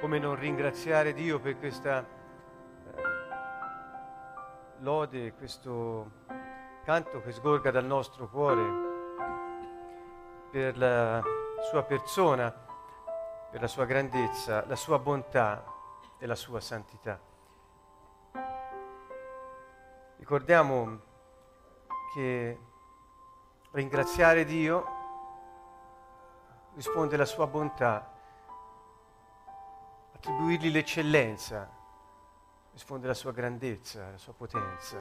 come 0.00 0.18
non 0.18 0.34
ringraziare 0.34 1.12
Dio 1.12 1.38
per 1.38 1.58
questa 1.58 2.00
eh, 2.00 3.02
lode, 4.78 5.34
questo 5.34 6.10
canto 6.84 7.20
che 7.20 7.32
sgorga 7.32 7.70
dal 7.70 7.84
nostro 7.84 8.26
cuore, 8.30 8.88
per 10.50 10.78
la 10.78 11.22
sua 11.68 11.82
persona, 11.82 12.50
per 13.50 13.60
la 13.60 13.66
sua 13.66 13.84
grandezza, 13.84 14.64
la 14.66 14.74
sua 14.74 14.98
bontà 14.98 15.62
e 16.18 16.24
la 16.24 16.34
sua 16.34 16.60
santità. 16.60 17.20
Ricordiamo 20.16 21.00
che 22.14 22.58
ringraziare 23.72 24.46
Dio 24.46 24.86
risponde 26.74 27.16
alla 27.16 27.26
sua 27.26 27.46
bontà 27.46 28.09
attribuirgli 30.20 30.70
l'eccellenza, 30.70 31.66
risponde 32.72 33.06
alla 33.06 33.14
sua 33.14 33.32
grandezza, 33.32 34.08
alla 34.08 34.18
sua 34.18 34.34
potenza 34.34 34.98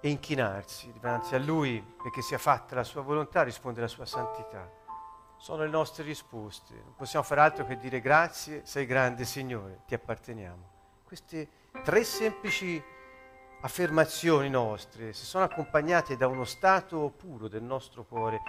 e 0.00 0.08
inchinarsi 0.08 0.90
dinanzi 0.90 1.34
a 1.34 1.38
Lui 1.38 1.82
perché 2.02 2.22
sia 2.22 2.38
fatta 2.38 2.74
la 2.74 2.82
sua 2.82 3.02
volontà, 3.02 3.42
risponde 3.42 3.80
alla 3.80 3.88
sua 3.88 4.06
santità. 4.06 4.70
Sono 5.36 5.64
le 5.64 5.68
nostre 5.68 6.02
risposte. 6.02 6.72
Non 6.72 6.94
possiamo 6.96 7.26
fare 7.26 7.42
altro 7.42 7.66
che 7.66 7.76
dire 7.76 8.00
grazie, 8.00 8.64
sei 8.64 8.86
grande 8.86 9.26
Signore, 9.26 9.82
ti 9.86 9.92
apparteniamo. 9.92 10.70
Queste 11.04 11.48
tre 11.84 12.04
semplici 12.04 12.82
affermazioni 13.60 14.48
nostre, 14.48 15.12
se 15.12 15.24
sono 15.24 15.44
accompagnate 15.44 16.16
da 16.16 16.26
uno 16.26 16.44
stato 16.44 17.12
puro 17.14 17.48
del 17.48 17.62
nostro 17.62 18.04
cuore 18.04 18.40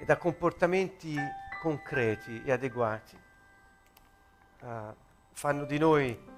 e 0.00 0.06
da 0.06 0.16
comportamenti 0.16 1.14
concreti 1.60 2.42
e 2.44 2.50
adeguati, 2.50 3.21
uh, 4.62 4.94
fanno 5.32 5.64
di 5.64 5.78
noi 5.78 6.30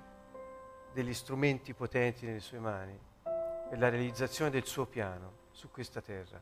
degli 0.92 1.14
strumenti 1.14 1.74
potenti 1.74 2.26
nelle 2.26 2.40
sue 2.40 2.58
mani 2.58 2.98
per 3.68 3.78
la 3.78 3.88
realizzazione 3.88 4.50
del 4.50 4.64
suo 4.64 4.86
piano 4.86 5.42
su 5.50 5.70
questa 5.70 6.00
terra. 6.00 6.40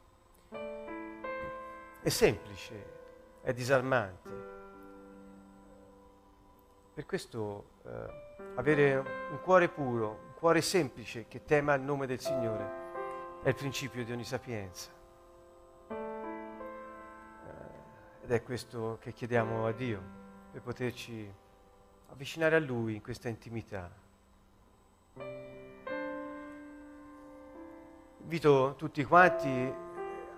È 2.03 2.09
semplice, 2.09 2.87
è 3.43 3.53
disarmante. 3.53 4.31
Per 6.95 7.06
questo 7.06 7.65
uh, 7.83 7.91
avere 8.56 8.97
un 8.97 9.41
cuore 9.43 9.69
puro, 9.69 10.09
un 10.27 10.34
cuore 10.34 10.61
semplice 10.61 11.27
che 11.27 11.45
tema 11.45 11.75
il 11.75 11.83
nome 11.83 12.06
del 12.06 12.21
Signore 12.21 12.81
è 13.43 13.49
il 13.49 13.55
principio 13.55 14.05
di 14.05 14.12
ogni 14.12 14.25
sapienza. 14.25 14.91
Uh, 15.89 15.95
ed 18.23 18.31
è 18.31 18.43
questo 18.43 18.99
che 19.01 19.12
chiediamo 19.12 19.67
a 19.67 19.73
Dio 19.73 20.21
per 20.53 20.61
poterci 20.61 21.41
avvicinare 22.13 22.57
a 22.57 22.61
Lui 22.61 22.95
in 22.95 23.03
questa 23.03 23.29
intimità. 23.29 23.91
Invito 28.23 28.75
tutti 28.77 29.03
quanti, 29.05 29.75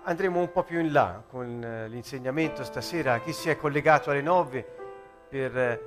andremo 0.04 0.38
un 0.38 0.50
po' 0.52 0.62
più 0.62 0.80
in 0.80 0.92
là 0.92 1.22
con 1.28 1.62
eh, 1.62 1.88
l'insegnamento 1.88 2.64
stasera, 2.64 3.20
chi 3.20 3.32
si 3.32 3.50
è 3.50 3.56
collegato 3.56 4.10
alle 4.10 4.22
nove 4.22 4.64
per 5.28 5.56
eh, 5.56 5.80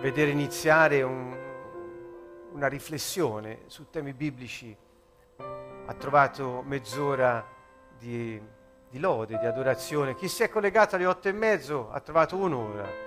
vedere 0.00 0.30
iniziare 0.30 1.02
un, 1.02 1.36
una 2.52 2.66
riflessione 2.66 3.60
su 3.66 3.88
temi 3.90 4.12
biblici, 4.12 4.76
ha 5.38 5.94
trovato 5.94 6.62
mezz'ora 6.66 7.46
di, 7.96 8.40
di 8.90 8.98
lode, 8.98 9.38
di 9.38 9.46
adorazione. 9.46 10.16
Chi 10.16 10.26
si 10.26 10.42
è 10.42 10.48
collegato 10.48 10.96
alle 10.96 11.06
otto 11.06 11.28
e 11.28 11.32
mezzo 11.32 11.90
ha 11.92 12.00
trovato 12.00 12.36
un'ora 12.36 13.05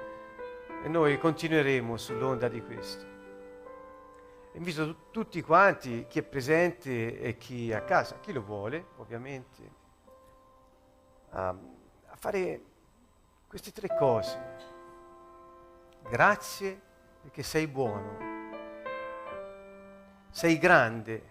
e 0.81 0.88
noi 0.88 1.17
continueremo 1.17 1.97
sull'onda 1.97 2.47
di 2.47 2.63
questo. 2.63 3.05
Invito 4.53 5.09
tutti 5.11 5.41
quanti, 5.41 6.05
chi 6.08 6.19
è 6.19 6.23
presente 6.23 7.20
e 7.20 7.37
chi 7.37 7.70
è 7.70 7.76
a 7.76 7.83
casa, 7.83 8.20
chi 8.20 8.33
lo 8.33 8.42
vuole 8.42 8.87
ovviamente, 8.98 9.71
a, 11.31 11.49
a 11.49 12.15
fare 12.15 12.61
queste 13.48 13.71
tre 13.71 13.89
cose. 13.98 14.77
Grazie 16.09 16.82
perché 17.21 17.43
sei 17.43 17.67
buono, 17.67 18.17
sei 20.32 20.58
grande 20.58 21.21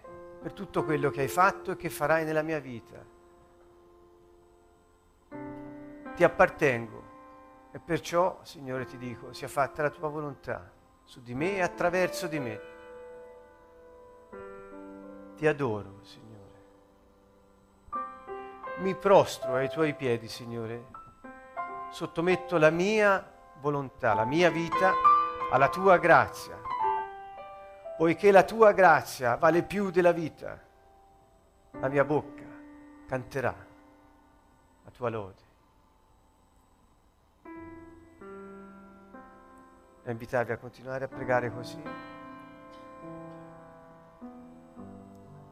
per 0.41 0.53
tutto 0.53 0.85
quello 0.85 1.09
che 1.09 1.21
hai 1.21 1.27
fatto 1.27 1.71
e 1.71 1.75
che 1.75 1.89
farai 1.89 2.23
nella 2.23 2.41
mia 2.43 2.59
vita. 2.59 3.03
Ti 6.15 6.23
appartengo 6.23 6.98
e 7.71 7.79
perciò, 7.79 8.39
Signore, 8.43 8.85
ti 8.85 8.97
dico, 8.97 9.31
sia 9.33 9.47
fatta 9.47 9.83
la 9.83 9.89
tua 9.89 10.09
volontà 10.09 10.71
su 11.03 11.21
di 11.21 11.35
me 11.35 11.55
e 11.57 11.61
attraverso 11.61 12.27
di 12.27 12.39
me. 12.39 12.61
Ti 15.35 15.47
adoro, 15.47 16.03
Signore. 16.03 16.27
Mi 18.77 18.95
prostro 18.95 19.55
ai 19.55 19.69
tuoi 19.69 19.93
piedi, 19.93 20.27
Signore. 20.27 20.85
Sottometto 21.91 22.57
la 22.57 22.69
mia 22.69 23.31
volontà, 23.59 24.13
la 24.13 24.25
mia 24.25 24.49
vita 24.49 24.93
alla 25.51 25.69
tua 25.69 25.97
grazia, 25.97 26.59
poiché 27.97 28.31
la 28.31 28.43
tua 28.43 28.71
grazia 28.71 29.35
vale 29.35 29.63
più 29.63 29.89
della 29.91 30.11
vita. 30.11 30.67
La 31.71 31.87
mia 31.87 32.03
bocca 32.03 32.45
canterà 33.07 33.55
la 34.83 34.91
tua 34.91 35.09
lode. 35.09 35.48
A 40.09 40.11
invitarvi 40.11 40.51
a 40.51 40.57
continuare 40.57 41.05
a 41.05 41.07
pregare 41.07 41.51
così. 41.51 41.81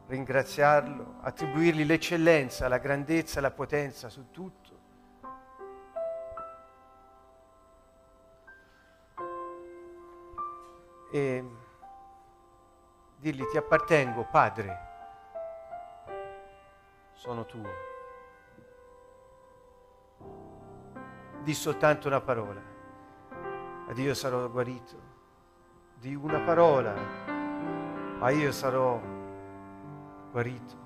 Ringraziarlo, 0.06 1.16
attribuirgli 1.20 1.84
l'eccellenza, 1.84 2.66
la 2.68 2.78
grandezza, 2.78 3.40
la 3.40 3.50
potenza 3.50 4.08
su 4.08 4.30
tutto. 4.30 4.76
E 11.10 11.44
dirgli 13.16 13.46
ti 13.46 13.56
appartengo, 13.56 14.26
Padre, 14.30 14.86
sono 17.12 17.46
tuo. 17.46 17.86
Di 21.42 21.54
soltanto 21.54 22.08
una 22.08 22.20
parola 22.20 22.67
ed 23.88 23.98
io 23.98 24.14
sarò 24.14 24.48
guarito. 24.48 25.16
Di 25.98 26.14
una 26.14 26.40
parola, 26.40 26.94
ma 28.18 28.30
io 28.30 28.52
sarò 28.52 29.00
guarito. 30.30 30.76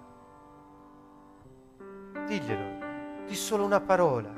Diglielo, 2.26 3.26
di 3.26 3.34
solo 3.34 3.64
una 3.64 3.80
parola. 3.80 4.32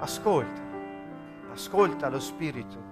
Ascolta, 0.00 0.60
ascolta 1.52 2.08
lo 2.08 2.18
Spirito. 2.18 2.91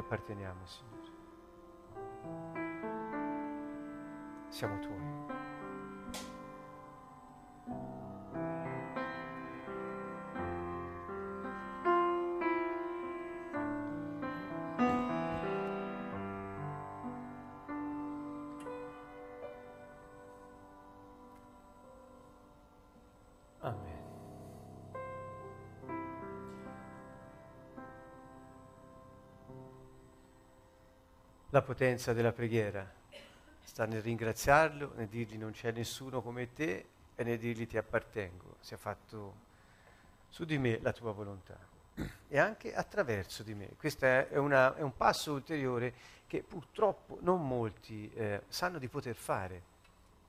Apparteniamo, 0.00 0.66
Signore. 0.66 0.96
Siamo 4.48 4.78
tuoi. 4.80 5.17
Potenza 31.68 32.14
della 32.14 32.32
preghiera 32.32 32.90
sta 33.60 33.84
nel 33.84 34.00
ringraziarlo, 34.00 34.94
nel 34.96 35.06
dirgli 35.06 35.36
non 35.36 35.50
c'è 35.50 35.70
nessuno 35.70 36.22
come 36.22 36.54
te 36.54 36.86
e 37.14 37.22
nel 37.24 37.38
dirgli 37.38 37.66
ti 37.66 37.76
appartengo, 37.76 38.56
sia 38.60 38.78
fatto 38.78 39.34
su 40.30 40.46
di 40.46 40.56
me 40.56 40.78
la 40.80 40.94
tua 40.94 41.12
volontà 41.12 41.58
e 42.26 42.38
anche 42.38 42.74
attraverso 42.74 43.42
di 43.42 43.52
me. 43.52 43.68
Questo 43.76 44.06
è, 44.06 44.38
una, 44.38 44.76
è 44.76 44.80
un 44.80 44.96
passo 44.96 45.34
ulteriore 45.34 45.92
che 46.26 46.42
purtroppo 46.42 47.18
non 47.20 47.46
molti 47.46 48.10
eh, 48.14 48.44
sanno 48.48 48.78
di 48.78 48.88
poter 48.88 49.16
fare. 49.16 49.62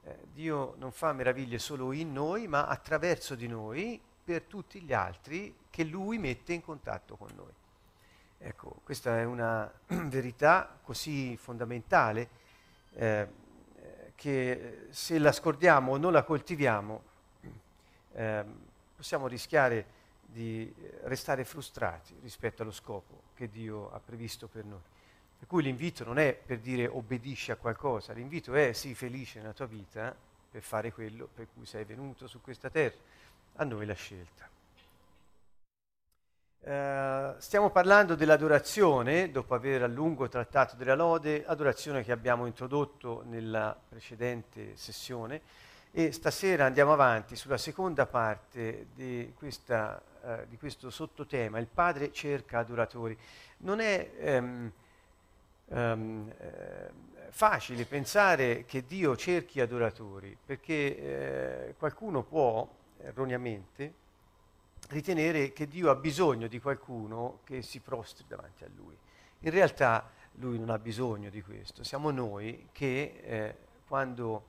Eh, 0.04 0.18
Dio 0.34 0.76
non 0.78 0.92
fa 0.92 1.14
meraviglie 1.14 1.58
solo 1.58 1.94
in 1.94 2.12
noi, 2.12 2.48
ma 2.50 2.66
attraverso 2.66 3.36
di 3.36 3.48
noi 3.48 3.98
per 4.26 4.42
tutti 4.42 4.82
gli 4.82 4.92
altri 4.92 5.56
che 5.70 5.86
Lui 5.86 6.18
mette 6.18 6.52
in 6.52 6.62
contatto 6.62 7.16
con 7.16 7.30
noi. 7.34 7.54
Ecco, 8.42 8.80
questa 8.86 9.20
è 9.20 9.26
una 9.26 9.70
verità 10.08 10.80
così 10.82 11.36
fondamentale 11.36 12.30
eh, 12.94 13.28
che 14.16 14.88
se 14.92 15.20
la 15.20 15.34
scordiamo 15.34 15.92
o 15.92 15.98
non 15.98 16.14
la 16.14 16.24
coltiviamo 16.24 17.04
eh, 18.14 18.46
possiamo 18.96 19.28
rischiare 19.28 19.98
di 20.26 20.74
restare 21.04 21.44
frustrati 21.44 22.18
rispetto 22.22 22.62
allo 22.62 22.72
scopo 22.72 23.24
che 23.34 23.50
Dio 23.50 23.92
ha 23.92 24.00
previsto 24.00 24.48
per 24.48 24.64
noi. 24.64 24.82
Per 25.38 25.48
cui 25.48 25.64
l'invito 25.64 26.06
non 26.06 26.18
è 26.18 26.34
per 26.34 26.60
dire 26.60 26.88
obbedisci 26.88 27.52
a 27.52 27.58
qualcosa, 27.58 28.14
l'invito 28.14 28.54
è 28.54 28.72
sii 28.72 28.94
felice 28.94 29.40
nella 29.40 29.54
tua 29.54 29.66
vita 29.66 30.16
per 30.50 30.62
fare 30.62 30.94
quello 30.94 31.28
per 31.34 31.48
cui 31.54 31.66
sei 31.66 31.84
venuto 31.84 32.28
su 32.28 32.42
questa 32.42 32.70
terra. 32.70 32.98
A 33.56 33.64
noi 33.66 33.86
la 33.86 33.94
scelta. 33.94 34.50
Uh, 36.69 37.33
stiamo 37.39 37.71
parlando 37.71 38.13
dell'adorazione, 38.13 39.31
dopo 39.31 39.56
aver 39.56 39.81
a 39.81 39.88
lungo 39.88 40.27
trattato 40.27 40.75
della 40.75 40.94
lode, 40.94 41.44
adorazione 41.44 42.04
che 42.04 42.12
abbiamo 42.12 42.45
introdotto 42.45 43.24
nella 43.25 43.75
precedente 43.89 44.75
sessione 44.75 45.42
e 45.89 46.12
stasera 46.12 46.66
andiamo 46.66 46.94
avanti 46.94 47.36
sulla 47.36 47.57
seconda 47.57 48.06
parte 48.06 48.86
di, 48.94 49.33
questa, 49.36 50.00
uh, 50.21 50.45
di 50.48 50.60
questo 50.60 50.92
sottotema, 50.92 51.57
il 51.57 51.66
Padre 51.66 52.12
cerca 52.12 52.60
adoratori. 52.60 53.18
Non 53.62 53.80
è 53.80 54.38
um, 54.38 54.71
um, 55.69 56.31
eh, 56.38 56.92
facile 57.31 57.86
pensare 57.86 58.66
che 58.66 58.86
Dio 58.86 59.18
cerchi 59.18 59.60
adoratori, 59.60 60.38
perché 60.45 60.74
eh, 61.69 61.75
qualcuno 61.80 62.21
può 62.21 62.69
erroneamente 63.00 63.94
ritenere 64.90 65.54
che 65.54 65.68
Dio 65.68 65.90
ha 65.90 65.96
bisogno 65.96 66.48
di 66.48 66.60
qualcuno 66.60 67.40
che 67.44 67.62
si 67.62 67.80
prostri 67.80 68.26
davanti 68.28 68.64
a 68.64 68.70
Lui. 68.76 68.98
In 69.40 69.52
realtà 69.52 70.10
Lui 70.34 70.58
non 70.58 70.70
ha 70.70 70.80
bisogno 70.80 71.30
di 71.30 71.42
questo, 71.42 71.84
siamo 71.84 72.12
noi 72.12 72.70
che 72.72 73.22
eh, 73.24 73.56
quando, 73.88 74.46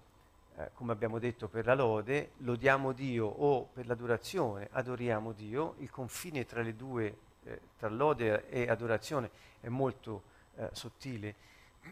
eh, 0.57 0.71
come 0.75 0.93
abbiamo 0.93 1.19
detto 1.19 1.49
per 1.49 1.67
la 1.67 1.75
lode, 1.75 2.33
lodiamo 2.39 2.93
Dio 2.93 3.27
o 3.27 3.65
per 3.65 3.87
l'adorazione 3.87 4.69
adoriamo 4.73 5.33
Dio, 5.33 5.75
il 5.79 5.91
confine 5.91 6.45
tra 6.45 6.63
le 6.63 6.75
due, 6.75 7.17
eh, 7.45 7.61
tra 7.79 7.89
lode 7.89 8.49
e 8.49 8.69
adorazione 8.69 9.31
è 9.61 9.69
molto 9.69 10.23
eh, 10.57 10.69
sottile. 10.73 11.35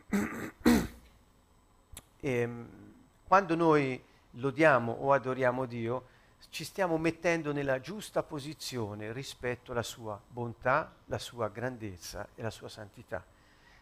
e, 0.09 0.53
ehm, 2.21 2.69
quando 3.27 3.55
noi 3.55 4.03
lodiamo 4.33 4.93
o 4.93 5.13
adoriamo 5.13 5.67
Dio, 5.67 6.17
ci 6.51 6.65
stiamo 6.65 6.97
mettendo 6.97 7.53
nella 7.53 7.81
giusta 7.81 8.23
posizione 8.23 9.13
rispetto 9.13 9.73
alla 9.73 9.83
sua 9.83 10.21
bontà, 10.27 10.95
la 11.07 11.19
sua 11.19 11.49
grandezza 11.49 12.29
e 12.35 12.43
la 12.43 12.51
sua 12.51 12.69
santità. 12.69 13.25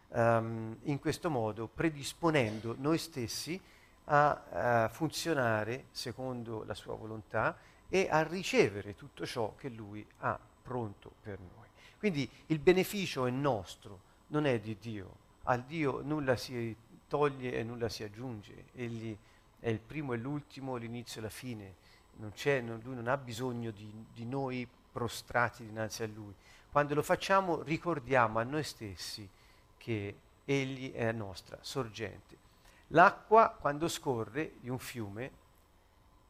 Um, 0.08 0.78
in 0.82 0.98
questo 0.98 1.30
modo 1.30 1.66
predisponendo 1.66 2.76
noi 2.78 2.98
stessi 2.98 3.60
a, 4.04 4.84
a 4.84 4.88
funzionare 4.88 5.86
secondo 5.90 6.64
la 6.64 6.74
sua 6.74 6.94
volontà 6.94 7.56
e 7.88 8.08
a 8.10 8.22
ricevere 8.22 8.94
tutto 8.94 9.26
ciò 9.26 9.54
che 9.56 9.68
lui 9.68 10.06
ha 10.18 10.38
pronto 10.62 11.12
per 11.22 11.38
noi. 11.38 11.68
Quindi 11.98 12.28
il 12.46 12.58
beneficio 12.58 13.26
è 13.26 13.30
nostro, 13.30 14.00
non 14.28 14.46
è 14.46 14.58
di 14.60 14.76
Dio. 14.78 15.24
Al 15.44 15.62
Dio 15.62 16.02
nulla 16.02 16.36
si 16.36 16.76
toglie 17.08 17.54
e 17.54 17.62
nulla 17.62 17.88
si 17.88 18.02
aggiunge. 18.02 18.66
Egli 18.74 19.16
è 19.58 19.68
il 19.68 19.80
primo 19.80 20.12
e 20.12 20.16
l'ultimo, 20.16 20.76
l'inizio 20.76 21.20
e 21.20 21.24
la 21.24 21.30
fine 21.30 21.74
non 22.16 22.32
non, 22.62 22.80
lui 22.82 22.94
non 22.94 23.08
ha 23.08 23.16
bisogno 23.16 23.70
di, 23.70 23.92
di 24.12 24.24
noi 24.24 24.68
prostrati 24.92 25.64
dinanzi 25.64 26.02
a 26.02 26.06
lui. 26.06 26.34
Quando 26.70 26.94
lo 26.94 27.02
facciamo 27.02 27.62
ricordiamo 27.62 28.38
a 28.38 28.42
noi 28.42 28.62
stessi 28.62 29.28
che 29.76 30.18
egli 30.44 30.92
è 30.92 31.04
la 31.04 31.12
nostra 31.12 31.58
sorgente. 31.60 32.44
L'acqua, 32.88 33.50
quando 33.50 33.88
scorre 33.88 34.54
di 34.60 34.68
un 34.68 34.78
fiume, 34.78 35.30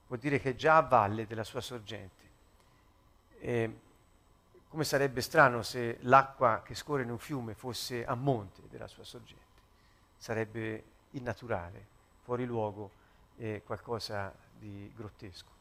vuol 0.06 0.18
dire 0.18 0.40
che 0.40 0.50
è 0.50 0.54
già 0.54 0.76
a 0.76 0.82
valle 0.82 1.26
della 1.26 1.44
sua 1.44 1.60
sorgente. 1.60 2.24
E 3.38 3.80
come 4.68 4.84
sarebbe 4.84 5.20
strano 5.20 5.62
se 5.62 5.98
l'acqua 6.02 6.62
che 6.64 6.74
scorre 6.74 7.02
in 7.02 7.10
un 7.10 7.18
fiume 7.18 7.54
fosse 7.54 8.04
a 8.04 8.14
monte 8.14 8.62
della 8.68 8.88
sua 8.88 9.04
sorgente. 9.04 9.44
Sarebbe 10.16 10.84
innaturale, 11.10 11.86
fuori 12.22 12.44
luogo 12.44 12.90
e 13.36 13.62
qualcosa 13.64 14.34
di 14.58 14.90
grottesco. 14.94 15.55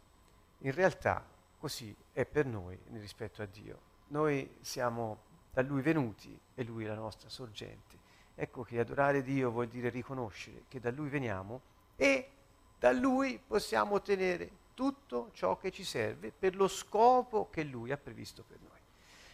In 0.59 0.71
realtà 0.73 1.25
così 1.57 1.95
è 2.11 2.25
per 2.25 2.45
noi 2.45 2.77
rispetto 2.93 3.41
a 3.41 3.45
Dio. 3.45 3.93
Noi 4.07 4.57
siamo 4.61 5.19
da 5.51 5.61
Lui 5.61 5.81
venuti 5.81 6.37
e 6.53 6.63
Lui 6.63 6.85
è 6.85 6.87
la 6.87 6.95
nostra 6.95 7.29
sorgente. 7.29 7.97
Ecco 8.35 8.63
che 8.63 8.79
adorare 8.79 9.23
Dio 9.23 9.49
vuol 9.51 9.67
dire 9.67 9.89
riconoscere 9.89 10.63
che 10.67 10.79
da 10.79 10.91
Lui 10.91 11.09
veniamo 11.09 11.61
e 11.95 12.29
da 12.77 12.91
Lui 12.91 13.39
possiamo 13.45 13.95
ottenere 13.95 14.63
tutto 14.73 15.29
ciò 15.33 15.57
che 15.57 15.71
ci 15.71 15.83
serve 15.83 16.31
per 16.37 16.55
lo 16.55 16.67
scopo 16.67 17.49
che 17.49 17.63
Lui 17.63 17.91
ha 17.91 17.97
previsto 17.97 18.43
per 18.43 18.59
noi. 18.59 18.79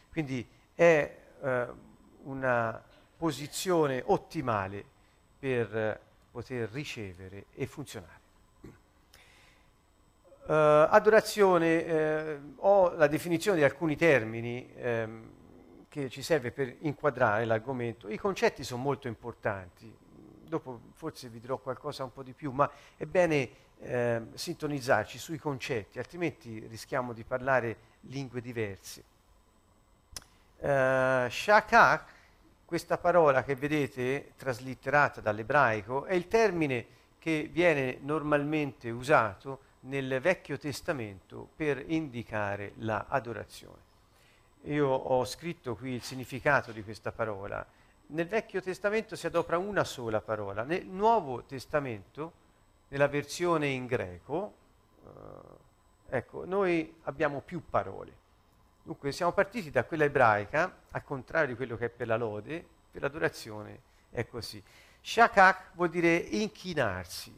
Quindi 0.10 0.48
è 0.74 1.18
eh, 1.42 1.68
una 2.24 2.82
posizione 3.18 4.04
ottimale 4.06 4.86
per 5.38 5.76
eh, 5.76 6.00
poter 6.30 6.70
ricevere 6.70 7.48
e 7.54 7.66
funzionare. 7.66 8.21
Uh, 10.52 10.86
adorazione, 10.90 11.86
eh, 11.86 12.40
ho 12.58 12.94
la 12.96 13.08
definizione 13.08 13.60
di 13.60 13.64
alcuni 13.64 13.96
termini 13.96 14.70
ehm, 14.76 15.32
che 15.88 16.10
ci 16.10 16.22
serve 16.22 16.52
per 16.52 16.76
inquadrare 16.80 17.46
l'argomento. 17.46 18.10
I 18.10 18.18
concetti 18.18 18.66
sono 18.66 18.82
molto 18.82 19.08
importanti, 19.08 19.90
dopo 20.46 20.82
forse 20.92 21.30
vi 21.30 21.40
dirò 21.40 21.58
qualcosa 21.58 22.04
un 22.04 22.12
po' 22.12 22.22
di 22.22 22.34
più, 22.34 22.52
ma 22.52 22.70
è 22.98 23.06
bene 23.06 23.50
eh, 23.80 24.24
sintonizzarci 24.34 25.18
sui 25.18 25.38
concetti, 25.38 26.00
altrimenti 26.00 26.68
rischiamo 26.68 27.14
di 27.14 27.24
parlare 27.24 27.78
lingue 28.02 28.42
diverse. 28.42 29.04
Uh, 30.58 31.30
shakak, 31.30 32.04
questa 32.66 32.98
parola 32.98 33.46
che 33.46 33.56
vedete 33.56 34.34
traslitterata 34.36 35.22
dall'ebraico, 35.22 36.04
è 36.04 36.14
il 36.14 36.28
termine 36.28 36.86
che 37.20 37.48
viene 37.50 38.00
normalmente 38.02 38.90
usato 38.90 39.70
nel 39.82 40.20
Vecchio 40.22 40.58
Testamento 40.58 41.50
per 41.56 41.84
indicare 41.88 42.74
l'adorazione. 42.78 43.90
Io 44.66 44.88
ho 44.88 45.26
scritto 45.26 45.76
qui 45.76 45.92
il 45.92 46.04
significato 46.04 46.72
di 46.72 46.84
questa 46.84 47.12
parola. 47.12 47.66
Nel 48.08 48.28
Vecchio 48.28 48.62
Testamento 48.62 49.16
si 49.16 49.26
adopera 49.26 49.58
una 49.58 49.84
sola 49.84 50.22
parola. 50.22 50.64
Nel 50.64 50.86
Nuovo 50.86 51.44
Testamento, 51.44 52.34
nella 52.90 53.08
versione 53.08 53.68
in 53.68 53.86
greco, 53.86 54.54
eh, 55.04 56.18
ecco, 56.18 56.46
noi 56.46 56.98
abbiamo 57.04 57.42
più 57.42 57.64
parole. 57.68 58.20
Dunque 58.84 59.12
siamo 59.12 59.32
partiti 59.32 59.72
da 59.72 59.86
quella 59.86 60.04
ebraica, 60.04 60.76
al 60.92 61.04
contrario 61.04 61.50
di 61.50 61.56
quello 61.56 61.78
che 61.78 61.86
è 61.86 61.90
per 61.90 62.08
la 62.08 62.18
lode, 62.18 62.66
per 62.92 63.02
l'adorazione 63.02 63.90
è 64.12 64.28
così. 64.28 64.62
Shakak 65.00 65.72
vuol 65.74 65.90
dire 65.90 66.16
inchinarsi, 66.16 67.34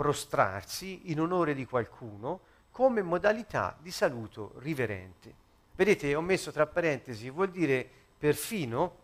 prostrarsi 0.00 1.10
in 1.10 1.20
onore 1.20 1.52
di 1.52 1.66
qualcuno 1.66 2.40
come 2.70 3.02
modalità 3.02 3.76
di 3.78 3.90
saluto 3.90 4.54
riverente. 4.60 5.34
Vedete, 5.76 6.14
ho 6.14 6.22
messo 6.22 6.50
tra 6.52 6.66
parentesi, 6.66 7.28
vuol 7.28 7.50
dire 7.50 7.86
perfino 8.16 8.96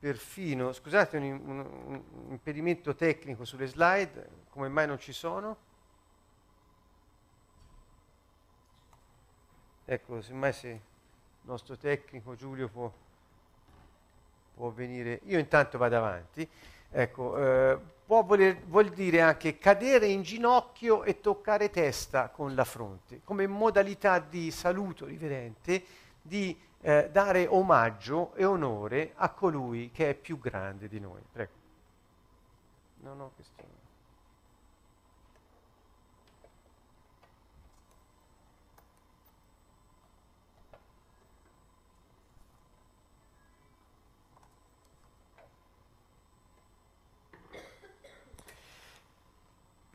perfino, 0.00 0.72
scusate 0.72 1.18
un, 1.18 1.40
un, 1.44 1.58
un, 1.60 2.02
impedimento 2.30 2.96
tecnico 2.96 3.44
sulle 3.44 3.66
slide, 3.66 4.28
come 4.48 4.68
mai 4.68 4.88
non 4.88 4.98
ci 4.98 5.12
sono? 5.12 5.56
Ecco, 9.84 10.20
semmai 10.20 10.52
se 10.52 10.68
il 10.68 10.80
nostro 11.42 11.76
tecnico 11.76 12.34
Giulio 12.34 12.68
può 12.68 12.92
può 14.60 14.68
venire, 14.68 15.20
io 15.24 15.38
intanto 15.38 15.78
vado 15.78 15.96
avanti, 15.96 16.46
ecco, 16.90 17.36
eh, 17.38 17.78
può 18.04 18.22
voler, 18.22 18.58
vuol 18.66 18.90
dire 18.90 19.22
anche 19.22 19.56
cadere 19.56 20.06
in 20.06 20.20
ginocchio 20.20 21.02
e 21.02 21.20
toccare 21.20 21.70
testa 21.70 22.28
con 22.28 22.54
la 22.54 22.64
fronte, 22.64 23.22
come 23.24 23.46
modalità 23.46 24.18
di 24.18 24.50
saluto 24.50 25.06
riverente, 25.06 25.82
di 26.20 26.54
eh, 26.82 27.08
dare 27.10 27.46
omaggio 27.46 28.34
e 28.34 28.44
onore 28.44 29.12
a 29.14 29.30
colui 29.30 29.90
che 29.90 30.10
è 30.10 30.14
più 30.14 30.38
grande 30.38 30.88
di 30.88 31.00
noi. 31.00 31.22
Prego. 31.32 31.52
No, 33.02 33.14
no, 33.14 33.30
questo... 33.34 33.59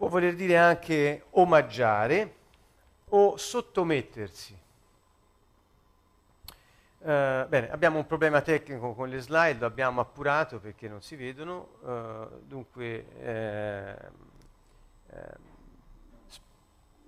Può 0.06 0.14
voler 0.14 0.36
dire 0.36 0.56
anche 0.56 1.24
omaggiare 1.32 2.36
o 3.06 3.38
sottomettersi. 3.38 4.56
Uh, 7.00 7.48
bene, 7.48 7.72
abbiamo 7.72 7.98
un 7.98 8.06
problema 8.06 8.42
tecnico 8.42 8.94
con 8.94 9.10
le 9.10 9.20
slide, 9.20 9.58
lo 9.58 9.66
abbiamo 9.66 10.02
appurato 10.02 10.60
perché 10.60 10.88
non 10.88 11.02
si 11.02 11.16
vedono, 11.16 11.70
uh, 11.80 12.40
dunque 12.44 13.06
eh, 13.20 13.96
eh, 15.10 15.38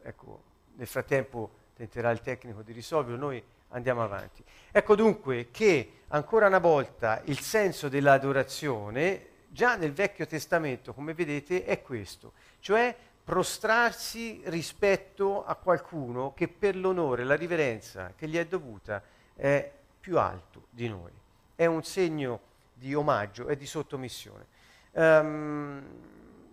ecco, 0.01 0.41
nel 0.77 0.87
frattempo 0.87 1.51
tenterà 1.75 2.09
il 2.09 2.21
tecnico 2.21 2.63
di 2.63 2.71
risolverlo, 2.71 3.15
noi 3.15 3.43
andiamo 3.69 4.01
avanti. 4.01 4.43
Ecco 4.71 4.95
dunque 4.95 5.49
che 5.51 5.99
ancora 6.07 6.47
una 6.47 6.57
volta 6.57 7.21
il 7.25 7.41
senso 7.41 7.89
dell'adorazione 7.89 9.35
già 9.47 9.75
nel 9.75 9.93
Vecchio 9.93 10.25
Testamento, 10.25 10.93
come 10.93 11.13
vedete, 11.13 11.65
è 11.65 11.81
questo, 11.81 12.33
cioè 12.59 12.95
prostrarsi 13.23 14.41
rispetto 14.45 15.43
a 15.43 15.55
qualcuno 15.55 16.33
che 16.33 16.47
per 16.47 16.77
l'onore, 16.77 17.25
la 17.25 17.35
riverenza 17.35 18.13
che 18.15 18.27
gli 18.27 18.37
è 18.37 18.45
dovuta 18.45 19.03
è 19.35 19.69
più 19.99 20.17
alto 20.17 20.67
di 20.69 20.87
noi. 20.87 21.11
È 21.53 21.65
un 21.65 21.83
segno 21.83 22.39
di 22.73 22.93
omaggio 22.93 23.47
e 23.49 23.57
di 23.57 23.65
sottomissione. 23.65 24.45
Um, 24.91 25.83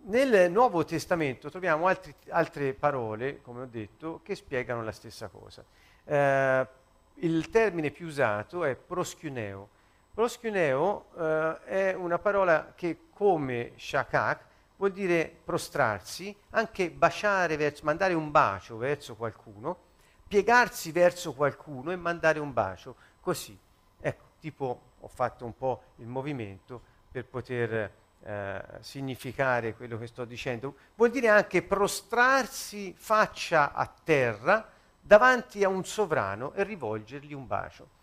nel 0.07 0.51
Nuovo 0.51 0.83
Testamento 0.83 1.49
troviamo 1.49 1.87
altri, 1.87 2.13
altre 2.29 2.73
parole, 2.73 3.41
come 3.41 3.61
ho 3.61 3.67
detto, 3.67 4.19
che 4.21 4.35
spiegano 4.35 4.83
la 4.83 4.91
stessa 4.91 5.29
cosa. 5.29 5.63
Uh, 6.03 6.67
il 7.19 7.49
termine 7.49 7.89
più 7.91 8.07
usato 8.07 8.65
è 8.65 8.75
proschuneo. 8.75 9.69
Proschuneo 10.15 11.07
uh, 11.11 11.65
è 11.65 11.93
una 11.93 12.17
parola 12.17 12.71
che, 12.73 13.09
come 13.11 13.73
shakak, 13.75 14.45
vuol 14.77 14.93
dire 14.93 15.29
prostrarsi, 15.43 16.33
anche 16.51 16.89
baciare 16.89 17.57
verso, 17.57 17.83
mandare 17.83 18.13
un 18.13 18.31
bacio 18.31 18.77
verso 18.77 19.15
qualcuno, 19.15 19.77
piegarsi 20.25 20.93
verso 20.93 21.33
qualcuno 21.33 21.91
e 21.91 21.97
mandare 21.97 22.39
un 22.39 22.53
bacio 22.53 22.95
così. 23.19 23.59
Ecco, 23.99 24.23
tipo 24.39 24.81
ho 25.01 25.07
fatto 25.09 25.43
un 25.43 25.57
po' 25.57 25.81
il 25.97 26.07
movimento 26.07 26.81
per 27.11 27.25
poter 27.25 27.91
eh, 28.23 28.63
significare 28.79 29.75
quello 29.75 29.97
che 29.97 30.07
sto 30.07 30.23
dicendo. 30.23 30.75
Vuol 30.95 31.11
dire 31.11 31.27
anche 31.27 31.61
prostrarsi 31.61 32.95
faccia 32.97 33.73
a 33.73 33.93
terra 34.01 34.65
davanti 34.97 35.65
a 35.65 35.67
un 35.67 35.83
sovrano 35.83 36.53
e 36.53 36.63
rivolgergli 36.63 37.33
un 37.33 37.45
bacio. 37.45 37.94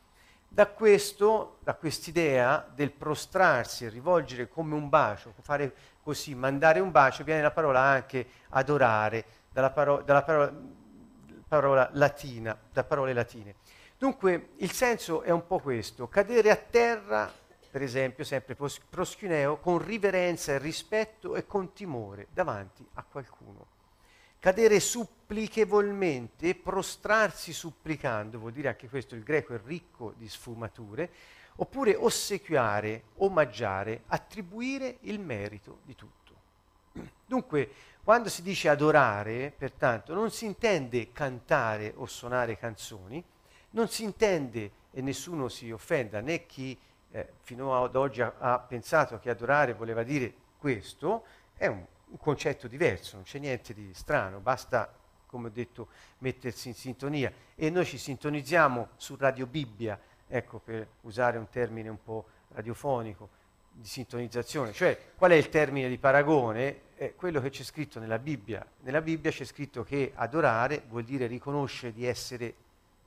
Da 0.55 0.67
questo, 0.67 1.57
da 1.61 1.73
quest'idea 1.73 2.69
del 2.75 2.93
prostrarsi 2.93 3.89
rivolgere 3.89 4.51
come 4.51 4.75
un 4.75 4.91
bacio, 4.91 5.33
fare 5.41 5.75
così, 6.03 6.35
mandare 6.35 6.79
un 6.79 6.91
bacio, 6.91 7.25
viene 7.25 7.41
la 7.41 7.51
parola 7.51 7.81
anche 7.81 8.27
adorare, 8.51 9.25
dalla, 9.51 9.71
paro- 9.71 10.03
dalla 10.03 10.23
parola, 10.23 10.53
parola 11.49 11.89
latina, 11.95 12.55
da 12.71 12.85
parole 12.85 13.15
latine. 13.15 13.55
Dunque 13.97 14.51
il 14.57 14.73
senso 14.73 15.23
è 15.23 15.31
un 15.31 15.47
po' 15.47 15.59
questo, 15.59 16.07
cadere 16.09 16.51
a 16.51 16.57
terra, 16.57 17.33
per 17.71 17.81
esempio, 17.81 18.23
sempre 18.23 18.55
proschineo, 18.55 19.57
con 19.57 19.83
riverenza 19.83 20.53
e 20.53 20.59
rispetto 20.59 21.35
e 21.35 21.47
con 21.47 21.73
timore 21.73 22.27
davanti 22.31 22.87
a 22.93 23.05
qualcuno. 23.11 23.67
Cadere 24.43 24.81
supplichevolmente, 24.81 26.57
prostrarsi 26.57 27.53
supplicando, 27.53 28.41
vuol 28.41 28.51
dire 28.51 28.71
anche 28.71 28.89
questo, 28.89 29.15
il 29.15 29.23
greco 29.23 29.55
è 29.55 29.61
ricco 29.65 30.15
di 30.17 30.29
sfumature, 30.29 31.09
oppure 31.59 31.95
ossequiare, 31.95 33.05
omaggiare, 33.19 34.03
attribuire 34.09 34.97
il 35.03 35.21
merito 35.21 35.79
di 35.85 35.95
tutto. 35.95 36.35
Dunque, 37.25 37.71
quando 38.03 38.29
si 38.29 38.43
dice 38.43 38.69
adorare, 38.69 39.55
pertanto, 39.57 40.13
non 40.13 40.33
si 40.33 40.45
intende 40.45 41.13
cantare 41.13 41.93
o 41.95 42.07
suonare 42.07 42.59
canzoni, 42.59 43.23
non 43.71 43.87
si 43.87 44.03
intende, 44.03 44.73
e 44.91 45.03
nessuno 45.03 45.49
si 45.49 45.71
offenda, 45.71 46.19
né 46.19 46.47
chi 46.47 46.77
eh, 47.13 47.29
fino 47.43 47.81
ad 47.81 47.95
oggi 47.95 48.21
ha, 48.23 48.35
ha, 48.39 48.59
pensato 48.59 49.21
che 49.21 49.31
adorare 49.31 49.75
voleva 49.75 50.03
dire 50.03 50.35
questo, 50.59 51.27
è 51.55 51.69
un, 51.69 51.87
un 52.13 52.19
concetto 52.19 52.69
diverso, 52.69 53.17
non 53.17 53.25
c'è 53.25 53.39
niente 53.39 53.73
di 53.73 53.93
strano, 53.95 54.39
basta, 54.39 54.95
come 55.27 55.49
ho 55.49 55.51
detto, 55.51 55.89
mettersi 56.19 56.69
in 56.69 56.75
sintonia. 56.75 57.33
E 57.55 57.71
noi 57.71 57.87
ci 57.87 57.97
sintonizziamo 57.97 58.91
su 58.97 59.17
Radio 59.17 59.47
Bibbia, 59.47 59.99
ecco, 60.29 60.59
per 60.59 60.87
usare 61.03 61.39
un 61.39 61.49
termine 61.49 61.89
un 61.89 62.03
po' 62.03 62.27
radiofonico, 62.49 63.41
di 63.75 63.87
sintonizzazione, 63.87 64.73
cioè 64.75 64.99
qual 65.17 65.31
è 65.31 65.35
il 65.35 65.49
termine 65.49 65.89
di 65.89 65.97
paragone? 65.97 66.91
È 66.95 67.15
quello 67.15 67.41
che 67.41 67.49
c'è 67.49 67.63
scritto 67.63 67.99
nella 67.99 68.19
Bibbia. 68.19 68.65
Nella 68.81 69.01
Bibbia 69.01 69.31
c'è 69.31 69.45
scritto 69.45 69.83
che 69.83 70.13
adorare 70.15 70.83
vuol 70.89 71.05
dire 71.05 71.27
riconoscere 71.27 71.95
di 71.95 72.05
essere 72.05 72.55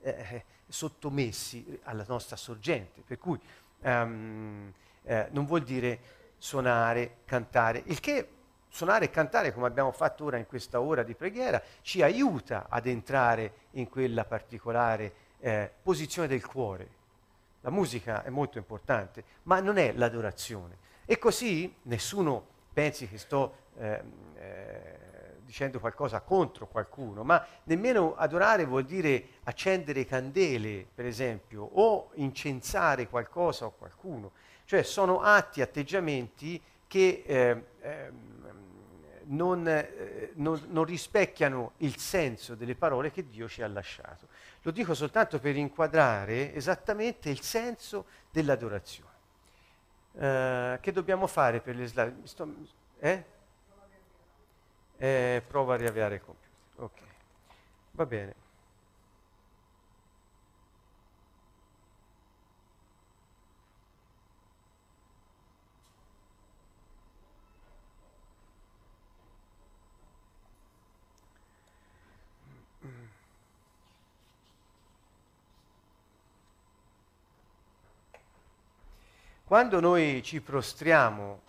eh, 0.00 0.44
sottomessi 0.66 1.78
alla 1.84 2.04
nostra 2.08 2.34
sorgente, 2.34 3.02
per 3.06 3.18
cui 3.18 3.38
um, 3.82 4.72
eh, 5.04 5.28
non 5.30 5.46
vuol 5.46 5.62
dire 5.62 6.00
suonare, 6.36 7.18
cantare, 7.24 7.82
il 7.86 8.00
che 8.00 8.28
suonare 8.76 9.06
e 9.06 9.10
cantare, 9.10 9.54
come 9.54 9.66
abbiamo 9.66 9.90
fatto 9.90 10.24
ora 10.24 10.36
in 10.36 10.46
questa 10.46 10.82
ora 10.82 11.02
di 11.02 11.14
preghiera, 11.14 11.62
ci 11.80 12.02
aiuta 12.02 12.66
ad 12.68 12.86
entrare 12.86 13.52
in 13.70 13.88
quella 13.88 14.26
particolare 14.26 15.12
eh, 15.38 15.72
posizione 15.82 16.28
del 16.28 16.44
cuore. 16.44 16.88
La 17.62 17.70
musica 17.70 18.22
è 18.22 18.28
molto 18.28 18.58
importante, 18.58 19.24
ma 19.44 19.60
non 19.60 19.78
è 19.78 19.94
l'adorazione. 19.94 20.76
E 21.06 21.18
così 21.18 21.74
nessuno 21.84 22.46
pensi 22.70 23.08
che 23.08 23.16
sto 23.16 23.54
eh, 23.78 24.02
eh, 24.34 24.98
dicendo 25.42 25.80
qualcosa 25.80 26.20
contro 26.20 26.66
qualcuno, 26.66 27.24
ma 27.24 27.42
nemmeno 27.62 28.14
adorare 28.14 28.66
vuol 28.66 28.84
dire 28.84 29.24
accendere 29.44 30.04
candele, 30.04 30.86
per 30.94 31.06
esempio, 31.06 31.62
o 31.62 32.10
incensare 32.16 33.08
qualcosa 33.08 33.64
o 33.64 33.70
qualcuno. 33.70 34.32
Cioè 34.66 34.82
sono 34.82 35.22
atti, 35.22 35.62
atteggiamenti 35.62 36.60
che 36.86 37.22
eh, 37.26 37.64
non, 39.28 39.66
eh, 39.66 40.32
non, 40.34 40.60
non 40.68 40.84
rispecchiano 40.84 41.72
il 41.78 41.96
senso 41.96 42.54
delle 42.54 42.74
parole 42.74 43.10
che 43.10 43.28
Dio 43.28 43.48
ci 43.48 43.62
ha 43.62 43.68
lasciato. 43.68 44.28
Lo 44.62 44.70
dico 44.70 44.94
soltanto 44.94 45.38
per 45.38 45.56
inquadrare 45.56 46.54
esattamente 46.54 47.30
il 47.30 47.40
senso 47.40 48.06
dell'adorazione. 48.30 49.14
Uh, 50.12 50.80
che 50.80 50.92
dobbiamo 50.92 51.26
fare 51.26 51.60
per 51.60 51.76
le 51.76 51.86
slide? 51.86 52.26
Sto, 52.26 52.48
eh? 52.98 53.24
Eh, 54.96 55.42
prova 55.46 55.74
a 55.74 55.76
riavviare 55.76 56.14
il 56.14 56.22
computer. 56.22 56.50
Ok, 56.76 57.00
va 57.92 58.06
bene. 58.06 58.45
Quando 79.46 79.78
noi 79.78 80.24
ci 80.24 80.40
prostriamo 80.40 81.40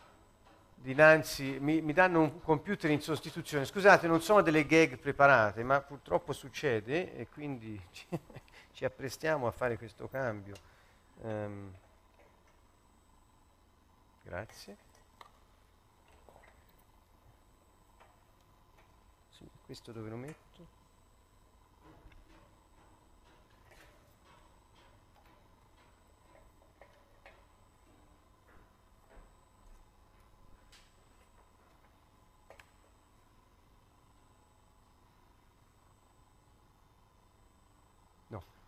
dinanzi, 0.75 1.57
mi, 1.59 1.81
mi, 1.81 1.93
danno 1.93 2.21
un 2.21 2.41
computer 2.41 2.91
in 2.91 3.01
sostituzione. 3.01 3.65
Scusate, 3.65 4.05
non 4.05 4.21
sono 4.21 4.43
delle 4.43 4.67
gag 4.67 4.99
preparate, 4.99 5.63
ma 5.63 5.81
purtroppo 5.81 6.31
succede 6.31 7.15
e 7.15 7.27
quindi 7.27 7.81
ci, 7.89 8.05
ci 8.71 8.85
apprestiamo 8.85 9.47
a 9.47 9.51
fare 9.51 9.79
questo 9.79 10.07
cambio. 10.07 10.53
Um, 11.21 11.73
grazie. 14.21 14.77
Questo 19.65 19.91
dove 19.91 20.09
lo 20.09 20.17
metto? 20.17 20.76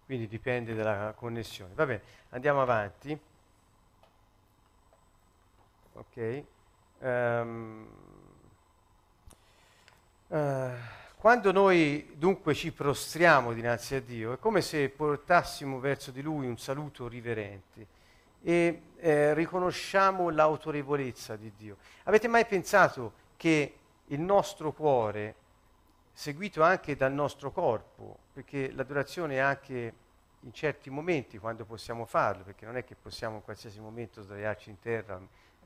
Quindi 0.09 0.27
dipende 0.27 0.73
dalla 0.73 1.13
connessione. 1.15 1.71
Va 1.75 1.85
bene, 1.85 2.01
andiamo 2.29 2.63
avanti. 2.63 3.19
Ok. 5.93 6.43
Um, 6.97 7.87
Uh, 10.29 10.69
quando 11.15 11.51
noi 11.51 12.13
dunque 12.15 12.53
ci 12.53 12.71
prostriamo 12.71 13.51
dinanzi 13.51 13.95
a 13.95 13.99
Dio, 13.99 14.33
è 14.33 14.37
come 14.37 14.61
se 14.61 14.87
portassimo 14.89 15.79
verso 15.79 16.11
di 16.11 16.21
Lui 16.21 16.45
un 16.45 16.59
saluto 16.59 17.07
riverente 17.07 17.87
e 18.43 18.81
eh, 18.97 19.33
riconosciamo 19.33 20.29
l'autorevolezza 20.29 21.35
di 21.35 21.51
Dio. 21.57 21.77
Avete 22.03 22.27
mai 22.27 22.45
pensato 22.45 23.13
che 23.37 23.73
il 24.05 24.19
nostro 24.19 24.71
cuore, 24.71 25.33
seguito 26.13 26.63
anche 26.63 26.95
dal 26.95 27.13
nostro 27.13 27.51
corpo, 27.51 28.17
perché 28.33 28.71
l'adorazione 28.71 29.35
è 29.35 29.39
anche 29.39 29.93
in 30.41 30.53
certi 30.53 30.89
momenti 30.89 31.37
quando 31.37 31.65
possiamo 31.65 32.05
farlo, 32.05 32.43
perché 32.43 32.65
non 32.65 32.77
è 32.77 32.83
che 32.83 32.95
possiamo 32.95 33.35
in 33.35 33.43
qualsiasi 33.43 33.79
momento 33.79 34.21
sdraiarci 34.21 34.69
in 34.69 34.79
terra, 34.79 35.19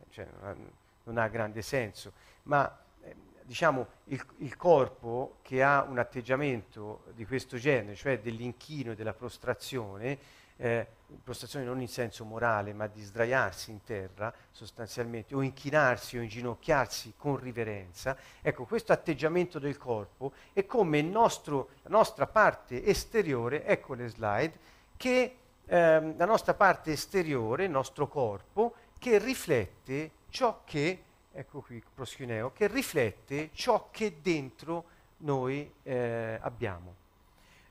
cioè 0.09 0.27
non, 0.39 0.49
ha, 0.49 0.55
non 1.03 1.17
ha 1.17 1.27
grande 1.27 1.61
senso, 1.61 2.13
ma 2.43 2.79
eh, 3.01 3.15
diciamo 3.43 3.87
il, 4.05 4.25
il, 4.37 4.55
corpo 4.55 5.37
che 5.41 5.61
ha 5.61 5.83
un 5.83 5.99
atteggiamento 5.99 7.03
di 7.13 7.25
questo 7.25 7.57
genere, 7.57 7.95
cioè 7.95 8.19
dell'inchino 8.19 8.91
e 8.91 8.95
della 8.95 9.13
prostrazione, 9.13 10.17
eh, 10.57 10.87
prostrazione 11.23 11.65
non 11.65 11.81
in 11.81 11.87
senso 11.87 12.25
morale, 12.25 12.73
ma 12.73 12.87
di 12.87 13.01
sdraiarsi 13.01 13.71
in 13.71 13.83
terra 13.83 14.33
sostanzialmente, 14.51 15.35
o 15.35 15.41
inchinarsi 15.41 16.17
o 16.17 16.21
inginocchiarsi 16.21 17.13
con 17.17 17.37
riverenza, 17.37 18.17
ecco, 18.41 18.65
questo 18.65 18.91
atteggiamento 18.93 19.59
del 19.59 19.77
corpo 19.77 20.33
è 20.53 20.65
come 20.65 21.01
nostro, 21.01 21.69
la 21.83 21.89
nostra 21.89 22.27
parte 22.27 22.83
esteriore, 22.85 23.65
ecco 23.65 23.93
le 23.93 24.07
slide, 24.07 24.59
che 24.97 25.37
ehm, 25.65 26.17
la 26.17 26.25
nostra 26.25 26.53
parte 26.53 26.91
esteriore, 26.91 27.65
il 27.65 27.71
nostro 27.71 28.07
corpo, 28.07 28.75
che 28.97 29.17
riflette 29.17 30.11
ciò 30.29 30.61
che, 30.63 31.03
ecco 31.31 31.61
qui, 31.61 31.83
proschineo, 31.93 32.51
che 32.51 32.67
riflette 32.67 33.49
ciò 33.53 33.89
che 33.91 34.19
dentro 34.21 34.85
noi 35.17 35.71
eh, 35.83 36.37
abbiamo. 36.41 37.02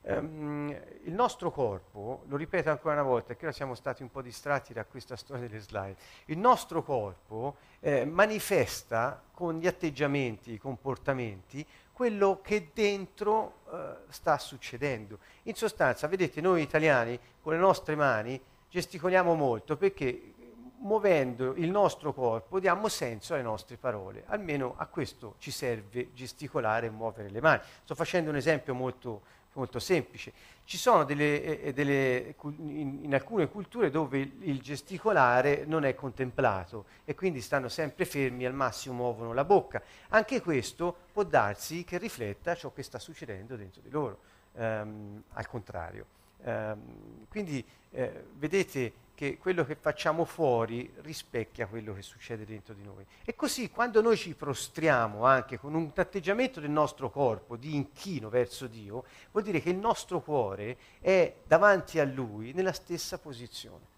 Um, 0.05 0.75
il 1.03 1.13
nostro 1.13 1.49
corpo, 1.49 2.23
lo 2.27 2.35
ripeto 2.35 2.69
ancora 2.69 2.95
una 2.95 3.03
volta, 3.03 3.35
che 3.35 3.45
ora 3.45 3.53
siamo 3.53 3.73
stati 3.73 4.01
un 4.01 4.11
po' 4.11 4.21
distratti 4.21 4.73
da 4.73 4.83
questa 4.83 5.15
storia 5.15 5.47
delle 5.47 5.61
slide, 5.61 5.95
il 6.25 6.37
nostro 6.37 6.83
corpo 6.83 7.55
eh, 7.79 8.03
manifesta 8.03 9.21
con 9.31 9.59
gli 9.59 9.67
atteggiamenti, 9.67 10.51
i 10.51 10.57
comportamenti, 10.57 11.65
quello 11.93 12.41
che 12.41 12.71
dentro 12.73 13.59
eh, 13.71 13.95
sta 14.09 14.37
succedendo. 14.37 15.19
In 15.43 15.55
sostanza, 15.55 16.07
vedete, 16.07 16.41
noi 16.41 16.61
italiani 16.61 17.17
con 17.41 17.53
le 17.53 17.59
nostre 17.59 17.95
mani 17.95 18.41
gesticoliamo 18.67 19.35
molto 19.35 19.77
perché 19.77 20.33
muovendo 20.79 21.53
il 21.55 21.69
nostro 21.69 22.13
corpo 22.13 22.59
diamo 22.59 22.89
senso 22.89 23.33
alle 23.33 23.43
nostre 23.43 23.77
parole, 23.77 24.23
almeno 24.27 24.73
a 24.77 24.85
questo 24.87 25.35
ci 25.37 25.49
serve 25.49 26.13
gesticolare 26.13 26.87
e 26.87 26.89
muovere 26.89 27.29
le 27.29 27.39
mani. 27.39 27.61
Sto 27.83 27.95
facendo 27.95 28.29
un 28.29 28.35
esempio 28.35 28.73
molto 28.73 29.21
molto 29.53 29.79
semplice. 29.79 30.33
Ci 30.65 30.77
sono 30.77 31.03
delle, 31.03 31.43
eh, 31.43 31.67
eh 31.67 31.73
delle, 31.73 32.35
in, 32.57 32.99
in, 33.03 33.13
alcune 33.13 33.49
culture 33.49 33.89
dove 33.89 34.19
il, 34.19 34.61
gesticolare 34.61 35.65
non 35.65 35.83
è 35.83 35.93
contemplato 35.95 36.85
e 37.05 37.15
quindi 37.15 37.41
stanno 37.41 37.69
sempre 37.69 38.05
fermi, 38.05 38.45
al 38.45 38.53
massimo 38.53 38.95
muovono 38.95 39.33
la 39.33 39.43
bocca. 39.43 39.81
Anche 40.09 40.41
questo 40.41 40.95
può 41.11 41.23
darsi 41.23 41.83
che 41.83 41.97
rifletta 41.97 42.55
ciò 42.55 42.71
che 42.71 42.83
sta 42.83 42.99
succedendo 42.99 43.55
dentro 43.55 43.81
di 43.81 43.89
loro, 43.89 44.19
ehm, 44.55 45.23
al 45.33 45.47
contrario. 45.47 46.05
Ehm, 46.43 47.25
quindi 47.29 47.63
eh, 47.91 48.25
vedete 48.33 49.02
che 49.15 49.37
quello 49.37 49.63
che 49.63 49.75
facciamo 49.75 50.25
fuori 50.25 50.91
rispecchia 51.01 51.67
quello 51.67 51.93
che 51.93 52.01
succede 52.01 52.45
dentro 52.45 52.73
di 52.73 52.83
noi. 52.83 53.05
E 53.23 53.35
così 53.35 53.69
quando 53.69 54.01
noi 54.01 54.17
ci 54.17 54.33
prostriamo 54.33 55.25
anche 55.25 55.57
con 55.57 55.75
un 55.75 55.91
atteggiamento 55.95 56.59
del 56.59 56.71
nostro 56.71 57.09
corpo 57.09 57.55
di 57.55 57.75
inchino 57.75 58.29
verso 58.29 58.67
Dio, 58.67 59.05
vuol 59.31 59.43
dire 59.43 59.61
che 59.61 59.69
il 59.69 59.77
nostro 59.77 60.21
cuore 60.21 60.77
è 60.99 61.33
davanti 61.45 61.99
a 61.99 62.05
Lui 62.05 62.53
nella 62.53 62.73
stessa 62.73 63.17
posizione. 63.19 63.91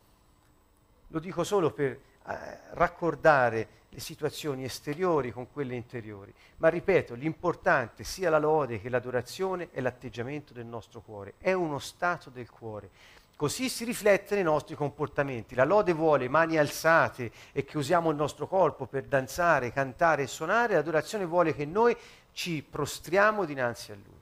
Lo 1.10 1.20
dico 1.20 1.44
solo 1.44 1.72
per 1.72 1.92
eh, 1.92 2.60
raccordare 2.72 3.84
le 3.90 4.02
situazioni 4.02 4.66
esteriori 4.66 5.32
con 5.32 5.50
quelle 5.50 5.76
interiori, 5.76 6.34
ma 6.58 6.68
ripeto, 6.68 7.14
l'importante 7.14 8.04
sia 8.04 8.30
la 8.30 8.40
lode 8.40 8.82
che 8.82 8.90
l'adorazione 8.90 9.70
è 9.72 9.80
l'atteggiamento 9.80 10.52
del 10.52 10.66
nostro 10.66 11.00
cuore, 11.00 11.36
è 11.38 11.54
uno 11.54 11.80
stato 11.80 12.30
del 12.30 12.50
cuore. 12.50 12.90
Così 13.36 13.68
si 13.68 13.84
riflette 13.84 14.36
nei 14.36 14.46
nostri 14.46 14.76
comportamenti. 14.76 15.56
La 15.56 15.66
lode 15.66 15.92
vuole 15.92 16.30
mani 16.30 16.58
alzate 16.58 17.32
e 17.52 17.66
che 17.66 17.78
usiamo 17.78 18.10
il 18.10 18.16
nostro 18.16 18.48
corpo 18.48 18.86
per 18.86 19.04
danzare, 19.04 19.74
cantare 19.74 20.24
e 20.24 20.28
suonare, 20.28 20.76
l'adorazione 20.76 21.26
vuole 21.26 21.54
che 21.54 21.66
noi 21.66 21.96
ci 22.32 22.64
prostriamo 22.64 23.44
dinanzi 23.44 23.92
a 23.92 23.96
Lui. 23.96 24.22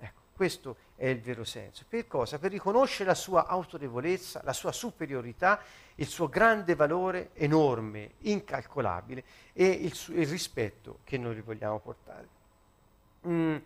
Ecco, 0.00 0.20
questo 0.34 0.76
è 0.96 1.06
il 1.06 1.20
vero 1.20 1.44
senso. 1.44 1.84
Per 1.88 2.08
cosa? 2.08 2.40
Per 2.40 2.50
riconoscere 2.50 3.08
la 3.08 3.14
sua 3.14 3.46
autorevolezza, 3.46 4.40
la 4.42 4.52
sua 4.52 4.72
superiorità, 4.72 5.60
il 5.94 6.06
suo 6.08 6.28
grande 6.28 6.74
valore 6.74 7.30
enorme, 7.34 8.14
incalcolabile 8.22 9.22
e 9.52 9.66
il, 9.66 9.94
su- 9.94 10.12
il 10.14 10.26
rispetto 10.26 10.98
che 11.04 11.16
noi 11.16 11.36
gli 11.36 11.42
vogliamo 11.42 11.78
portare. 11.78 12.28
Mm. 13.28 13.56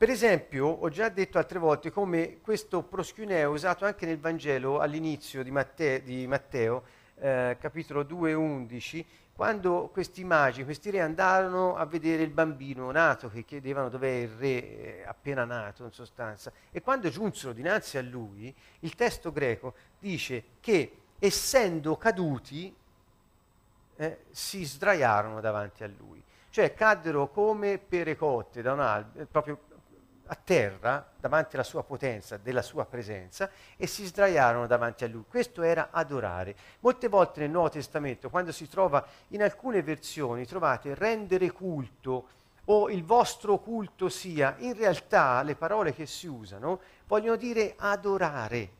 Per 0.00 0.08
esempio, 0.08 0.66
ho 0.66 0.88
già 0.88 1.10
detto 1.10 1.36
altre 1.36 1.58
volte 1.58 1.90
come 1.90 2.40
questo 2.40 2.82
proschuneo 2.82 3.50
è 3.50 3.52
usato 3.52 3.84
anche 3.84 4.06
nel 4.06 4.18
Vangelo 4.18 4.78
all'inizio 4.78 5.42
di 5.42 5.50
Matteo, 5.50 5.98
di 5.98 6.26
Matteo 6.26 6.84
eh, 7.16 7.58
capitolo 7.60 8.02
2, 8.02 8.32
11, 8.32 9.06
quando 9.34 9.90
questi 9.92 10.24
magi, 10.24 10.64
questi 10.64 10.88
re 10.88 11.02
andarono 11.02 11.76
a 11.76 11.84
vedere 11.84 12.22
il 12.22 12.30
bambino 12.30 12.90
nato, 12.90 13.28
che 13.28 13.44
chiedevano 13.44 13.90
dov'è 13.90 14.08
il 14.08 14.28
re 14.30 14.46
eh, 14.46 15.04
appena 15.06 15.44
nato 15.44 15.84
in 15.84 15.92
sostanza, 15.92 16.50
e 16.70 16.80
quando 16.80 17.10
giunsero 17.10 17.52
dinanzi 17.52 17.98
a 17.98 18.02
lui, 18.02 18.54
il 18.78 18.94
testo 18.94 19.30
greco 19.30 19.74
dice 19.98 20.44
che 20.60 20.96
essendo 21.18 21.98
caduti 21.98 22.74
eh, 23.96 24.18
si 24.30 24.64
sdraiarono 24.64 25.42
davanti 25.42 25.84
a 25.84 25.90
lui, 25.94 26.22
cioè 26.48 26.72
caddero 26.72 27.28
come 27.28 27.76
perecotte 27.76 28.62
da 28.62 28.72
un 28.72 28.80
albero, 28.80 29.26
proprio 29.30 29.68
a 30.32 30.36
terra 30.36 31.04
davanti 31.18 31.56
alla 31.56 31.64
sua 31.64 31.82
potenza, 31.82 32.36
della 32.36 32.62
sua 32.62 32.84
presenza 32.84 33.50
e 33.76 33.88
si 33.88 34.06
sdraiarono 34.06 34.68
davanti 34.68 35.02
a 35.02 35.08
lui. 35.08 35.24
Questo 35.28 35.62
era 35.62 35.88
adorare. 35.90 36.54
Molte 36.80 37.08
volte 37.08 37.40
nel 37.40 37.50
Nuovo 37.50 37.68
Testamento, 37.68 38.30
quando 38.30 38.52
si 38.52 38.68
trova 38.68 39.04
in 39.28 39.42
alcune 39.42 39.82
versioni, 39.82 40.46
trovate 40.46 40.94
rendere 40.94 41.50
culto 41.50 42.28
o 42.66 42.88
il 42.90 43.04
vostro 43.04 43.58
culto 43.58 44.08
sia, 44.08 44.54
in 44.58 44.74
realtà 44.74 45.42
le 45.42 45.56
parole 45.56 45.92
che 45.92 46.06
si 46.06 46.28
usano 46.28 46.80
vogliono 47.06 47.36
dire 47.36 47.74
adorare. 47.76 48.78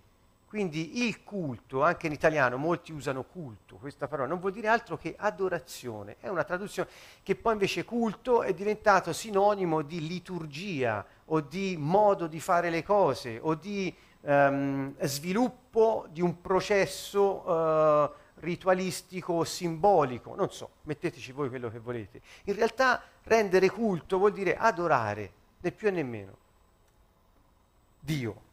Quindi 0.51 1.07
il 1.07 1.23
culto, 1.23 1.85
anche 1.85 2.09
in 2.09 2.13
italiano 2.13 2.57
molti 2.57 2.91
usano 2.91 3.23
culto, 3.23 3.77
questa 3.77 4.09
parola 4.09 4.27
non 4.27 4.41
vuol 4.41 4.51
dire 4.51 4.67
altro 4.67 4.97
che 4.97 5.15
adorazione, 5.17 6.17
è 6.19 6.27
una 6.27 6.43
traduzione 6.43 6.89
che 7.23 7.37
poi 7.37 7.53
invece 7.53 7.85
culto 7.85 8.43
è 8.43 8.53
diventato 8.53 9.13
sinonimo 9.13 9.83
di 9.83 10.05
liturgia 10.09 11.07
o 11.27 11.41
di 11.41 11.77
modo 11.79 12.27
di 12.27 12.41
fare 12.41 12.69
le 12.69 12.83
cose 12.83 13.39
o 13.41 13.55
di 13.55 13.95
um, 14.23 14.93
sviluppo 15.03 16.09
di 16.11 16.21
un 16.21 16.41
processo 16.41 17.49
uh, 17.49 18.13
ritualistico 18.41 19.35
o 19.35 19.45
simbolico, 19.45 20.35
non 20.35 20.51
so, 20.51 20.71
metteteci 20.83 21.31
voi 21.31 21.49
quello 21.49 21.71
che 21.71 21.79
volete. 21.79 22.21
In 22.47 22.57
realtà 22.57 23.01
rendere 23.23 23.71
culto 23.71 24.19
vuol 24.19 24.33
dire 24.33 24.57
adorare, 24.57 25.33
né 25.61 25.71
più 25.71 25.93
né 25.93 26.03
meno. 26.03 26.37
Dio. 28.01 28.49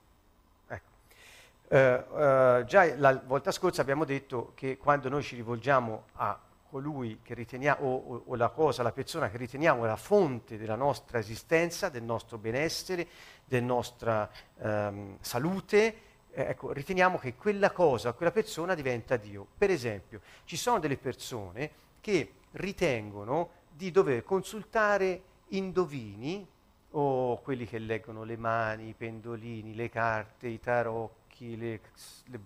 Uh, 1.69 1.75
uh, 1.75 2.63
già 2.63 2.95
la 2.95 3.21
volta 3.25 3.51
scorsa 3.51 3.81
abbiamo 3.81 4.05
detto 4.05 4.53
che 4.55 4.77
quando 4.77 5.09
noi 5.09 5.21
ci 5.21 5.35
rivolgiamo 5.35 6.05
a 6.13 6.39
colui 6.69 7.19
che 7.21 7.33
riteniamo, 7.33 7.85
o, 7.85 8.23
o, 8.25 8.35
la 8.35 8.49
cosa, 8.49 8.83
la 8.83 8.91
persona 8.91 9.29
che 9.29 9.37
riteniamo 9.37 9.85
la 9.85 9.95
fonte 9.95 10.57
della 10.57 10.75
nostra 10.75 11.19
esistenza, 11.19 11.89
del 11.89 12.03
nostro 12.03 12.37
benessere, 12.37 13.07
della 13.43 13.65
nostra 13.65 14.29
um, 14.57 15.17
salute, 15.19 15.95
eh, 16.31 16.41
ecco, 16.49 16.71
riteniamo 16.71 17.17
che 17.17 17.35
quella 17.35 17.71
cosa, 17.71 18.13
quella 18.13 18.31
persona 18.31 18.75
diventa 18.75 19.17
Dio. 19.17 19.45
Per 19.57 19.69
esempio, 19.69 20.21
ci 20.45 20.55
sono 20.55 20.79
delle 20.79 20.97
persone 20.97 21.71
che 21.99 22.33
ritengono 22.51 23.49
di 23.69 23.91
dover 23.91 24.23
consultare 24.23 25.21
indovini 25.49 26.47
o 26.91 27.41
quelli 27.41 27.65
che 27.65 27.79
leggono 27.79 28.23
le 28.23 28.37
mani, 28.37 28.89
i 28.89 28.93
pendolini, 28.93 29.75
le 29.75 29.89
carte, 29.89 30.47
i 30.47 30.59
tarocchi, 30.59 31.26
occhi, 31.37 31.55
le, 31.57 31.81
le 32.25 32.39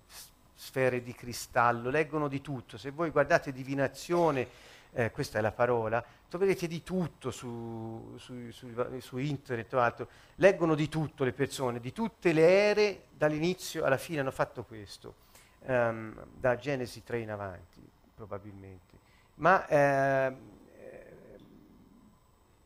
sfere 0.54 1.02
di 1.02 1.14
cristallo, 1.14 1.90
leggono 1.90 2.28
di 2.28 2.42
tutto. 2.42 2.78
Se 2.78 2.92
voi 2.92 3.10
guardate 3.10 3.54
divinazione, 3.54 4.48
eh, 4.92 5.12
questa 5.12 5.40
è 5.40 5.42
la 5.42 5.54
parola, 5.54 6.04
troverete 6.28 6.68
di 6.68 6.84
tutto 6.84 7.32
su, 7.32 8.16
su, 8.18 8.52
su, 8.52 8.68
su, 9.00 9.18
internet 9.18 9.74
o 9.74 9.80
altro, 9.80 10.10
leggono 10.36 10.76
di 10.76 10.90
tutto 10.90 11.24
le 11.24 11.32
persone, 11.32 11.80
di 11.80 11.94
tutte 11.94 12.34
le 12.34 12.48
ere, 12.48 13.04
dall'inizio 13.12 13.86
alla 13.86 13.98
fine 13.98 14.20
hanno 14.20 14.32
fatto 14.32 14.64
questo, 14.64 15.16
um, 15.62 16.14
da 16.38 16.58
Genesi 16.58 17.04
3 17.04 17.20
in 17.20 17.32
avanti 17.32 17.90
probabilmente. 18.14 19.00
Ma 19.36 19.66
eh, 19.68 20.36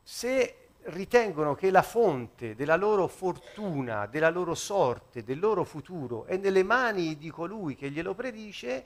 se 0.02 0.65
ritengono 0.86 1.56
che 1.56 1.72
la 1.72 1.82
fonte 1.82 2.56
della 2.56 2.76
loro 2.76 3.08
fortuna, 3.08 4.06
della 4.06 4.30
loro 4.30 4.54
sorte, 4.54 5.24
del 5.24 5.40
loro 5.40 5.64
futuro 5.64 6.26
è 6.26 6.38
nelle 6.38 6.64
mani 6.64 7.18
di 7.18 7.30
colui 7.30 7.76
che 7.76 7.90
glielo 7.90 8.14
predice, 8.14 8.86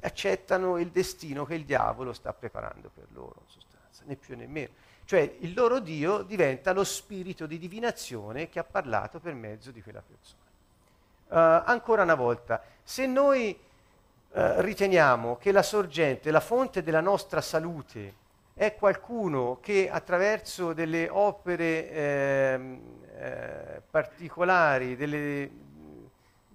accettano 0.00 0.78
il 0.78 0.90
destino 0.90 1.44
che 1.44 1.54
il 1.54 1.64
diavolo 1.64 2.12
sta 2.12 2.32
preparando 2.32 2.90
per 2.92 3.06
loro, 3.12 3.36
in 3.44 3.50
sostanza, 3.50 4.02
né 4.04 4.16
più 4.16 4.36
né 4.36 4.46
meno. 4.46 4.70
Cioè 5.04 5.36
il 5.40 5.54
loro 5.54 5.78
Dio 5.78 6.22
diventa 6.22 6.72
lo 6.72 6.84
spirito 6.84 7.46
di 7.46 7.58
divinazione 7.58 8.50
che 8.50 8.58
ha 8.58 8.64
parlato 8.64 9.18
per 9.18 9.32
mezzo 9.32 9.70
di 9.70 9.80
quella 9.80 10.02
persona. 10.02 10.46
Uh, 11.30 11.64
ancora 11.66 12.02
una 12.02 12.14
volta, 12.14 12.62
se 12.82 13.06
noi 13.06 13.58
uh, 14.30 14.40
riteniamo 14.60 15.36
che 15.36 15.50
la 15.50 15.62
sorgente, 15.62 16.30
la 16.30 16.40
fonte 16.40 16.82
della 16.82 17.00
nostra 17.00 17.40
salute, 17.40 18.26
è 18.58 18.74
qualcuno 18.74 19.60
che 19.62 19.88
attraverso 19.88 20.72
delle 20.72 21.08
opere 21.08 21.90
eh, 21.92 22.80
eh, 23.16 23.82
particolari, 23.88 24.96
delle, 24.96 25.48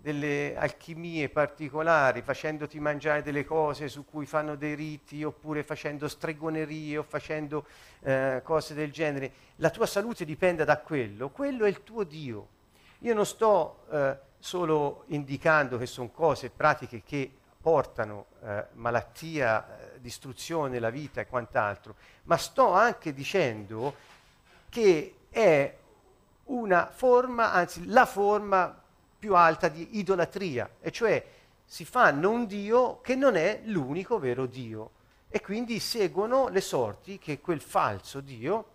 delle, 0.02 0.54
alchimie 0.58 1.30
particolari, 1.30 2.22
facendoti 2.22 2.78
mangiare 2.82 3.22
delle 3.22 3.46
cose 3.46 3.88
su 3.88 4.04
cui 4.04 4.26
fanno 4.26 4.56
dei 4.56 4.76
riti, 4.76 5.24
oppure 5.24 5.64
facendo 5.64 6.10
stregonerie 6.10 6.98
o 6.98 7.04
facendo 7.04 7.66
eh, 8.02 8.42
cose 8.44 8.74
del 8.74 8.92
genere, 8.92 9.32
la 9.56 9.70
tua 9.70 9.86
salute 9.86 10.26
dipende 10.26 10.66
da 10.66 10.80
quello, 10.80 11.30
quello 11.30 11.64
è 11.64 11.70
il 11.70 11.84
tuo 11.84 12.04
Dio. 12.04 12.48
Io 13.00 13.14
non 13.14 13.26
sto 13.26 13.86
eh, 13.90 14.18
solo 14.40 15.06
indicando 15.08 15.78
che 15.78 15.86
sono 15.86 16.10
cose, 16.10 16.50
pratiche 16.50 17.02
che 17.02 17.32
portano 17.62 18.26
eh, 18.44 18.66
malattia, 18.74 19.93
eh, 19.93 19.93
distruzione, 20.04 20.80
la 20.80 20.90
vita 20.90 21.22
e 21.22 21.28
quant'altro, 21.28 21.96
ma 22.24 22.38
sto 22.38 22.74
anche 22.74 23.14
dicendo 23.14 23.96
che 24.70 25.16
è 25.30 25.78
una 26.46 26.92
forma, 26.94 27.54
anzi 27.54 27.88
la 27.88 28.06
forma 28.06 28.82
più 29.18 29.36
alta 29.36 29.70
di 29.70 29.98
idolatria, 29.98 30.70
e 30.82 30.92
cioè 30.92 31.26
si 31.66 31.86
fanno 31.86 32.30
un 32.30 32.46
Dio 32.46 33.00
che 33.02 33.16
non 33.16 33.36
è 33.36 33.62
l'unico 33.64 34.20
vero 34.20 34.46
Dio 34.46 34.92
e 35.30 35.42
quindi 35.42 35.80
seguono 35.80 36.50
le 36.50 36.62
sorti 36.62 37.18
che 37.18 37.40
quel 37.40 37.62
falso 37.62 38.20
Dio 38.20 38.66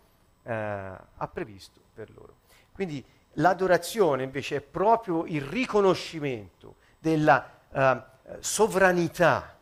eh, 0.43 0.53
ha 0.53 1.29
previsto 1.29 1.81
per 1.93 2.11
loro. 2.11 2.37
Quindi 2.73 3.05
l'adorazione 3.35 4.23
invece 4.23 4.57
è 4.57 4.61
proprio 4.61 5.27
il 5.27 5.43
riconoscimento 5.43 6.77
della 6.99 7.51
eh, 7.71 8.03
sovranità, 8.41 9.58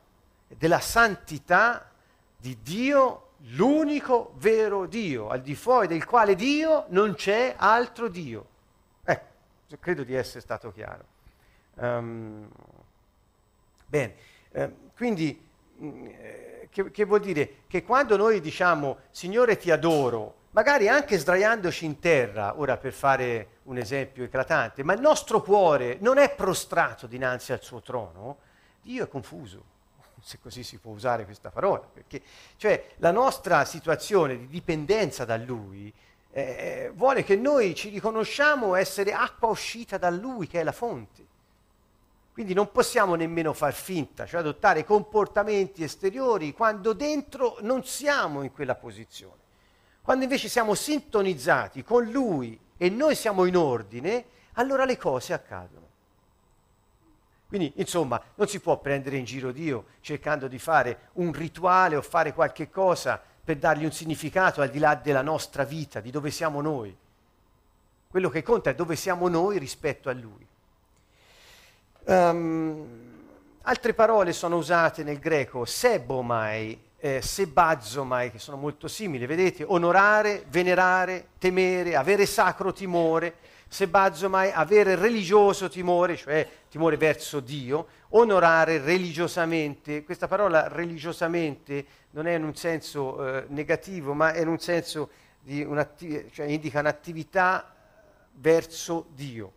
della 0.49 0.81
santità 0.81 1.91
di 2.37 2.59
Dio, 2.63 3.31
l'unico 3.55 4.33
vero 4.37 4.87
Dio, 4.87 5.29
al 5.29 5.43
di 5.43 5.55
fuori 5.55 5.87
del 5.87 6.05
quale 6.05 6.35
Dio 6.35 6.87
non 6.89 7.15
c'è 7.15 7.55
altro 7.57 8.09
Dio. 8.09 8.47
Ecco, 9.05 9.77
credo 9.81 10.05
di 10.05 10.15
essere 10.15 10.41
stato 10.41 10.73
chiaro. 10.73 11.05
Um, 11.75 12.49
bene, 13.87 14.15
eh, 14.53 14.73
quindi 14.97 15.47
mm, 15.81 16.07
eh, 16.07 16.69
che, 16.71 16.91
che 16.91 17.05
vuol 17.05 17.21
dire? 17.21 17.63
Che 17.67 17.83
quando 17.83 18.17
noi 18.17 18.41
diciamo 18.41 18.99
Signore 19.11 19.57
ti 19.57 19.71
adoro, 19.71 20.45
magari 20.51 20.89
anche 20.89 21.19
sdraiandoci 21.19 21.85
in 21.85 21.99
terra, 21.99 22.59
ora 22.59 22.77
per 22.77 22.93
fare 22.93 23.49
un 23.65 23.77
esempio 23.77 24.25
eclatante, 24.25 24.83
ma 24.83 24.95
il 24.95 25.01
nostro 25.01 25.43
cuore 25.43 25.99
non 26.01 26.19
è 26.19 26.35
prostrato 26.35 27.07
dinanzi 27.07 27.53
al 27.53 27.63
suo 27.63 27.83
trono, 27.83 28.39
Dio 28.81 29.05
è 29.05 29.09
confuso, 29.09 29.65
se 30.27 30.41
così 30.41 30.65
si 30.65 30.79
può 30.79 30.91
usare 30.91 31.25
questa 31.25 31.51
parola, 31.51 31.85
perché 31.85 32.21
cioè, 32.57 32.95
la 32.97 33.13
nostra 33.13 33.65
situazione 33.65 34.37
di 34.37 34.49
dipendenza 34.49 35.25
da 35.25 35.37
Lui 35.37 35.93
eh, 36.33 36.41
eh, 36.43 36.93
vuole 36.93 37.23
che 37.23 37.37
noi 37.37 37.77
ci 37.77 37.91
riconosciamo 37.91 38.75
essere 38.75 39.13
acqua 39.13 39.51
uscita 39.51 39.99
da 39.99 40.11
Lui, 40.11 40.49
che 40.49 40.59
è 40.59 40.65
la 40.65 40.73
fonte. 40.73 41.25
Quindi 42.33 42.55
non 42.55 42.73
possiamo 42.73 43.15
nemmeno 43.15 43.53
far 43.53 43.73
finta, 43.73 44.27
cioè 44.27 44.41
adottare 44.41 44.85
comportamenti 44.85 45.85
esteriori 45.85 46.53
quando 46.53 46.93
dentro 46.93 47.59
non 47.61 47.85
siamo 47.85 48.43
in 48.43 48.53
quella 48.53 48.75
posizione. 48.75 49.45
Quando 50.03 50.25
invece 50.25 50.49
siamo 50.49 50.75
sintonizzati 50.75 51.85
con 51.85 52.05
Lui 52.11 52.59
e 52.77 52.91
noi 52.91 53.15
siamo 53.15 53.45
in 53.45 53.57
ordine, 53.57 54.25
allora 54.55 54.85
le 54.85 54.97
cose 54.97 55.33
accadono. 55.35 55.86
Quindi, 57.49 57.73
insomma, 57.77 58.21
non 58.35 58.49
si 58.49 58.61
può 58.61 58.79
prendere 58.79 59.17
in 59.17 59.25
giro 59.25 59.53
Dio 59.53 59.87
cercando 60.01 60.49
di 60.49 60.59
fare 60.59 61.11
un 61.15 61.33
rituale 61.33 61.97
o 61.97 62.03
fare 62.03 62.33
qualche 62.33 62.69
cosa 62.71 63.23
per 63.45 63.57
dargli 63.57 63.85
un 63.85 63.93
significato 63.93 64.61
al 64.61 64.71
di 64.71 64.81
là 64.81 64.97
della 64.97 65.23
nostra 65.23 65.63
vita, 65.63 66.01
di 66.01 66.11
dove 66.11 66.31
siamo 66.33 66.61
noi. 66.61 66.95
Quello 68.09 68.29
che 68.29 68.43
conta 68.43 68.71
è 68.71 68.75
dove 68.75 68.97
siamo 68.97 69.29
noi 69.29 69.59
rispetto 69.59 70.09
a 70.09 70.13
Lui. 70.13 70.47
Um, 72.05 72.87
altre 73.63 73.95
parole 73.95 74.33
sono 74.33 74.57
usate 74.57 75.05
nel 75.05 75.19
greco, 75.19 75.65
sebomai, 75.65 76.83
eh, 76.99 77.23
sebazomai, 77.23 78.33
che 78.33 78.39
sono 78.39 78.57
molto 78.57 78.89
simili, 78.89 79.27
vedete? 79.27 79.65
Onorare, 79.65 80.45
venerare, 80.49 81.29
temere, 81.39 81.95
avere 81.95 82.27
sacro 82.27 82.73
timore 82.73 83.35
sebazomai, 83.69 84.51
avere 84.53 84.95
religioso 84.95 85.69
timore, 85.69 86.17
cioè 86.17 86.49
timore 86.71 86.97
verso 86.97 87.41
Dio, 87.41 87.89
onorare 88.11 88.79
religiosamente. 88.79 90.05
Questa 90.05 90.29
parola 90.29 90.69
religiosamente 90.69 91.85
non 92.11 92.27
è 92.27 92.35
in 92.35 92.45
un 92.45 92.55
senso 92.55 93.27
eh, 93.27 93.45
negativo, 93.49 94.15
ma 94.15 94.33
è 94.33 94.41
in 94.41 94.49
un 94.49 94.59
senso 94.59 95.11
di 95.41 95.63
un'attività, 95.63 96.29
cioè 96.33 96.47
indica 96.47 96.81
un'attività 96.81 97.75
verso 98.33 99.07
Dio. 99.15 99.53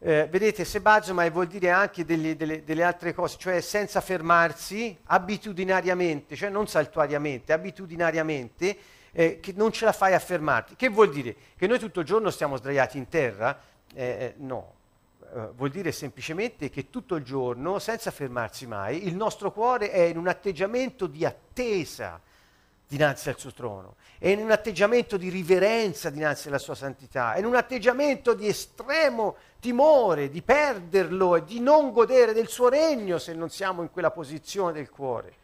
Eh, 0.00 0.28
vedete, 0.30 0.64
sebazomai 0.64 1.28
vuol 1.30 1.48
dire 1.48 1.70
anche 1.70 2.04
delle, 2.04 2.36
delle, 2.36 2.62
delle, 2.62 2.84
altre 2.84 3.12
cose, 3.12 3.36
cioè 3.36 3.60
senza 3.60 4.00
fermarsi, 4.00 4.96
abitudinariamente, 5.06 6.36
cioè 6.36 6.50
non 6.50 6.68
saltuariamente, 6.68 7.52
abitudinariamente, 7.52 8.76
eh, 9.12 9.40
che 9.40 9.52
non 9.54 9.72
ce 9.72 9.84
la 9.84 9.92
fai 9.92 10.14
a 10.14 10.18
fermarti. 10.18 10.76
Che 10.76 10.88
vuol 10.88 11.10
dire? 11.10 11.34
Che 11.56 11.66
noi 11.66 11.78
tutto 11.78 12.00
il 12.00 12.06
giorno 12.06 12.30
stiamo 12.30 12.56
sdraiati 12.56 12.98
in 12.98 13.08
terra? 13.08 13.58
Eh, 13.94 14.04
eh 14.04 14.34
no, 14.38 14.76
Uh, 15.30 15.52
vuol 15.56 15.68
dire 15.68 15.92
semplicemente 15.92 16.70
che 16.70 16.88
tutto 16.88 17.14
il 17.14 17.22
giorno, 17.22 17.78
senza 17.78 18.10
fermarsi 18.10 18.66
mai, 18.66 19.06
il 19.06 19.14
nostro 19.14 19.52
cuore 19.52 19.90
è 19.90 20.00
in 20.00 20.16
un 20.16 20.26
atteggiamento 20.26 21.06
di 21.06 21.22
attesa 21.26 22.18
dinanzi 22.88 23.28
al 23.28 23.38
suo 23.38 23.52
trono, 23.52 23.96
è 24.18 24.28
in 24.28 24.40
un 24.40 24.50
atteggiamento 24.50 25.18
di 25.18 25.28
riverenza 25.28 26.08
dinanzi 26.08 26.48
alla 26.48 26.56
sua 26.56 26.74
santità, 26.74 27.34
è 27.34 27.40
in 27.40 27.44
un 27.44 27.54
atteggiamento 27.56 28.32
di 28.32 28.48
estremo 28.48 29.36
timore 29.60 30.30
di 30.30 30.40
perderlo 30.40 31.36
e 31.36 31.44
di 31.44 31.60
non 31.60 31.92
godere 31.92 32.32
del 32.32 32.48
suo 32.48 32.68
regno 32.68 33.18
se 33.18 33.34
non 33.34 33.50
siamo 33.50 33.82
in 33.82 33.90
quella 33.90 34.10
posizione 34.10 34.72
del 34.72 34.88
cuore. 34.88 35.37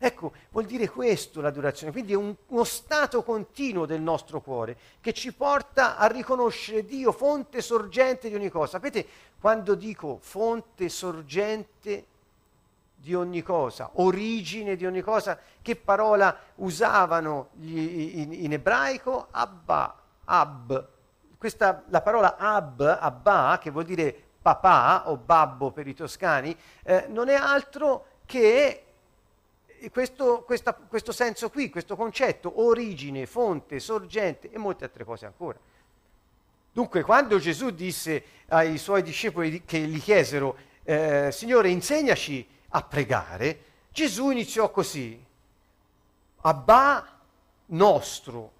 Ecco, 0.00 0.32
vuol 0.50 0.64
dire 0.64 0.88
questo 0.88 1.40
l'adorazione, 1.40 1.90
quindi 1.90 2.12
è 2.12 2.16
un, 2.16 2.32
uno 2.46 2.62
stato 2.62 3.24
continuo 3.24 3.84
del 3.84 4.00
nostro 4.00 4.40
cuore 4.40 4.78
che 5.00 5.12
ci 5.12 5.32
porta 5.32 5.96
a 5.96 6.06
riconoscere 6.06 6.84
Dio 6.84 7.10
fonte 7.10 7.60
sorgente 7.60 8.28
di 8.28 8.36
ogni 8.36 8.48
cosa. 8.48 8.72
Sapete, 8.72 9.04
quando 9.40 9.74
dico 9.74 10.18
fonte 10.20 10.88
sorgente 10.88 12.06
di 12.94 13.12
ogni 13.12 13.42
cosa, 13.42 13.90
origine 13.94 14.76
di 14.76 14.86
ogni 14.86 15.00
cosa, 15.00 15.36
che 15.60 15.74
parola 15.74 16.36
usavano 16.56 17.48
gli, 17.54 18.20
in, 18.20 18.32
in, 18.32 18.52
ebraico? 18.52 19.26
Abba, 19.32 20.00
ab. 20.26 20.88
Questa, 21.36 21.82
la 21.88 22.02
parola 22.02 22.36
ab, 22.36 22.98
abba, 23.00 23.58
che 23.60 23.70
vuol 23.70 23.84
dire 23.84 24.14
papà 24.40 25.10
o 25.10 25.16
babbo 25.16 25.72
per 25.72 25.88
i 25.88 25.94
toscani, 25.94 26.56
eh, 26.84 27.06
non 27.08 27.28
è 27.28 27.34
altro 27.34 28.06
che 28.24 28.84
questo, 29.92 30.42
questa, 30.42 30.74
questo 30.74 31.12
senso 31.12 31.50
qui, 31.50 31.70
questo 31.70 31.96
concetto, 31.96 32.60
origine, 32.62 33.26
fonte, 33.26 33.80
sorgente 33.80 34.50
e 34.50 34.58
molte 34.58 34.84
altre 34.84 35.04
cose 35.04 35.26
ancora. 35.26 35.58
Dunque, 36.72 37.02
quando 37.02 37.38
Gesù 37.38 37.70
disse 37.70 38.22
ai 38.48 38.78
suoi 38.78 39.02
discepoli 39.02 39.64
che 39.64 39.78
gli 39.78 40.00
chiesero, 40.00 40.56
eh, 40.84 41.30
Signore, 41.32 41.70
insegnaci 41.70 42.46
a 42.68 42.82
pregare, 42.82 43.64
Gesù 43.90 44.30
iniziò 44.30 44.70
così, 44.70 45.26
Abba 46.42 47.18
nostro. 47.66 48.52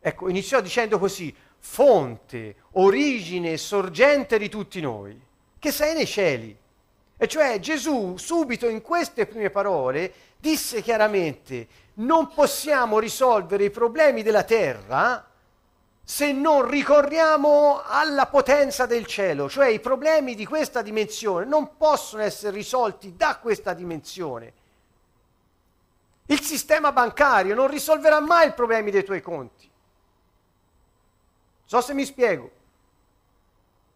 Ecco, 0.00 0.28
iniziò 0.28 0.60
dicendo 0.60 0.98
così, 0.98 1.34
fonte, 1.58 2.56
origine, 2.72 3.56
sorgente 3.56 4.38
di 4.38 4.48
tutti 4.48 4.80
noi, 4.80 5.18
che 5.58 5.72
sei 5.72 5.94
nei 5.94 6.06
cieli. 6.06 6.56
E 7.16 7.28
cioè 7.28 7.58
Gesù 7.58 8.16
subito 8.16 8.66
in 8.66 8.80
queste 8.80 9.26
prime 9.26 9.50
parole 9.50 10.12
disse 10.40 10.80
chiaramente 10.82 11.68
non 11.94 12.32
possiamo 12.32 12.98
risolvere 12.98 13.64
i 13.64 13.70
problemi 13.70 14.22
della 14.22 14.42
terra 14.44 15.24
se 16.02 16.32
non 16.32 16.68
ricorriamo 16.68 17.82
alla 17.84 18.26
potenza 18.26 18.84
del 18.84 19.06
cielo, 19.06 19.48
cioè 19.48 19.68
i 19.68 19.78
problemi 19.78 20.34
di 20.34 20.44
questa 20.44 20.82
dimensione 20.82 21.44
non 21.44 21.76
possono 21.76 22.22
essere 22.22 22.56
risolti 22.56 23.14
da 23.14 23.38
questa 23.38 23.74
dimensione. 23.74 24.52
Il 26.26 26.40
sistema 26.40 26.90
bancario 26.90 27.54
non 27.54 27.68
risolverà 27.68 28.18
mai 28.18 28.48
i 28.48 28.52
problemi 28.52 28.90
dei 28.90 29.04
tuoi 29.04 29.20
conti. 29.20 29.70
So 31.64 31.80
se 31.80 31.94
mi 31.94 32.04
spiego. 32.04 32.50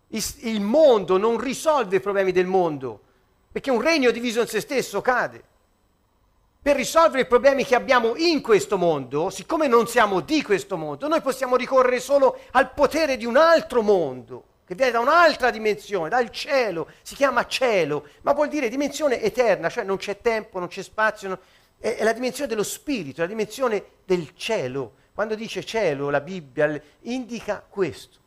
Il 0.08 0.60
mondo 0.60 1.16
non 1.18 1.40
risolve 1.40 1.96
i 1.96 2.00
problemi 2.00 2.30
del 2.30 2.46
mondo, 2.46 3.00
perché 3.50 3.72
un 3.72 3.80
regno 3.80 4.12
diviso 4.12 4.40
in 4.40 4.46
se 4.46 4.60
stesso 4.60 5.00
cade. 5.00 5.42
Per 6.64 6.74
risolvere 6.74 7.24
i 7.24 7.26
problemi 7.26 7.62
che 7.62 7.74
abbiamo 7.74 8.16
in 8.16 8.40
questo 8.40 8.78
mondo, 8.78 9.28
siccome 9.28 9.66
non 9.66 9.86
siamo 9.86 10.20
di 10.20 10.42
questo 10.42 10.78
mondo, 10.78 11.08
noi 11.08 11.20
possiamo 11.20 11.56
ricorrere 11.56 12.00
solo 12.00 12.40
al 12.52 12.72
potere 12.72 13.18
di 13.18 13.26
un 13.26 13.36
altro 13.36 13.82
mondo, 13.82 14.44
che 14.64 14.74
viene 14.74 14.92
da 14.92 15.00
un'altra 15.00 15.50
dimensione, 15.50 16.08
dal 16.08 16.30
cielo, 16.30 16.88
si 17.02 17.16
chiama 17.16 17.46
cielo, 17.46 18.08
ma 18.22 18.32
vuol 18.32 18.48
dire 18.48 18.70
dimensione 18.70 19.20
eterna, 19.20 19.68
cioè 19.68 19.84
non 19.84 19.98
c'è 19.98 20.22
tempo, 20.22 20.58
non 20.58 20.68
c'è 20.68 20.82
spazio, 20.82 21.28
no, 21.28 21.38
è, 21.78 21.96
è 21.96 22.02
la 22.02 22.14
dimensione 22.14 22.48
dello 22.48 22.62
spirito, 22.62 23.20
la 23.20 23.26
dimensione 23.26 23.84
del 24.06 24.30
cielo. 24.34 24.94
Quando 25.12 25.34
dice 25.34 25.62
cielo, 25.66 26.08
la 26.08 26.22
Bibbia 26.22 26.80
indica 27.02 27.62
questo. 27.68 28.20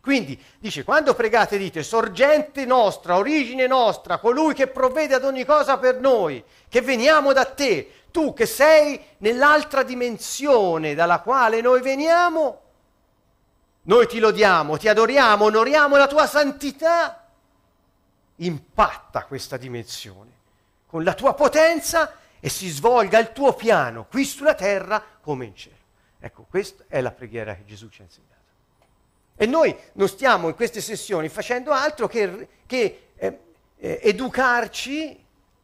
Quindi 0.00 0.42
dice, 0.58 0.82
quando 0.82 1.14
pregate 1.14 1.58
dite, 1.58 1.82
sorgente 1.82 2.64
nostra, 2.64 3.16
origine 3.16 3.66
nostra, 3.66 4.18
colui 4.18 4.54
che 4.54 4.66
provvede 4.66 5.14
ad 5.14 5.24
ogni 5.24 5.44
cosa 5.44 5.76
per 5.76 6.00
noi, 6.00 6.42
che 6.68 6.80
veniamo 6.80 7.32
da 7.32 7.44
te, 7.44 8.04
tu 8.10 8.32
che 8.32 8.46
sei 8.46 8.98
nell'altra 9.18 9.82
dimensione 9.82 10.94
dalla 10.94 11.20
quale 11.20 11.60
noi 11.60 11.82
veniamo, 11.82 12.60
noi 13.82 14.06
ti 14.06 14.18
lodiamo, 14.18 14.78
ti 14.78 14.88
adoriamo, 14.88 15.44
onoriamo 15.44 15.96
la 15.96 16.06
tua 16.06 16.26
santità. 16.26 17.28
Impatta 18.36 19.24
questa 19.24 19.58
dimensione 19.58 20.38
con 20.86 21.04
la 21.04 21.14
tua 21.14 21.34
potenza 21.34 22.16
e 22.40 22.48
si 22.48 22.68
svolga 22.68 23.18
il 23.18 23.32
tuo 23.32 23.52
piano 23.52 24.06
qui 24.06 24.24
sulla 24.24 24.54
terra 24.54 25.02
come 25.20 25.44
in 25.44 25.54
cielo. 25.54 25.76
Ecco, 26.18 26.46
questa 26.48 26.84
è 26.88 27.00
la 27.00 27.12
preghiera 27.12 27.54
che 27.54 27.64
Gesù 27.64 27.88
ci 27.88 28.00
ha 28.00 28.04
insegnato. 28.04 28.29
E 29.42 29.46
noi 29.46 29.74
non 29.94 30.06
stiamo 30.06 30.48
in 30.48 30.54
queste 30.54 30.82
sessioni 30.82 31.30
facendo 31.30 31.72
altro 31.72 32.06
che, 32.06 32.46
che 32.66 33.08
eh, 33.16 33.38
eh, 33.78 34.00
educarci 34.02 35.18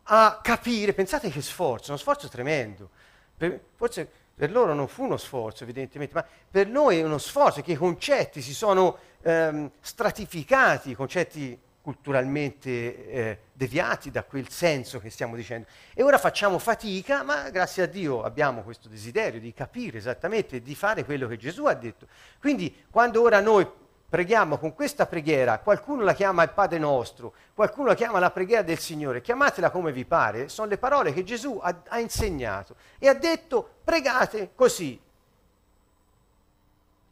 a 0.04 0.40
capire, 0.42 0.94
pensate 0.94 1.28
che 1.28 1.42
sforzo, 1.42 1.90
uno 1.90 1.98
sforzo 1.98 2.26
tremendo. 2.28 2.88
Per, 3.36 3.60
forse 3.74 4.10
per 4.34 4.50
loro 4.50 4.72
non 4.72 4.88
fu 4.88 5.04
uno 5.04 5.18
sforzo, 5.18 5.64
evidentemente, 5.64 6.14
ma 6.14 6.24
per 6.50 6.68
noi 6.68 7.00
è 7.00 7.02
uno 7.02 7.18
sforzo 7.18 7.60
che 7.60 7.72
i 7.72 7.76
concetti 7.76 8.40
si 8.40 8.54
sono 8.54 8.96
ehm, 9.20 9.70
stratificati, 9.78 10.92
i 10.92 10.94
concetti 10.94 11.60
culturalmente 11.86 12.68
eh, 13.06 13.38
deviati 13.52 14.10
da 14.10 14.24
quel 14.24 14.48
senso 14.48 14.98
che 14.98 15.08
stiamo 15.08 15.36
dicendo. 15.36 15.68
E 15.94 16.02
ora 16.02 16.18
facciamo 16.18 16.58
fatica, 16.58 17.22
ma 17.22 17.48
grazie 17.50 17.84
a 17.84 17.86
Dio 17.86 18.24
abbiamo 18.24 18.64
questo 18.64 18.88
desiderio 18.88 19.38
di 19.38 19.52
capire 19.52 19.98
esattamente, 19.98 20.60
di 20.60 20.74
fare 20.74 21.04
quello 21.04 21.28
che 21.28 21.36
Gesù 21.36 21.66
ha 21.66 21.74
detto. 21.74 22.08
Quindi 22.40 22.86
quando 22.90 23.22
ora 23.22 23.38
noi 23.38 23.64
preghiamo 24.08 24.58
con 24.58 24.74
questa 24.74 25.06
preghiera, 25.06 25.60
qualcuno 25.60 26.02
la 26.02 26.12
chiama 26.12 26.42
il 26.42 26.50
Padre 26.50 26.78
nostro, 26.78 27.34
qualcuno 27.54 27.86
la 27.86 27.94
chiama 27.94 28.18
la 28.18 28.32
preghiera 28.32 28.62
del 28.62 28.80
Signore, 28.80 29.20
chiamatela 29.20 29.70
come 29.70 29.92
vi 29.92 30.04
pare, 30.04 30.48
sono 30.48 30.66
le 30.66 30.78
parole 30.78 31.12
che 31.12 31.22
Gesù 31.22 31.60
ha, 31.62 31.82
ha 31.86 32.00
insegnato 32.00 32.74
e 32.98 33.06
ha 33.06 33.14
detto 33.14 33.76
pregate 33.84 34.50
così. 34.56 35.00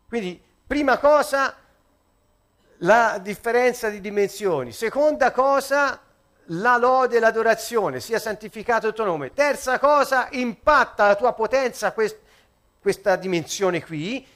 Quindi, 0.08 0.42
prima 0.66 0.98
cosa, 0.98 1.54
la 2.78 3.18
differenza 3.20 3.88
di 3.88 4.00
dimensioni. 4.00 4.72
Seconda 4.72 5.30
cosa, 5.30 6.00
la 6.48 6.76
lode 6.76 7.16
e 7.16 7.20
l'adorazione, 7.20 8.00
sia 8.00 8.18
santificato 8.18 8.88
il 8.88 8.92
tuo 8.94 9.04
nome. 9.04 9.32
Terza 9.32 9.78
cosa, 9.78 10.28
impatta 10.30 11.06
la 11.06 11.14
tua 11.14 11.32
potenza 11.32 11.92
quest- 11.92 12.18
questa 12.80 13.16
dimensione 13.16 13.82
qui. 13.82 14.26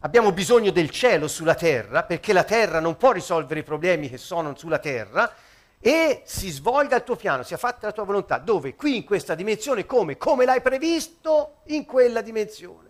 Abbiamo 0.00 0.30
bisogno 0.30 0.70
del 0.70 0.90
cielo 0.90 1.26
sulla 1.26 1.54
terra, 1.54 2.04
perché 2.04 2.32
la 2.32 2.44
terra 2.44 2.80
non 2.80 2.96
può 2.96 3.12
risolvere 3.12 3.60
i 3.60 3.64
problemi 3.64 4.08
che 4.08 4.18
sono 4.18 4.54
sulla 4.56 4.78
terra, 4.78 5.32
e 5.80 6.22
si 6.24 6.50
svolga 6.50 6.96
il 6.96 7.04
tuo 7.04 7.16
piano, 7.16 7.42
sia 7.42 7.56
fatta 7.56 7.86
la 7.86 7.92
tua 7.92 8.04
volontà. 8.04 8.38
Dove? 8.38 8.74
Qui 8.74 8.96
in 8.96 9.04
questa 9.04 9.34
dimensione, 9.34 9.84
come? 9.86 10.16
Come 10.16 10.44
l'hai 10.44 10.60
previsto 10.60 11.58
in 11.66 11.84
quella 11.84 12.20
dimensione. 12.20 12.85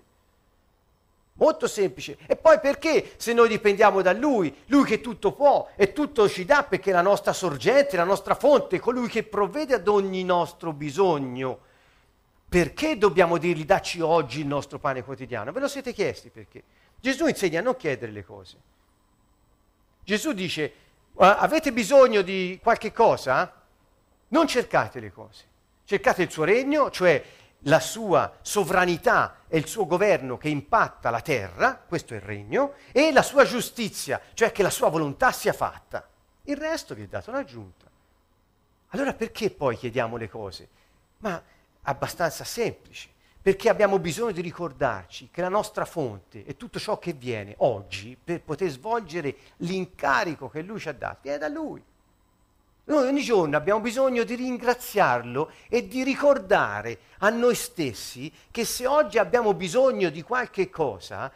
Molto 1.38 1.66
semplice. 1.66 2.16
E 2.26 2.36
poi 2.36 2.58
perché 2.60 3.12
se 3.16 3.32
noi 3.32 3.48
dipendiamo 3.48 4.00
da 4.00 4.12
Lui, 4.12 4.54
Lui 4.66 4.84
che 4.84 5.00
tutto 5.00 5.32
può 5.32 5.68
e 5.76 5.92
tutto 5.92 6.28
ci 6.28 6.44
dà 6.44 6.64
perché 6.64 6.90
è 6.90 6.92
la 6.94 7.02
nostra 7.02 7.32
sorgente, 7.32 7.96
la 7.96 8.04
nostra 8.04 8.34
fonte, 8.34 8.80
colui 8.80 9.08
che 9.08 9.22
provvede 9.22 9.74
ad 9.74 9.86
ogni 9.86 10.24
nostro 10.24 10.72
bisogno, 10.72 11.58
perché 12.48 12.96
dobbiamo 12.96 13.36
dirgli 13.36 13.64
dacci 13.64 14.00
oggi 14.00 14.40
il 14.40 14.46
nostro 14.46 14.78
pane 14.78 15.04
quotidiano? 15.04 15.52
Ve 15.52 15.60
lo 15.60 15.68
siete 15.68 15.92
chiesti 15.92 16.30
perché? 16.30 16.62
Gesù 16.98 17.26
insegna 17.26 17.60
a 17.60 17.62
non 17.62 17.76
chiedere 17.76 18.12
le 18.12 18.24
cose. 18.24 18.56
Gesù 20.04 20.32
dice, 20.32 20.72
avete 21.16 21.72
bisogno 21.72 22.22
di 22.22 22.58
qualche 22.62 22.92
cosa? 22.92 23.52
Non 24.28 24.46
cercate 24.46 25.00
le 25.00 25.12
cose. 25.12 25.44
Cercate 25.84 26.22
il 26.22 26.30
suo 26.30 26.44
regno, 26.44 26.90
cioè 26.90 27.22
la 27.66 27.80
sua 27.80 28.38
sovranità 28.42 29.38
e 29.48 29.58
il 29.58 29.66
suo 29.66 29.86
governo 29.86 30.36
che 30.36 30.48
impatta 30.48 31.10
la 31.10 31.20
terra, 31.20 31.76
questo 31.76 32.14
è 32.14 32.16
il 32.16 32.22
regno, 32.22 32.74
e 32.92 33.12
la 33.12 33.22
sua 33.22 33.44
giustizia, 33.44 34.20
cioè 34.34 34.52
che 34.52 34.62
la 34.62 34.70
sua 34.70 34.88
volontà 34.88 35.32
sia 35.32 35.52
fatta. 35.52 36.08
Il 36.42 36.56
resto 36.56 36.94
vi 36.94 37.02
è 37.02 37.06
dato 37.06 37.30
l'aggiunta. 37.30 37.84
Allora 38.90 39.12
perché 39.14 39.50
poi 39.50 39.76
chiediamo 39.76 40.16
le 40.16 40.28
cose? 40.28 40.68
Ma 41.18 41.42
abbastanza 41.82 42.44
semplice, 42.44 43.08
perché 43.42 43.68
abbiamo 43.68 43.98
bisogno 43.98 44.32
di 44.32 44.40
ricordarci 44.40 45.28
che 45.30 45.40
la 45.40 45.48
nostra 45.48 45.84
fonte 45.84 46.44
e 46.44 46.56
tutto 46.56 46.78
ciò 46.78 46.98
che 46.98 47.12
viene 47.12 47.54
oggi 47.58 48.16
per 48.22 48.42
poter 48.42 48.70
svolgere 48.70 49.36
l'incarico 49.58 50.48
che 50.48 50.62
Lui 50.62 50.78
ci 50.78 50.88
ha 50.88 50.92
dato 50.92 51.18
viene 51.22 51.38
da 51.38 51.48
Lui. 51.48 51.82
Noi 52.88 53.08
ogni 53.08 53.22
giorno 53.22 53.56
abbiamo 53.56 53.80
bisogno 53.80 54.22
di 54.22 54.36
ringraziarlo 54.36 55.50
e 55.68 55.88
di 55.88 56.04
ricordare 56.04 56.98
a 57.18 57.30
noi 57.30 57.56
stessi 57.56 58.32
che 58.52 58.64
se 58.64 58.86
oggi 58.86 59.18
abbiamo 59.18 59.54
bisogno 59.54 60.08
di 60.08 60.22
qualche 60.22 60.70
cosa, 60.70 61.32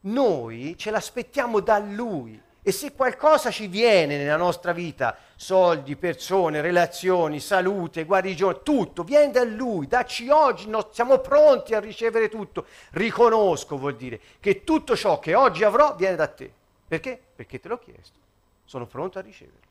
noi 0.00 0.74
ce 0.76 0.90
l'aspettiamo 0.90 1.60
da 1.60 1.78
Lui. 1.78 2.38
E 2.62 2.72
se 2.72 2.92
qualcosa 2.92 3.50
ci 3.50 3.68
viene 3.68 4.18
nella 4.18 4.36
nostra 4.36 4.72
vita, 4.72 5.16
soldi, 5.34 5.96
persone, 5.96 6.60
relazioni, 6.60 7.40
salute, 7.40 8.04
guarigione, 8.04 8.60
tutto, 8.62 9.02
viene 9.02 9.30
da 9.30 9.44
Lui, 9.44 9.86
dacci 9.86 10.28
oggi, 10.28 10.68
no, 10.68 10.88
siamo 10.92 11.20
pronti 11.20 11.74
a 11.74 11.80
ricevere 11.80 12.28
tutto. 12.28 12.66
Riconosco 12.90 13.78
vuol 13.78 13.96
dire 13.96 14.20
che 14.40 14.62
tutto 14.64 14.94
ciò 14.94 15.20
che 15.20 15.34
oggi 15.34 15.64
avrò 15.64 15.94
viene 15.94 16.16
da 16.16 16.26
te. 16.26 16.52
Perché? 16.86 17.18
Perché 17.34 17.60
te 17.60 17.68
l'ho 17.68 17.78
chiesto. 17.78 18.18
Sono 18.64 18.84
pronto 18.84 19.18
a 19.18 19.22
riceverlo. 19.22 19.65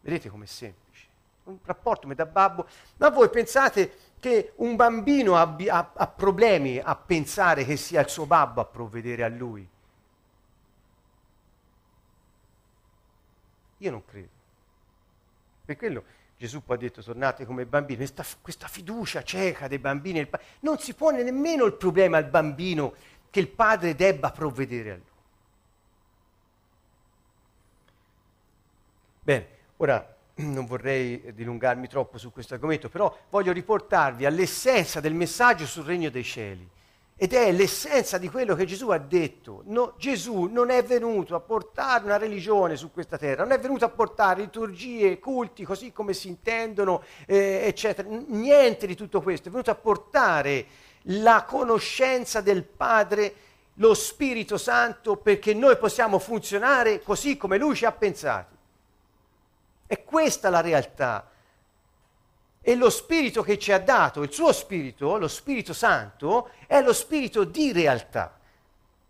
Vedete 0.00 0.28
com'è 0.28 0.46
semplice? 0.46 1.06
Un 1.44 1.58
rapporto 1.64 2.06
metà 2.06 2.26
babbo. 2.26 2.66
Ma 2.96 3.10
voi 3.10 3.28
pensate 3.28 3.92
che 4.20 4.52
un 4.56 4.76
bambino 4.76 5.36
abbia, 5.36 5.74
ha, 5.74 5.92
ha 5.94 6.06
problemi 6.06 6.78
a 6.78 6.94
pensare 6.94 7.64
che 7.64 7.76
sia 7.76 8.00
il 8.00 8.08
suo 8.08 8.26
babbo 8.26 8.60
a 8.60 8.64
provvedere 8.64 9.24
a 9.24 9.28
lui? 9.28 9.68
Io 13.78 13.90
non 13.90 14.04
credo. 14.04 14.28
Per 15.64 15.76
quello 15.76 16.04
Gesù 16.40 16.64
poi 16.64 16.76
ha 16.76 16.78
detto 16.78 17.02
tornate 17.02 17.44
come 17.44 17.66
bambini, 17.66 17.98
questa, 17.98 18.24
questa 18.40 18.66
fiducia 18.66 19.22
cieca 19.22 19.68
dei 19.68 19.78
bambini, 19.78 20.26
non 20.60 20.78
si 20.78 20.94
pone 20.94 21.22
nemmeno 21.22 21.66
il 21.66 21.74
problema 21.74 22.16
al 22.16 22.30
bambino 22.30 22.94
che 23.28 23.40
il 23.40 23.48
padre 23.48 23.94
debba 23.94 24.30
provvedere 24.30 24.90
a 24.90 24.94
lui. 24.94 25.04
Bene, 29.22 29.48
Ora 29.80 30.14
non 30.36 30.66
vorrei 30.66 31.32
dilungarmi 31.34 31.88
troppo 31.88 32.18
su 32.18 32.32
questo 32.32 32.54
argomento, 32.54 32.88
però 32.88 33.14
voglio 33.30 33.52
riportarvi 33.52 34.26
all'essenza 34.26 35.00
del 35.00 35.14
messaggio 35.14 35.66
sul 35.66 35.84
regno 35.84 36.10
dei 36.10 36.24
cieli. 36.24 36.68
Ed 37.16 37.34
è 37.34 37.52
l'essenza 37.52 38.16
di 38.16 38.30
quello 38.30 38.54
che 38.54 38.64
Gesù 38.64 38.88
ha 38.88 38.98
detto. 38.98 39.62
No, 39.66 39.94
Gesù 39.98 40.44
non 40.44 40.70
è 40.70 40.82
venuto 40.82 41.34
a 41.34 41.40
portare 41.40 42.04
una 42.04 42.16
religione 42.16 42.76
su 42.76 42.90
questa 42.90 43.18
terra, 43.18 43.42
non 43.42 43.52
è 43.52 43.58
venuto 43.58 43.84
a 43.84 43.90
portare 43.90 44.40
liturgie, 44.40 45.18
culti, 45.18 45.64
così 45.64 45.92
come 45.92 46.14
si 46.14 46.28
intendono, 46.28 47.02
eh, 47.26 47.62
eccetera. 47.64 48.08
Niente 48.08 48.86
di 48.86 48.94
tutto 48.94 49.20
questo. 49.20 49.48
È 49.48 49.50
venuto 49.50 49.70
a 49.70 49.74
portare 49.74 50.66
la 51.04 51.44
conoscenza 51.46 52.40
del 52.40 52.64
Padre, 52.64 53.34
lo 53.74 53.92
Spirito 53.92 54.56
Santo, 54.56 55.16
perché 55.16 55.52
noi 55.52 55.76
possiamo 55.76 56.18
funzionare 56.18 57.02
così 57.02 57.36
come 57.36 57.58
Lui 57.58 57.74
ci 57.74 57.84
ha 57.84 57.92
pensati. 57.92 58.58
È 59.90 60.04
questa 60.04 60.50
la 60.50 60.60
realtà. 60.60 61.28
E 62.60 62.74
lo 62.76 62.90
spirito 62.90 63.42
che 63.42 63.58
ci 63.58 63.72
ha 63.72 63.80
dato, 63.80 64.22
il 64.22 64.32
suo 64.32 64.52
spirito, 64.52 65.18
lo 65.18 65.26
Spirito 65.26 65.72
Santo, 65.72 66.50
è 66.68 66.80
lo 66.80 66.92
spirito 66.92 67.42
di 67.42 67.72
realtà. 67.72 68.38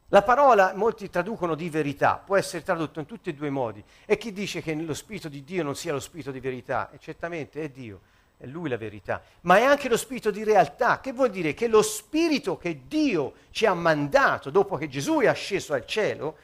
La 0.08 0.22
parola, 0.22 0.72
molti 0.74 1.10
traducono 1.10 1.54
di 1.54 1.68
verità, 1.68 2.14
può 2.24 2.34
essere 2.34 2.62
tradotto 2.62 2.98
in 2.98 3.04
tutti 3.04 3.28
e 3.28 3.34
due 3.34 3.48
i 3.48 3.50
modi. 3.50 3.84
E 4.06 4.16
chi 4.16 4.32
dice 4.32 4.62
che 4.62 4.74
lo 4.74 4.94
spirito 4.94 5.28
di 5.28 5.44
Dio 5.44 5.62
non 5.62 5.76
sia 5.76 5.92
lo 5.92 6.00
spirito 6.00 6.30
di 6.30 6.40
verità? 6.40 6.90
E 6.92 6.98
certamente 6.98 7.60
è 7.60 7.68
Dio. 7.68 8.00
è 8.38 8.46
Lui 8.46 8.70
la 8.70 8.78
verità, 8.78 9.22
ma 9.42 9.58
è 9.58 9.64
anche 9.64 9.90
lo 9.90 9.98
spirito 9.98 10.30
di 10.30 10.44
realtà, 10.44 11.00
che 11.00 11.12
vuol 11.12 11.28
dire 11.28 11.52
che 11.52 11.68
lo 11.68 11.82
spirito 11.82 12.56
che 12.56 12.86
Dio 12.88 13.34
ci 13.50 13.66
ha 13.66 13.74
mandato 13.74 14.48
dopo 14.48 14.78
che 14.78 14.88
Gesù 14.88 15.18
è 15.18 15.26
asceso 15.26 15.74
al 15.74 15.84
cielo, 15.84 16.36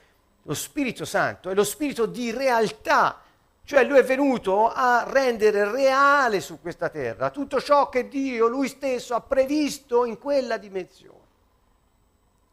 lo 0.42 0.52
Spirito 0.52 1.06
Santo, 1.06 1.48
è 1.48 1.54
lo 1.54 1.64
spirito 1.64 2.04
di 2.04 2.30
realtà, 2.30 3.22
cioè 3.66 3.84
Lui 3.84 3.98
è 3.98 4.04
venuto 4.04 4.70
a 4.70 5.04
rendere 5.08 5.68
reale 5.68 6.40
su 6.40 6.60
questa 6.60 6.88
terra 6.88 7.30
tutto 7.30 7.60
ciò 7.60 7.88
che 7.88 8.06
Dio, 8.06 8.46
Lui 8.46 8.68
stesso, 8.68 9.16
ha 9.16 9.20
previsto 9.20 10.04
in 10.04 10.18
quella 10.18 10.56
dimensione. 10.56 11.24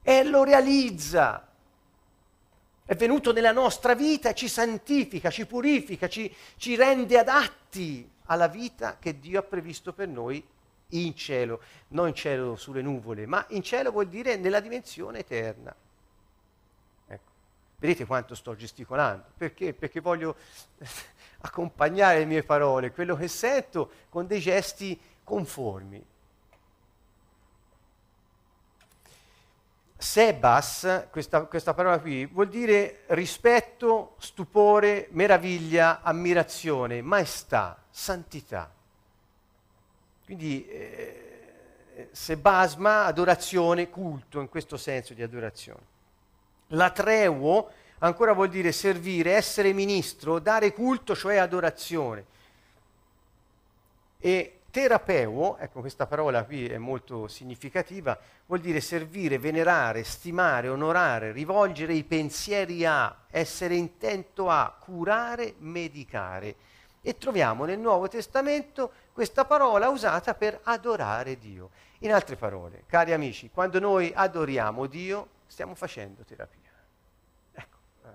E 0.01 0.23
lo 0.23 0.43
realizza 0.43 1.47
è 2.83 2.95
venuto 2.95 3.31
nella 3.31 3.51
nostra 3.51 3.93
vita 3.93 4.33
ci 4.33 4.47
santifica, 4.47 5.29
ci 5.29 5.45
purifica, 5.45 6.09
ci, 6.09 6.33
ci 6.57 6.75
rende 6.75 7.19
adatti 7.19 8.09
alla 8.25 8.47
vita 8.47 8.97
che 8.99 9.19
Dio 9.19 9.39
ha 9.39 9.43
previsto 9.43 9.93
per 9.93 10.07
noi 10.07 10.43
in 10.89 11.15
cielo, 11.15 11.61
non 11.89 12.07
in 12.07 12.15
cielo 12.15 12.55
sulle 12.55 12.81
nuvole, 12.81 13.27
ma 13.27 13.45
in 13.49 13.61
cielo 13.61 13.91
vuol 13.91 14.07
dire 14.07 14.35
nella 14.35 14.59
dimensione 14.59 15.19
eterna. 15.19 15.73
Vedete 17.83 18.05
quanto 18.05 18.33
sto 18.33 18.55
gesticolando? 18.55 19.25
Perché? 19.35 19.73
Perché 19.73 19.99
voglio 19.99 20.37
accompagnare 21.43 22.19
le 22.19 22.25
mie 22.25 22.41
parole, 22.41 22.93
quello 22.93 23.13
che 23.17 23.27
sento, 23.27 23.91
con 24.07 24.25
dei 24.25 24.39
gesti 24.39 24.97
conformi. 25.21 26.01
Sebas, 29.97 31.07
questa, 31.11 31.43
questa, 31.43 31.73
parola 31.73 31.99
qui, 31.99 32.25
vuol 32.25 32.47
dire 32.47 33.03
rispetto, 33.07 34.15
stupore, 34.17 35.09
meraviglia, 35.11 36.03
ammirazione, 36.03 37.01
maestà, 37.01 37.83
santità. 37.89 38.71
Quindi 40.23 40.65
eh, 40.69 42.07
sebasma, 42.13 43.03
adorazione, 43.03 43.89
culto, 43.89 44.39
in 44.39 44.47
questo 44.47 44.77
senso 44.77 45.13
di 45.13 45.21
adorazione. 45.21 45.91
La 46.73 46.89
treuo 46.91 47.69
ancora 47.99 48.33
vuol 48.33 48.49
dire 48.49 48.71
servire, 48.71 49.33
essere 49.33 49.73
ministro, 49.73 50.39
dare 50.39 50.73
culto, 50.73 51.15
cioè 51.15 51.37
adorazione. 51.37 52.25
E 54.19 54.59
Terapeuo, 54.69 55.57
ecco 55.57 55.81
questa 55.81 56.07
parola 56.07 56.43
qui 56.45 56.65
è 56.65 56.77
molto 56.77 57.27
significativa, 57.27 58.17
vuol 58.47 58.59
dire 58.59 58.81
servire, 58.81 59.37
venerare, 59.37 60.03
stimare, 60.03 60.67
onorare, 60.67 61.31
rivolgere 61.31 61.93
i 61.93 62.03
pensieri 62.03 62.83
a, 62.83 63.15
essere 63.29 63.75
intento 63.75 64.49
a, 64.49 64.75
curare, 64.79 65.53
medicare. 65.59 66.55
E 67.01 67.17
troviamo 67.17 67.65
nel 67.65 67.79
Nuovo 67.79 68.07
Testamento 68.07 68.91
questa 69.13 69.45
parola 69.45 69.89
usata 69.89 70.33
per 70.33 70.59
adorare 70.63 71.37
Dio. 71.37 71.69
In 71.99 72.11
altre 72.11 72.35
parole, 72.35 72.83
cari 72.87 73.13
amici, 73.13 73.51
quando 73.53 73.79
noi 73.79 74.11
adoriamo 74.13 74.87
Dio, 74.87 75.27
stiamo 75.45 75.75
facendo 75.75 76.23
terapia 76.23 76.62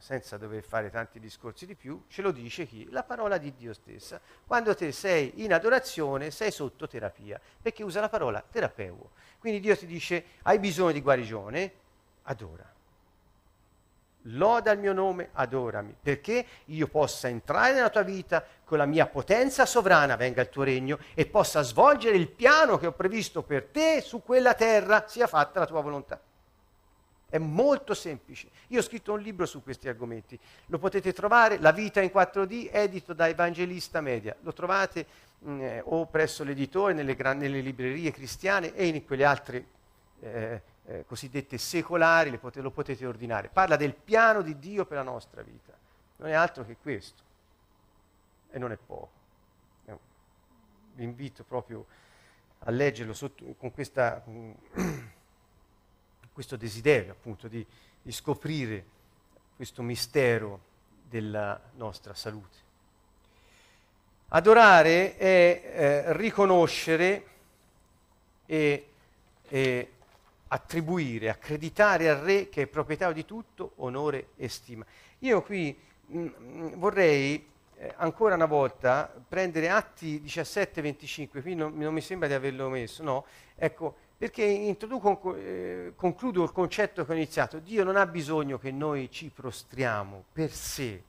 senza 0.01 0.37
dover 0.37 0.63
fare 0.63 0.91
tanti 0.91 1.19
discorsi 1.21 1.67
di 1.67 1.75
più, 1.75 2.05
ce 2.09 2.23
lo 2.23 2.31
dice 2.31 2.67
chi? 2.67 2.89
La 2.91 3.03
parola 3.03 3.39
di 3.39 3.55
Dio 3.55 3.73
stessa. 3.73 4.21
Quando 4.47 4.75
te 4.75 4.93
sei 4.93 5.43
in 5.43 5.53
adorazione, 5.53 6.31
sei 6.31 6.51
sotto 6.51 6.87
terapia, 6.87 7.41
perché 7.61 7.83
usa 7.83 8.01
la 8.01 8.09
parola 8.09 8.43
terapeuo. 8.49 9.11
Quindi 9.39 9.61
Dio 9.61 9.77
ti 9.77 9.87
dice, 9.87 10.25
hai 10.43 10.59
bisogno 10.59 10.93
di 10.93 11.01
guarigione? 11.01 11.73
Adora. 12.23 12.77
Loda 14.23 14.73
il 14.73 14.79
mio 14.79 14.93
nome, 14.93 15.31
adorami, 15.33 15.97
perché 16.01 16.45
io 16.67 16.89
possa 16.89 17.29
entrare 17.29 17.73
nella 17.73 17.89
tua 17.89 18.03
vita 18.03 18.45
con 18.65 18.77
la 18.77 18.85
mia 18.85 19.07
potenza 19.07 19.65
sovrana, 19.65 20.17
venga 20.17 20.43
il 20.43 20.49
tuo 20.49 20.65
regno, 20.65 20.99
e 21.15 21.25
possa 21.25 21.63
svolgere 21.63 22.17
il 22.17 22.29
piano 22.29 22.77
che 22.77 22.89
ho 22.89 22.93
previsto 22.93 23.43
per 23.43 23.65
te 23.65 24.01
su 24.03 24.23
quella 24.23 24.55
terra, 24.55 25.07
sia 25.07 25.27
fatta 25.27 25.61
la 25.61 25.67
tua 25.67 25.81
volontà. 25.81 26.21
È 27.31 27.37
molto 27.37 27.93
semplice. 27.93 28.49
Io 28.69 28.79
ho 28.79 28.83
scritto 28.83 29.13
un 29.13 29.21
libro 29.21 29.45
su 29.45 29.63
questi 29.63 29.87
argomenti. 29.87 30.39
Lo 30.67 30.79
potete 30.79 31.13
trovare, 31.13 31.59
La 31.59 31.73
vita 31.73 32.01
in 32.01 32.11
4D, 32.13 32.71
edito 32.73 33.13
da 33.13 33.29
Evangelista 33.29 34.01
Media. 34.01 34.35
Lo 34.41 34.55
trovate 34.55 35.07
mh, 35.41 35.51
mm, 35.51 35.61
eh, 35.61 35.83
o 35.85 36.07
presso 36.07 36.43
l'editore, 36.43 36.95
nelle, 36.95 37.15
gran, 37.15 37.37
nelle, 37.37 37.61
librerie 37.61 38.11
cristiane 38.13 38.75
e 38.75 38.87
in 38.87 39.05
quelle 39.05 39.25
altre 39.27 39.67
eh, 40.21 40.63
eh, 40.87 41.05
cosiddette 41.07 41.59
secolari, 41.59 42.31
potete, 42.39 42.63
lo 42.63 42.71
potete 42.71 43.05
ordinare. 43.05 43.49
Parla 43.49 43.77
del 43.77 43.93
piano 43.93 44.41
di 44.41 44.59
Dio 44.59 44.87
per 44.87 44.97
la 44.97 45.03
nostra 45.03 45.43
vita. 45.43 45.75
Non 46.17 46.31
è 46.31 46.33
altro 46.33 46.65
che 46.65 46.79
questo. 46.81 47.23
E 48.51 48.59
non 48.59 48.73
è 48.73 48.79
poco. 48.79 49.11
No. 49.85 50.01
Vi 50.95 51.05
invito 51.05 51.45
proprio 51.45 51.85
a 52.61 52.71
leggerlo 52.71 53.13
sotto, 53.13 53.45
con 53.59 53.71
questa... 53.71 54.23
Con 54.25 54.57
questo 56.39 56.55
desiderio 56.55 57.11
appunto 57.11 57.49
di, 57.49 57.67
di 58.01 58.13
scoprire 58.13 58.85
questo 59.57 59.83
mistero 59.83 60.61
della 61.03 61.61
nostra 61.75 62.15
salute. 62.15 62.57
Adorare 64.29 65.17
è 65.17 65.25
eh, 65.27 66.13
riconoscere 66.17 67.25
e, 68.47 68.89
e, 69.49 69.93
attribuire, 70.47 71.29
accreditare 71.29 72.09
al 72.09 72.19
Re 72.19 72.49
che 72.49 72.63
è 72.63 72.67
proprietario 72.69 73.15
di 73.15 73.25
tutto, 73.25 73.73
onore 73.79 74.29
e 74.37 74.49
stima. 74.49 74.87
Io 75.19 75.43
qui 75.43 75.77
mh, 76.07 76.19
mm, 76.21 76.29
mm, 76.39 76.73
vorrei 76.75 77.49
eh, 77.79 77.95
ancora 77.97 78.37
una 78.37 78.47
volta 78.47 79.13
prendere 79.29 79.71
Atti 79.71 80.23
17-25, 80.25 81.43
qui 81.43 81.57
non, 81.57 81.77
non 81.77 81.93
mi 81.93 82.01
sembra 82.01 82.29
di 82.29 82.35
averlo 82.35 82.69
messo, 82.69 83.03
no? 83.03 83.27
Ecco, 83.57 84.07
perché 84.19 84.43
introduco, 84.43 85.37
eh, 85.37 85.93
concludo 85.95 86.43
il 86.43 86.51
concetto 86.51 87.05
che 87.05 87.13
ho 87.13 87.15
iniziato. 87.15 87.61
Dio 87.61 87.85
non 87.85 87.95
ha 87.95 88.05
bisogno 88.05 88.59
che 88.59 88.73
noi 88.73 89.09
ci 89.13 89.31
prostriamo 89.33 90.25
per 90.33 90.51
sé, 90.51 91.01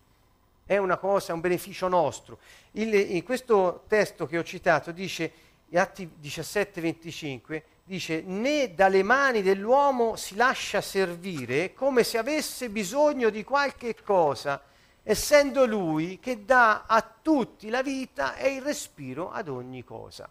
è 0.64 0.78
una 0.78 0.98
cosa, 0.98 1.34
un 1.34 1.40
beneficio 1.40 1.88
nostro. 1.88 2.38
Il, 2.74 2.94
in 2.94 3.24
questo 3.24 3.86
testo 3.88 4.28
che 4.28 4.38
ho 4.38 4.44
citato 4.44 4.92
dice, 4.92 5.32
Atti 5.74 6.08
17-25, 6.22 7.62
dice, 7.84 8.22
né 8.22 8.76
dalle 8.76 9.02
mani 9.02 9.42
dell'uomo 9.42 10.16
si 10.16 10.36
lascia 10.36 10.80
servire 10.80 11.74
come 11.74 12.04
se 12.04 12.20
avesse 12.20 12.70
bisogno 12.70 13.32
di 13.32 13.44
qualche 13.44 13.96
cosa, 14.04 14.62
essendo 15.02 15.66
lui 15.66 16.20
che 16.20 16.46
dà 16.46 16.84
a 16.86 17.02
tutti 17.02 17.70
la 17.70 17.82
vita 17.82 18.36
e 18.36 18.54
il 18.54 18.62
respiro 18.62 19.32
ad 19.32 19.48
ogni 19.48 19.84
cosa. 19.84 20.30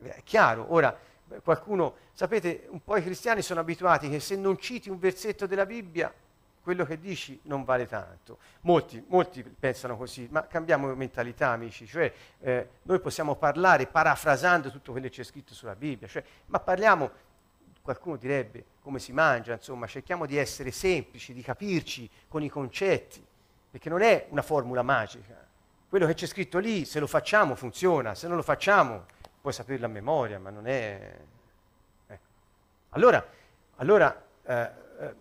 È 0.00 0.22
chiaro, 0.24 0.72
ora 0.72 0.98
qualcuno, 1.42 1.94
sapete, 2.12 2.66
un 2.70 2.82
po' 2.82 2.96
i 2.96 3.02
cristiani 3.02 3.42
sono 3.42 3.60
abituati 3.60 4.08
che 4.08 4.20
se 4.20 4.36
non 4.36 4.58
citi 4.58 4.90
un 4.90 4.98
versetto 4.98 5.46
della 5.46 5.66
Bibbia, 5.66 6.12
quello 6.60 6.84
che 6.84 6.98
dici 6.98 7.40
non 7.44 7.64
vale 7.64 7.86
tanto. 7.86 8.38
Molti, 8.60 9.02
molti 9.08 9.42
pensano 9.42 9.96
così, 9.96 10.28
ma 10.30 10.46
cambiamo 10.46 10.94
mentalità, 10.94 11.48
amici, 11.48 11.86
cioè 11.86 12.12
eh, 12.40 12.68
noi 12.82 13.00
possiamo 13.00 13.36
parlare 13.36 13.86
parafrasando 13.86 14.70
tutto 14.70 14.92
quello 14.92 15.06
che 15.06 15.12
c'è 15.14 15.22
scritto 15.22 15.54
sulla 15.54 15.74
Bibbia, 15.74 16.06
cioè, 16.06 16.22
ma 16.46 16.60
parliamo, 16.60 17.10
qualcuno 17.80 18.16
direbbe, 18.16 18.64
come 18.82 18.98
si 18.98 19.12
mangia, 19.12 19.54
insomma, 19.54 19.86
cerchiamo 19.86 20.26
di 20.26 20.36
essere 20.36 20.70
semplici, 20.70 21.32
di 21.32 21.40
capirci 21.40 22.08
con 22.28 22.42
i 22.42 22.50
concetti, 22.50 23.24
perché 23.70 23.88
non 23.88 24.02
è 24.02 24.26
una 24.28 24.42
formula 24.42 24.82
magica. 24.82 25.46
Quello 25.88 26.06
che 26.06 26.12
c'è 26.12 26.26
scritto 26.26 26.58
lì, 26.58 26.84
se 26.84 27.00
lo 27.00 27.06
facciamo 27.06 27.54
funziona, 27.54 28.14
se 28.14 28.28
non 28.28 28.36
lo 28.36 28.42
facciamo 28.42 29.06
puoi 29.48 29.52
saperla 29.52 29.86
a 29.86 29.88
memoria, 29.88 30.38
ma 30.38 30.50
non 30.50 30.66
è... 30.66 31.16
Ecco. 32.06 32.26
Allora, 32.90 33.26
allora 33.76 34.26
eh, 34.42 34.70
eh, 35.00 35.14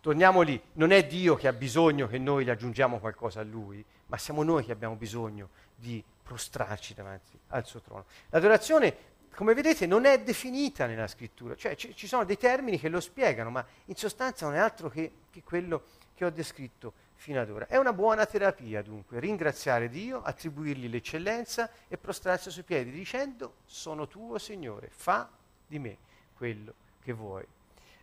torniamo 0.00 0.42
lì, 0.42 0.60
non 0.74 0.92
è 0.92 1.04
Dio 1.04 1.34
che 1.34 1.48
ha 1.48 1.52
bisogno 1.52 2.06
che 2.06 2.18
noi 2.18 2.44
gli 2.44 2.50
aggiungiamo 2.50 3.00
qualcosa 3.00 3.40
a 3.40 3.42
Lui, 3.42 3.84
ma 4.06 4.16
siamo 4.18 4.44
noi 4.44 4.64
che 4.64 4.70
abbiamo 4.70 4.94
bisogno 4.94 5.48
di 5.74 6.02
prostrarci 6.22 6.94
davanti 6.94 7.36
al 7.48 7.66
suo 7.66 7.80
trono. 7.80 8.04
L'adorazione, 8.30 8.96
come 9.34 9.52
vedete, 9.52 9.86
non 9.86 10.04
è 10.04 10.22
definita 10.22 10.86
nella 10.86 11.08
scrittura, 11.08 11.56
cioè 11.56 11.74
c- 11.74 11.92
ci 11.92 12.06
sono 12.06 12.24
dei 12.24 12.38
termini 12.38 12.78
che 12.78 12.88
lo 12.88 13.00
spiegano, 13.00 13.50
ma 13.50 13.66
in 13.86 13.96
sostanza 13.96 14.46
non 14.46 14.54
è 14.54 14.58
altro 14.58 14.88
che, 14.88 15.10
che 15.28 15.42
quello 15.42 15.82
che 16.14 16.24
ho 16.24 16.30
descritto 16.30 16.92
fino 17.16 17.40
ad 17.40 17.50
ora. 17.50 17.66
È 17.66 17.76
una 17.76 17.92
buona 17.92 18.24
terapia 18.26 18.82
dunque 18.82 19.18
ringraziare 19.18 19.88
Dio, 19.88 20.22
attribuirgli 20.22 20.88
l'eccellenza 20.88 21.68
e 21.88 21.98
prostrarsi 21.98 22.50
sui 22.50 22.62
piedi 22.62 22.90
dicendo 22.90 23.56
sono 23.64 24.06
tuo 24.06 24.38
Signore, 24.38 24.88
fa 24.92 25.28
di 25.66 25.78
me 25.78 25.96
quello 26.36 26.74
che 27.02 27.12
vuoi. 27.12 27.44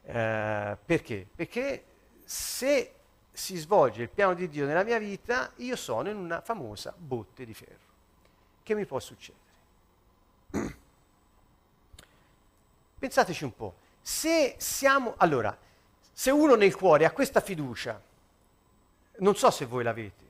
Eh, 0.04 0.78
perché? 0.84 1.28
Perché 1.34 1.84
se 2.26 2.94
si 3.32 3.56
svolge 3.58 4.02
il 4.02 4.10
piano 4.10 4.34
di 4.34 4.50
Dio 4.50 4.66
nella 4.66 4.84
mia 4.84 5.00
vita, 5.00 5.52
io 5.58 5.76
sono 5.76 6.10
in 6.10 6.18
una 6.18 6.42
famosa 6.42 6.94
botte 6.96 7.46
di 7.46 7.54
ferro. 7.54 7.92
Che 8.62 8.76
mi 8.76 8.86
può 8.86 9.00
succedere? 9.00 9.42
Pensateci 13.00 13.44
un 13.44 13.56
po', 13.56 13.76
se 14.02 14.56
siamo, 14.58 15.14
allora, 15.18 15.58
se 16.12 16.32
uno 16.32 16.56
nel 16.56 16.76
cuore 16.76 17.06
ha 17.06 17.12
questa 17.12 17.42
fiducia, 17.42 18.02
non 19.18 19.36
so 19.36 19.50
se 19.52 19.66
voi 19.66 19.84
l'avete, 19.84 20.24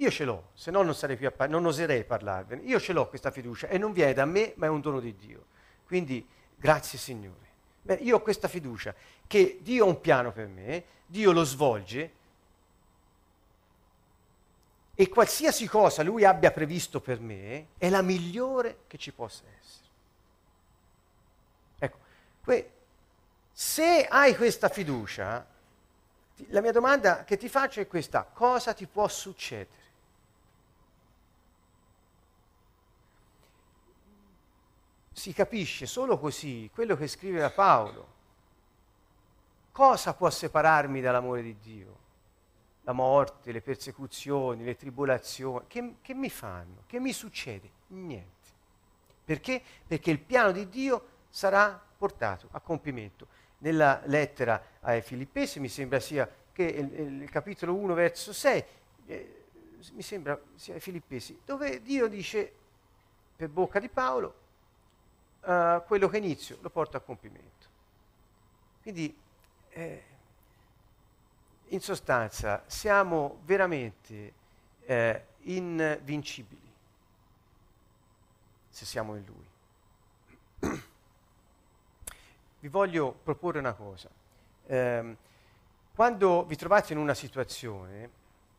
Io 0.00 0.10
ce 0.10 0.24
l'ho, 0.24 0.48
se 0.54 0.70
no 0.70 0.80
non, 0.82 0.94
sarei 0.94 1.16
più 1.16 1.26
a 1.26 1.30
par- 1.30 1.50
non 1.50 1.66
oserei 1.66 2.04
parlarvene. 2.04 2.62
Io 2.62 2.80
ce 2.80 2.94
l'ho 2.94 3.06
questa 3.08 3.30
fiducia 3.30 3.68
e 3.68 3.76
non 3.76 3.92
viene 3.92 4.14
da 4.14 4.24
me, 4.24 4.54
ma 4.56 4.64
è 4.64 4.68
un 4.70 4.80
dono 4.80 4.98
di 4.98 5.14
Dio. 5.14 5.44
Quindi 5.84 6.26
grazie 6.56 6.98
Signore. 6.98 7.48
Beh, 7.82 7.94
io 7.96 8.16
ho 8.16 8.20
questa 8.20 8.48
fiducia 8.48 8.94
che 9.26 9.58
Dio 9.60 9.84
ha 9.84 9.88
un 9.88 10.00
piano 10.00 10.32
per 10.32 10.46
me, 10.46 10.84
Dio 11.06 11.32
lo 11.32 11.44
svolge 11.44 12.12
e 14.94 15.08
qualsiasi 15.08 15.66
cosa 15.66 16.02
Lui 16.02 16.24
abbia 16.24 16.50
previsto 16.50 17.00
per 17.00 17.20
me 17.20 17.68
è 17.76 17.88
la 17.90 18.02
migliore 18.02 18.80
che 18.86 18.96
ci 18.96 19.12
possa 19.12 19.44
essere. 19.60 19.88
Ecco, 21.78 21.98
que- 22.42 22.70
se 23.52 24.06
hai 24.08 24.34
questa 24.34 24.70
fiducia, 24.70 25.46
la 26.50 26.60
mia 26.60 26.72
domanda 26.72 27.24
che 27.24 27.36
ti 27.36 27.48
faccio 27.48 27.80
è 27.80 27.86
questa, 27.86 28.24
cosa 28.24 28.72
ti 28.72 28.86
può 28.86 29.06
succedere? 29.08 29.88
Si 35.12 35.32
capisce 35.32 35.86
solo 35.86 36.18
così 36.18 36.70
quello 36.72 36.96
che 36.96 37.06
scrive 37.06 37.48
Paolo. 37.50 38.18
Cosa 39.72 40.14
può 40.14 40.30
separarmi 40.30 41.00
dall'amore 41.00 41.42
di 41.42 41.58
Dio? 41.58 41.98
La 42.82 42.92
morte, 42.92 43.52
le 43.52 43.60
persecuzioni, 43.60 44.64
le 44.64 44.76
tribolazioni. 44.76 45.66
Che, 45.66 45.96
che 46.00 46.14
mi 46.14 46.30
fanno? 46.30 46.84
Che 46.86 46.98
mi 46.98 47.12
succede? 47.12 47.70
Niente. 47.88 48.48
Perché? 49.24 49.62
Perché 49.86 50.10
il 50.10 50.20
piano 50.20 50.52
di 50.52 50.68
Dio 50.68 51.06
sarà 51.28 51.80
portato 51.96 52.48
a 52.52 52.60
compimento 52.60 53.26
nella 53.60 54.00
lettera 54.04 54.62
ai 54.80 55.02
Filippesi, 55.02 55.60
mi 55.60 55.68
sembra 55.68 56.00
sia 56.00 56.28
che 56.52 56.62
il, 56.62 57.22
il 57.22 57.30
capitolo 57.30 57.74
1 57.74 57.94
verso 57.94 58.32
6, 58.32 58.64
eh, 59.06 59.44
mi 59.92 60.02
sembra 60.02 60.38
sia 60.54 60.74
ai 60.74 60.80
Filippesi, 60.80 61.40
dove 61.44 61.82
Dio 61.82 62.06
dice 62.06 62.52
per 63.36 63.48
bocca 63.48 63.78
di 63.78 63.88
Paolo, 63.88 64.34
uh, 65.40 65.82
quello 65.86 66.08
che 66.08 66.18
inizio 66.18 66.58
lo 66.60 66.70
porto 66.70 66.96
a 66.96 67.00
compimento. 67.00 67.68
Quindi, 68.82 69.16
eh, 69.70 70.04
in 71.68 71.80
sostanza, 71.80 72.62
siamo 72.66 73.40
veramente 73.44 74.32
eh, 74.84 75.24
invincibili 75.42 76.68
se 78.68 78.84
siamo 78.84 79.16
in 79.16 79.24
Lui 79.24 79.49
vi 82.60 82.68
voglio 82.68 83.18
proporre 83.22 83.58
una 83.58 83.72
cosa. 83.72 84.08
Eh, 84.66 85.16
quando 85.94 86.44
vi 86.44 86.56
trovate 86.56 86.92
in 86.92 86.98
una 86.98 87.14
situazione, 87.14 88.10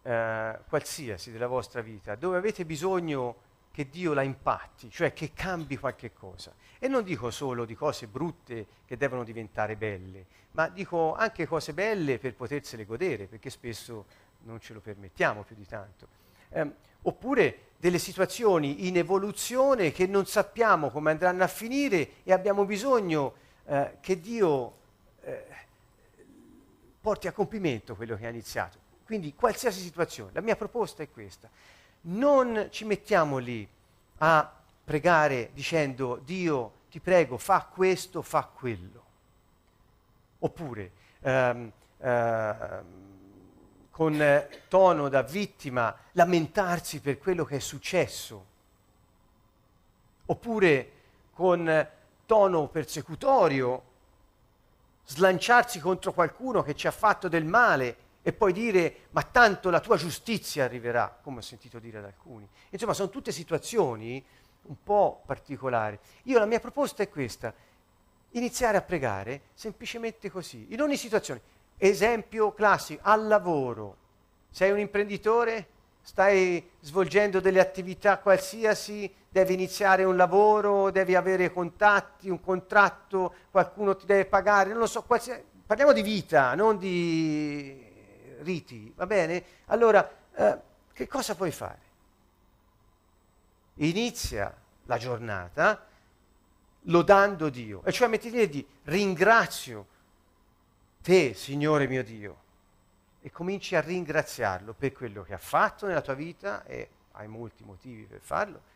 eh, 0.03 0.59
qualsiasi 0.67 1.31
della 1.31 1.47
vostra 1.47 1.81
vita, 1.81 2.15
dove 2.15 2.37
avete 2.37 2.65
bisogno 2.65 3.49
che 3.71 3.89
Dio 3.89 4.13
la 4.13 4.21
impatti, 4.21 4.89
cioè 4.89 5.13
che 5.13 5.31
cambi 5.33 5.77
qualche 5.77 6.11
cosa. 6.11 6.53
E 6.77 6.87
non 6.87 7.03
dico 7.03 7.31
solo 7.31 7.63
di 7.63 7.75
cose 7.75 8.07
brutte 8.07 8.65
che 8.85 8.97
devono 8.97 9.23
diventare 9.23 9.75
belle, 9.75 10.25
ma 10.51 10.67
dico 10.67 11.15
anche 11.15 11.47
cose 11.47 11.73
belle 11.73 12.19
per 12.19 12.35
potersele 12.35 12.85
godere, 12.85 13.27
perché 13.27 13.49
spesso 13.49 14.05
non 14.43 14.59
ce 14.59 14.73
lo 14.73 14.81
permettiamo 14.81 15.43
più 15.43 15.55
di 15.55 15.65
tanto. 15.65 16.07
Eh, 16.49 16.69
oppure 17.03 17.59
delle 17.77 17.97
situazioni 17.97 18.87
in 18.87 18.97
evoluzione 18.97 19.91
che 19.91 20.05
non 20.05 20.25
sappiamo 20.25 20.89
come 20.89 21.11
andranno 21.11 21.43
a 21.43 21.47
finire 21.47 22.09
e 22.23 22.33
abbiamo 22.33 22.65
bisogno 22.65 23.33
eh, 23.65 23.97
che 23.99 24.19
Dio 24.19 24.77
eh, 25.21 25.45
porti 26.99 27.27
a 27.27 27.31
compimento 27.31 27.95
quello 27.95 28.15
che 28.15 28.25
ha 28.25 28.29
iniziato. 28.29 28.77
Quindi 29.05 29.33
qualsiasi 29.35 29.81
situazione, 29.81 30.31
la 30.33 30.41
mia 30.41 30.55
proposta 30.55 31.03
è 31.03 31.09
questa. 31.09 31.49
Non 32.01 32.67
ci 32.69 32.85
mettiamo 32.85 33.37
lì 33.37 33.67
a 34.19 34.51
pregare 34.83 35.49
dicendo 35.53 36.21
Dio 36.23 36.79
ti 36.89 36.99
prego 36.99 37.37
fa 37.37 37.67
questo, 37.71 38.21
fa 38.21 38.43
quello. 38.45 39.03
Oppure 40.39 40.91
ehm, 41.21 41.71
ehm, 41.97 42.85
con 43.89 44.47
tono 44.67 45.09
da 45.09 45.21
vittima 45.21 45.95
lamentarsi 46.13 47.01
per 47.01 47.17
quello 47.17 47.45
che 47.45 47.57
è 47.57 47.59
successo. 47.59 48.45
Oppure 50.25 50.91
con 51.33 51.87
tono 52.31 52.69
persecutorio, 52.69 53.83
slanciarsi 55.03 55.81
contro 55.81 56.13
qualcuno 56.13 56.63
che 56.63 56.75
ci 56.75 56.87
ha 56.87 56.91
fatto 56.91 57.27
del 57.27 57.43
male 57.43 57.97
e 58.21 58.31
poi 58.31 58.53
dire 58.53 59.07
ma 59.09 59.21
tanto 59.23 59.69
la 59.69 59.81
tua 59.81 59.97
giustizia 59.97 60.63
arriverà, 60.63 61.19
come 61.21 61.39
ho 61.39 61.41
sentito 61.41 61.77
dire 61.77 61.97
ad 61.97 62.05
alcuni. 62.05 62.47
Insomma, 62.69 62.93
sono 62.93 63.09
tutte 63.09 63.33
situazioni 63.33 64.23
un 64.61 64.75
po' 64.81 65.21
particolari. 65.25 65.99
Io 66.23 66.39
la 66.39 66.45
mia 66.45 66.61
proposta 66.61 67.03
è 67.03 67.09
questa, 67.09 67.53
iniziare 68.29 68.77
a 68.77 68.81
pregare 68.81 69.41
semplicemente 69.53 70.31
così, 70.31 70.67
in 70.69 70.81
ogni 70.81 70.95
situazione. 70.95 71.41
Esempio 71.75 72.53
classico, 72.53 73.01
al 73.03 73.27
lavoro. 73.27 73.97
Sei 74.49 74.71
un 74.71 74.79
imprenditore? 74.79 75.67
Stai 76.01 76.65
svolgendo 76.79 77.41
delle 77.41 77.59
attività 77.59 78.19
qualsiasi? 78.19 79.13
Devi 79.33 79.53
iniziare 79.53 80.03
un 80.03 80.17
lavoro, 80.17 80.91
devi 80.91 81.15
avere 81.15 81.53
contatti, 81.53 82.29
un 82.29 82.41
contratto, 82.41 83.33
qualcuno 83.49 83.95
ti 83.95 84.05
deve 84.05 84.25
pagare, 84.25 84.71
non 84.71 84.79
lo 84.79 84.87
so, 84.87 85.03
qualsiasi... 85.03 85.41
parliamo 85.65 85.93
di 85.93 86.01
vita, 86.01 86.53
non 86.53 86.77
di 86.77 87.81
riti, 88.39 88.91
va 88.93 89.05
bene? 89.05 89.41
Allora, 89.67 90.05
eh, 90.35 90.57
che 90.91 91.07
cosa 91.07 91.33
puoi 91.33 91.51
fare? 91.51 91.79
Inizia 93.75 94.53
la 94.83 94.97
giornata 94.97 95.87
lodando 96.85 97.47
Dio, 97.47 97.83
e 97.85 97.93
cioè 97.93 98.09
metti 98.09 98.29
lì 98.29 98.41
e 98.41 98.49
di 98.49 98.67
ringrazio 98.83 99.87
te, 101.01 101.33
Signore 101.35 101.87
mio 101.87 102.03
Dio, 102.03 102.37
e 103.21 103.31
cominci 103.31 103.77
a 103.77 103.79
ringraziarlo 103.79 104.73
per 104.73 104.91
quello 104.91 105.23
che 105.23 105.33
ha 105.33 105.37
fatto 105.37 105.87
nella 105.87 106.01
tua 106.01 106.15
vita 106.15 106.65
e 106.65 106.89
hai 107.13 107.27
molti 107.27 107.63
motivi 107.63 108.03
per 108.03 108.19
farlo 108.19 108.71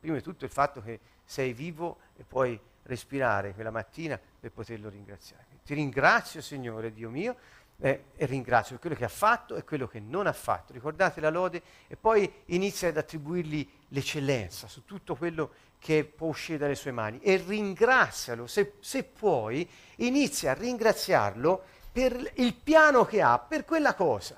Prima 0.00 0.16
di 0.16 0.22
tutto 0.22 0.44
il 0.44 0.50
fatto 0.50 0.80
che 0.80 1.00
sei 1.24 1.52
vivo 1.52 1.98
e 2.16 2.24
puoi 2.24 2.58
respirare 2.84 3.52
quella 3.52 3.70
mattina 3.70 4.18
per 4.40 4.50
poterlo 4.50 4.88
ringraziare. 4.88 5.44
Ti 5.64 5.74
ringrazio, 5.74 6.40
Signore, 6.40 6.92
Dio 6.92 7.10
mio, 7.10 7.36
eh, 7.80 8.04
e 8.16 8.26
ringrazio 8.26 8.78
quello 8.78 8.96
che 8.96 9.04
ha 9.04 9.08
fatto 9.08 9.54
e 9.56 9.64
quello 9.64 9.86
che 9.86 10.00
non 10.00 10.26
ha 10.26 10.32
fatto. 10.32 10.72
Ricordate 10.72 11.20
la 11.20 11.30
lode 11.30 11.62
e 11.86 11.96
poi 11.96 12.30
inizia 12.46 12.88
ad 12.88 12.96
attribuirgli 12.96 13.68
l'eccellenza 13.88 14.66
su 14.68 14.84
tutto 14.84 15.14
quello 15.14 15.52
che 15.78 16.04
può 16.04 16.28
uscire 16.28 16.58
dalle 16.58 16.74
sue 16.74 16.90
mani 16.90 17.20
e 17.20 17.36
ringrazialo, 17.36 18.46
se, 18.46 18.74
se 18.80 19.04
puoi, 19.04 19.68
inizia 19.96 20.50
a 20.50 20.54
ringraziarlo 20.54 21.62
per 21.92 22.32
il 22.36 22.54
piano 22.54 23.04
che 23.04 23.22
ha 23.22 23.38
per 23.38 23.64
quella 23.64 23.94
cosa. 23.94 24.36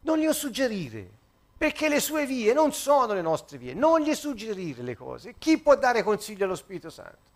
Non 0.00 0.18
glielo 0.18 0.32
suggerire, 0.32 1.10
perché 1.56 1.88
le 1.88 2.00
sue 2.00 2.26
vie 2.26 2.52
non 2.52 2.72
sono 2.72 3.14
le 3.14 3.22
nostre 3.22 3.56
vie, 3.56 3.74
non 3.74 4.00
gli 4.00 4.14
suggerire 4.14 4.82
le 4.82 4.94
cose. 4.94 5.34
Chi 5.38 5.58
può 5.58 5.76
dare 5.76 6.02
consiglio 6.02 6.44
allo 6.44 6.54
Spirito 6.54 6.90
Santo? 6.90 7.35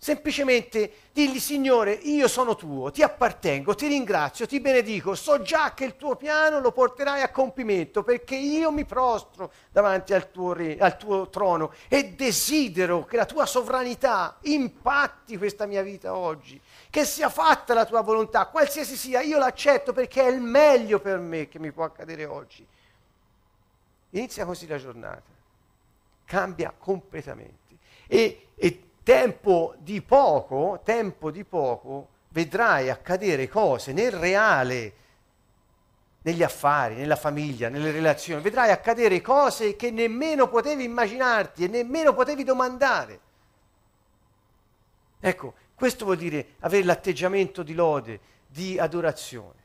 Semplicemente 0.00 0.92
digli, 1.12 1.40
Signore, 1.40 1.92
io 1.92 2.28
sono 2.28 2.54
tuo, 2.54 2.92
ti 2.92 3.02
appartengo, 3.02 3.74
ti 3.74 3.88
ringrazio, 3.88 4.46
ti 4.46 4.60
benedico, 4.60 5.16
so 5.16 5.42
già 5.42 5.74
che 5.74 5.84
il 5.84 5.96
tuo 5.96 6.14
piano 6.14 6.60
lo 6.60 6.70
porterai 6.70 7.20
a 7.22 7.32
compimento 7.32 8.04
perché 8.04 8.36
io 8.36 8.70
mi 8.70 8.84
prostro 8.84 9.52
davanti 9.72 10.14
al 10.14 10.30
tuo, 10.30 10.52
re, 10.52 10.78
al 10.78 10.96
tuo 10.96 11.28
trono 11.30 11.72
e 11.88 12.14
desidero 12.14 13.04
che 13.06 13.16
la 13.16 13.26
tua 13.26 13.44
sovranità 13.44 14.38
impatti 14.42 15.36
questa 15.36 15.66
mia 15.66 15.82
vita 15.82 16.14
oggi, 16.14 16.60
che 16.90 17.04
sia 17.04 17.28
fatta 17.28 17.74
la 17.74 17.84
tua 17.84 18.00
volontà, 18.02 18.46
qualsiasi 18.46 18.96
sia, 18.96 19.20
io 19.20 19.38
l'accetto 19.38 19.92
perché 19.92 20.22
è 20.22 20.28
il 20.28 20.40
meglio 20.40 21.00
per 21.00 21.18
me 21.18 21.48
che 21.48 21.58
mi 21.58 21.72
può 21.72 21.82
accadere 21.82 22.24
oggi. 22.24 22.64
Inizia 24.10 24.44
così 24.44 24.68
la 24.68 24.78
giornata, 24.78 25.24
cambia 26.24 26.72
completamente. 26.78 27.56
E, 28.06 28.50
e 28.54 28.87
tempo 29.08 29.74
di 29.78 30.02
poco, 30.02 30.82
tempo 30.84 31.30
di 31.30 31.42
poco, 31.42 32.08
vedrai 32.28 32.90
accadere 32.90 33.48
cose 33.48 33.94
nel 33.94 34.12
reale, 34.12 34.92
negli 36.20 36.42
affari, 36.42 36.96
nella 36.96 37.16
famiglia, 37.16 37.70
nelle 37.70 37.90
relazioni, 37.90 38.42
vedrai 38.42 38.70
accadere 38.70 39.22
cose 39.22 39.76
che 39.76 39.90
nemmeno 39.90 40.50
potevi 40.50 40.84
immaginarti 40.84 41.64
e 41.64 41.68
nemmeno 41.68 42.12
potevi 42.12 42.44
domandare. 42.44 43.20
Ecco, 45.20 45.54
questo 45.74 46.04
vuol 46.04 46.18
dire 46.18 46.56
avere 46.58 46.84
l'atteggiamento 46.84 47.62
di 47.62 47.72
lode, 47.72 48.20
di 48.46 48.78
adorazione. 48.78 49.56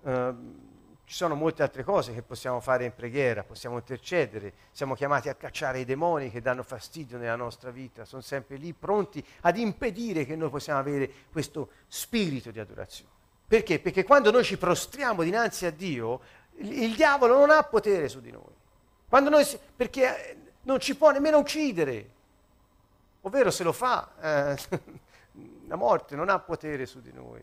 Uh, 0.00 0.65
ci 1.06 1.14
sono 1.14 1.36
molte 1.36 1.62
altre 1.62 1.84
cose 1.84 2.12
che 2.12 2.22
possiamo 2.22 2.58
fare 2.58 2.84
in 2.84 2.92
preghiera, 2.92 3.44
possiamo 3.44 3.76
intercedere, 3.76 4.52
siamo 4.72 4.94
chiamati 4.94 5.28
a 5.28 5.34
cacciare 5.36 5.78
i 5.78 5.84
demoni 5.84 6.32
che 6.32 6.40
danno 6.40 6.64
fastidio 6.64 7.16
nella 7.16 7.36
nostra 7.36 7.70
vita, 7.70 8.04
sono 8.04 8.22
sempre 8.22 8.56
lì 8.56 8.72
pronti 8.72 9.24
ad 9.42 9.56
impedire 9.56 10.24
che 10.24 10.34
noi 10.34 10.50
possiamo 10.50 10.80
avere 10.80 11.08
questo 11.30 11.70
spirito 11.86 12.50
di 12.50 12.58
adorazione. 12.58 13.10
Perché? 13.46 13.78
Perché 13.78 14.02
quando 14.02 14.32
noi 14.32 14.42
ci 14.42 14.58
prostriamo 14.58 15.22
dinanzi 15.22 15.64
a 15.66 15.70
Dio, 15.70 16.20
il, 16.56 16.96
diavolo 16.96 17.38
non 17.38 17.50
ha 17.50 17.62
potere 17.62 18.08
su 18.08 18.20
di 18.20 18.32
noi. 18.32 19.30
Noi, 19.30 19.46
perché 19.76 20.30
eh, 20.30 20.36
non 20.62 20.80
ci 20.80 20.96
può 20.96 21.12
nemmeno 21.12 21.38
uccidere. 21.38 22.10
Ovvero 23.20 23.52
se 23.52 23.62
lo 23.62 23.72
fa, 23.72 24.10
eh, 24.20 24.58
la 25.68 25.76
morte 25.76 26.16
non 26.16 26.28
ha 26.30 26.40
potere 26.40 26.84
su 26.84 27.00
di 27.00 27.12
noi. 27.12 27.40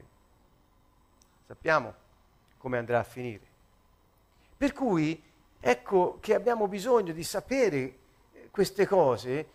Sappiamo 1.47 1.93
come 2.57 2.78
andrà 2.78 2.99
a 2.99 3.03
finire. 3.03 3.51
Per 4.56 4.74
cui 4.74 5.22
ecco 5.60 6.18
che 6.20 6.34
abbiamo 6.34 6.68
bisogno 6.68 7.14
di 7.14 7.24
sapere 7.24 7.97
queste 8.51 8.86
cose 8.86 9.47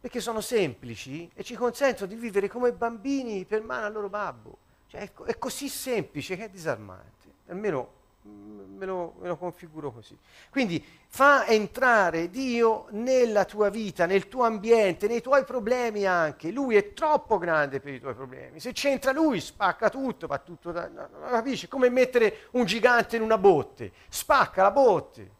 perché 0.00 0.20
sono 0.20 0.42
semplici 0.42 1.30
e 1.34 1.42
ci 1.42 1.54
consentono 1.54 2.06
di 2.06 2.14
vivere 2.14 2.46
come 2.48 2.72
bambini 2.72 3.46
per 3.46 3.62
mano 3.62 3.86
al 3.86 3.92
loro 3.92 4.10
babbo. 4.10 4.58
Cioè, 4.86 5.00
è, 5.00 5.12
è, 5.24 5.38
così 5.38 5.68
semplice 5.68 6.36
che 6.36 6.44
è 6.44 6.48
disarmante, 6.50 7.26
almeno 7.46 8.02
me 8.26 8.86
lo, 8.86 9.14
me 9.20 9.28
lo 9.28 9.36
configuro 9.36 9.90
così. 9.90 10.16
Quindi 10.50 10.84
fa 11.08 11.46
entrare 11.46 12.30
Dio 12.30 12.86
nella 12.90 13.44
tua 13.44 13.70
vita, 13.70 14.06
nel 14.06 14.28
tuo 14.28 14.44
ambiente, 14.44 15.06
nei 15.06 15.20
tuoi 15.20 15.44
problemi 15.44 16.04
anche. 16.06 16.50
Lui 16.50 16.76
è 16.76 16.92
troppo 16.92 17.38
grande 17.38 17.80
per 17.80 17.94
i 17.94 18.00
tuoi 18.00 18.14
problemi. 18.14 18.60
Se 18.60 18.72
c'entra 18.72 19.12
lui, 19.12 19.40
spacca 19.40 19.88
tutto, 19.88 20.26
fa 20.26 20.38
tutto 20.38 20.72
da, 20.72 20.88
no, 20.88 21.08
no, 21.12 21.28
capisci? 21.28 21.68
Come 21.68 21.88
mettere 21.88 22.48
un 22.52 22.64
gigante 22.64 23.16
in 23.16 23.22
una 23.22 23.38
botte, 23.38 23.92
spacca 24.08 24.62
la 24.62 24.70
botte. 24.70 25.30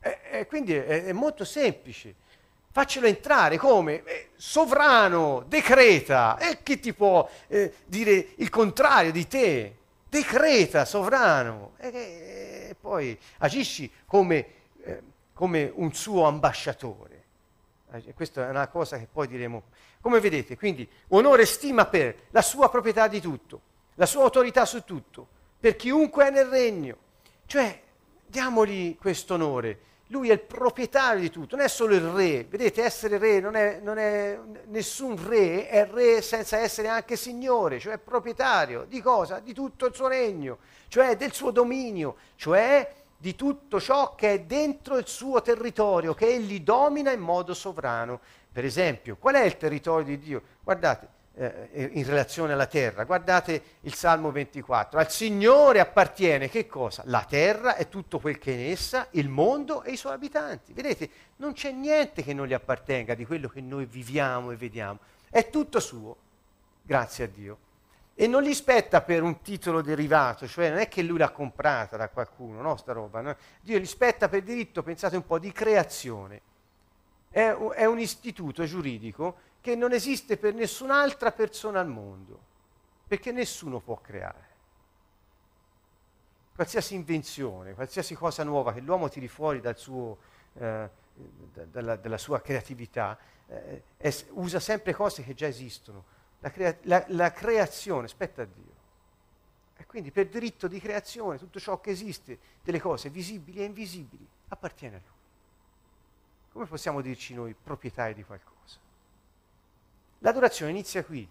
E, 0.00 0.18
e 0.30 0.46
quindi 0.46 0.74
è, 0.74 1.04
è, 1.04 1.12
molto 1.12 1.44
semplice. 1.44 2.14
Faccelo 2.70 3.06
entrare 3.06 3.56
come 3.56 4.02
eh, 4.04 4.28
sovrano, 4.34 5.44
decreta. 5.46 6.36
E 6.38 6.62
chi 6.62 6.80
ti 6.80 6.92
può 6.92 7.28
eh, 7.46 7.72
dire 7.86 8.30
il 8.36 8.50
contrario 8.50 9.12
di 9.12 9.26
te? 9.28 9.76
Decreta, 10.14 10.84
sovrano. 10.84 11.72
E, 11.76 11.88
e 12.68 12.76
poi 12.80 13.18
agisci 13.38 13.90
come, 14.06 14.46
eh, 14.84 15.02
come 15.32 15.72
un 15.74 15.92
suo 15.92 16.26
ambasciatore. 16.26 17.22
Questa 18.14 18.46
è 18.46 18.48
una 18.48 18.68
cosa 18.68 18.96
che 18.96 19.08
poi 19.10 19.26
diremo. 19.26 19.64
Come 20.00 20.20
vedete, 20.20 20.56
quindi 20.56 20.88
onore 21.08 21.42
e 21.42 21.46
stima 21.46 21.86
per 21.86 22.26
la 22.30 22.42
sua 22.42 22.70
proprietà 22.70 23.08
di 23.08 23.20
tutto, 23.20 23.60
la 23.94 24.06
sua 24.06 24.22
autorità 24.22 24.64
su 24.64 24.84
tutto, 24.84 25.26
per 25.58 25.74
chiunque 25.74 26.28
è 26.28 26.30
nel 26.30 26.46
regno. 26.46 26.96
Cioè, 27.46 27.82
diamogli 28.24 28.96
questo 28.96 29.34
onore 29.34 29.80
lui 30.14 30.30
è 30.30 30.34
il 30.34 30.40
proprietario 30.40 31.20
di 31.20 31.30
tutto, 31.30 31.56
non 31.56 31.64
è 31.64 31.68
solo 31.68 31.96
il 31.96 32.08
re. 32.08 32.44
Vedete, 32.44 32.84
essere 32.84 33.18
re 33.18 33.40
non 33.40 33.56
è, 33.56 33.80
non 33.82 33.98
è 33.98 34.38
nessun 34.66 35.20
re, 35.28 35.68
è 35.68 35.88
re 35.90 36.22
senza 36.22 36.58
essere 36.58 36.86
anche 36.86 37.16
signore, 37.16 37.80
cioè 37.80 37.98
proprietario 37.98 38.84
di 38.88 39.02
cosa? 39.02 39.40
Di 39.40 39.52
tutto 39.52 39.86
il 39.86 39.94
suo 39.94 40.06
regno, 40.06 40.58
cioè 40.86 41.16
del 41.16 41.32
suo 41.32 41.50
dominio, 41.50 42.16
cioè 42.36 42.88
di 43.16 43.34
tutto 43.34 43.80
ciò 43.80 44.14
che 44.14 44.34
è 44.34 44.40
dentro 44.42 44.98
il 44.98 45.08
suo 45.08 45.42
territorio, 45.42 46.14
che 46.14 46.26
egli 46.26 46.60
domina 46.60 47.10
in 47.10 47.20
modo 47.20 47.52
sovrano. 47.52 48.20
Per 48.52 48.64
esempio, 48.64 49.16
qual 49.16 49.34
è 49.34 49.42
il 49.42 49.56
territorio 49.56 50.04
di 50.04 50.18
Dio? 50.18 50.42
Guardate, 50.62 51.08
eh, 51.36 51.90
in 51.94 52.04
relazione 52.04 52.52
alla 52.52 52.66
terra. 52.66 53.04
Guardate 53.04 53.62
il 53.80 53.94
Salmo 53.94 54.30
24. 54.30 54.98
Al 54.98 55.10
Signore 55.10 55.80
appartiene 55.80 56.48
che 56.48 56.66
cosa? 56.66 57.02
La 57.06 57.24
terra 57.28 57.76
e 57.76 57.88
tutto 57.88 58.18
quel 58.18 58.38
che 58.38 58.52
è 58.52 58.58
in 58.58 58.70
essa, 58.70 59.08
il 59.12 59.28
mondo 59.28 59.82
e 59.82 59.92
i 59.92 59.96
suoi 59.96 60.14
abitanti. 60.14 60.72
Vedete, 60.72 61.10
non 61.36 61.52
c'è 61.52 61.72
niente 61.72 62.22
che 62.22 62.34
non 62.34 62.46
gli 62.46 62.54
appartenga 62.54 63.14
di 63.14 63.26
quello 63.26 63.48
che 63.48 63.60
noi 63.60 63.86
viviamo 63.86 64.50
e 64.50 64.56
vediamo. 64.56 64.98
È 65.28 65.50
tutto 65.50 65.80
suo, 65.80 66.16
grazie 66.82 67.24
a 67.24 67.28
Dio. 67.28 67.58
E 68.16 68.28
non 68.28 68.42
gli 68.42 68.54
spetta 68.54 69.00
per 69.00 69.24
un 69.24 69.40
titolo 69.42 69.82
derivato, 69.82 70.46
cioè 70.46 70.68
non 70.68 70.78
è 70.78 70.86
che 70.86 71.02
lui 71.02 71.18
l'ha 71.18 71.30
comprata 71.30 71.96
da 71.96 72.08
qualcuno, 72.08 72.62
no, 72.62 72.76
sta 72.76 72.92
roba. 72.92 73.20
No? 73.20 73.36
Dio 73.60 73.78
gli 73.78 73.86
spetta 73.86 74.28
per 74.28 74.42
diritto, 74.42 74.84
pensate 74.84 75.16
un 75.16 75.26
po', 75.26 75.40
di 75.40 75.50
creazione. 75.50 76.40
È, 77.34 77.50
è 77.50 77.84
un 77.84 77.98
istituto 77.98 78.64
giuridico 78.64 79.38
che 79.60 79.74
non 79.74 79.90
esiste 79.90 80.36
per 80.36 80.54
nessun'altra 80.54 81.32
persona 81.32 81.80
al 81.80 81.88
mondo, 81.88 82.38
perché 83.08 83.32
nessuno 83.32 83.80
può 83.80 84.00
creare. 84.00 84.52
Qualsiasi 86.54 86.94
invenzione, 86.94 87.74
qualsiasi 87.74 88.14
cosa 88.14 88.44
nuova 88.44 88.72
che 88.72 88.78
l'uomo 88.78 89.08
tiri 89.08 89.26
fuori 89.26 89.60
dal 89.60 89.76
suo, 89.76 90.16
eh, 90.52 90.88
dalla, 91.72 91.96
dalla, 91.96 92.18
sua 92.18 92.40
creatività, 92.40 93.18
eh, 93.48 93.82
è, 93.96 94.14
usa 94.34 94.60
sempre 94.60 94.94
cose 94.94 95.24
che 95.24 95.34
già 95.34 95.48
esistono. 95.48 96.04
La, 96.38 96.52
crea- 96.52 96.76
la, 96.82 97.04
la 97.08 97.32
creazione 97.32 98.06
spetta 98.06 98.42
a 98.42 98.44
Dio. 98.44 98.74
E 99.76 99.86
quindi 99.86 100.12
per 100.12 100.28
diritto 100.28 100.68
di 100.68 100.78
creazione 100.78 101.36
tutto 101.36 101.58
ciò 101.58 101.80
che 101.80 101.90
esiste, 101.90 102.38
delle 102.62 102.78
cose 102.78 103.10
visibili 103.10 103.58
e 103.58 103.64
invisibili, 103.64 104.24
appartiene 104.46 104.96
a 104.96 105.00
Lui. 105.04 105.13
Come 106.54 106.66
possiamo 106.66 107.00
dirci 107.00 107.34
noi 107.34 107.52
proprietari 107.52 108.14
di 108.14 108.22
qualcosa? 108.22 108.78
L'adorazione 110.20 110.70
inizia 110.70 111.04
qui. 111.04 111.28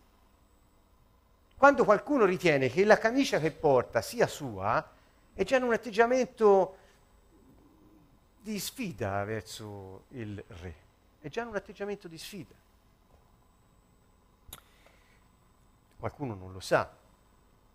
Quando 1.56 1.86
qualcuno 1.86 2.26
ritiene 2.26 2.68
che 2.68 2.84
la 2.84 2.98
camicia 2.98 3.40
che 3.40 3.52
porta 3.52 4.02
sia 4.02 4.28
sua, 4.28 4.86
è 5.34 5.46
già 5.46 5.56
in 5.56 5.64
un 5.64 5.72
atteggiamento 5.72 6.78
di 8.42 8.60
sfida 8.60 9.24
verso 9.24 10.08
il 10.10 10.44
re. 10.46 10.76
È 11.22 11.30
già 11.30 11.44
in 11.44 11.48
un 11.48 11.56
atteggiamento 11.56 12.10
di 12.10 12.18
sfida. 12.18 12.56
Qualcuno 15.98 16.34
non 16.34 16.52
lo 16.52 16.60
sa. 16.60 16.94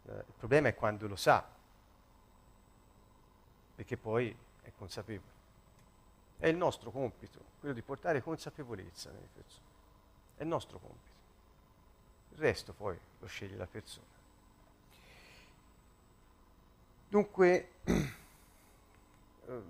Eh, 0.04 0.12
il 0.12 0.34
problema 0.36 0.68
è 0.68 0.74
quando 0.74 1.08
lo 1.08 1.16
sa, 1.16 1.48
perché 3.74 3.96
poi 3.96 4.36
è 4.60 4.70
consapevole. 4.76 5.37
È 6.38 6.46
il 6.46 6.56
nostro 6.56 6.90
compito, 6.90 7.40
quello 7.58 7.74
di 7.74 7.82
portare 7.82 8.22
consapevolezza 8.22 9.10
nelle 9.10 9.28
persone. 9.34 9.66
È 10.36 10.42
il 10.42 10.48
nostro 10.48 10.78
compito. 10.78 11.16
Il 12.30 12.38
resto 12.38 12.72
poi 12.72 12.96
lo 13.18 13.26
sceglie 13.26 13.56
la 13.56 13.66
persona. 13.66 14.06
Dunque, 17.08 17.70
ehm, 19.46 19.62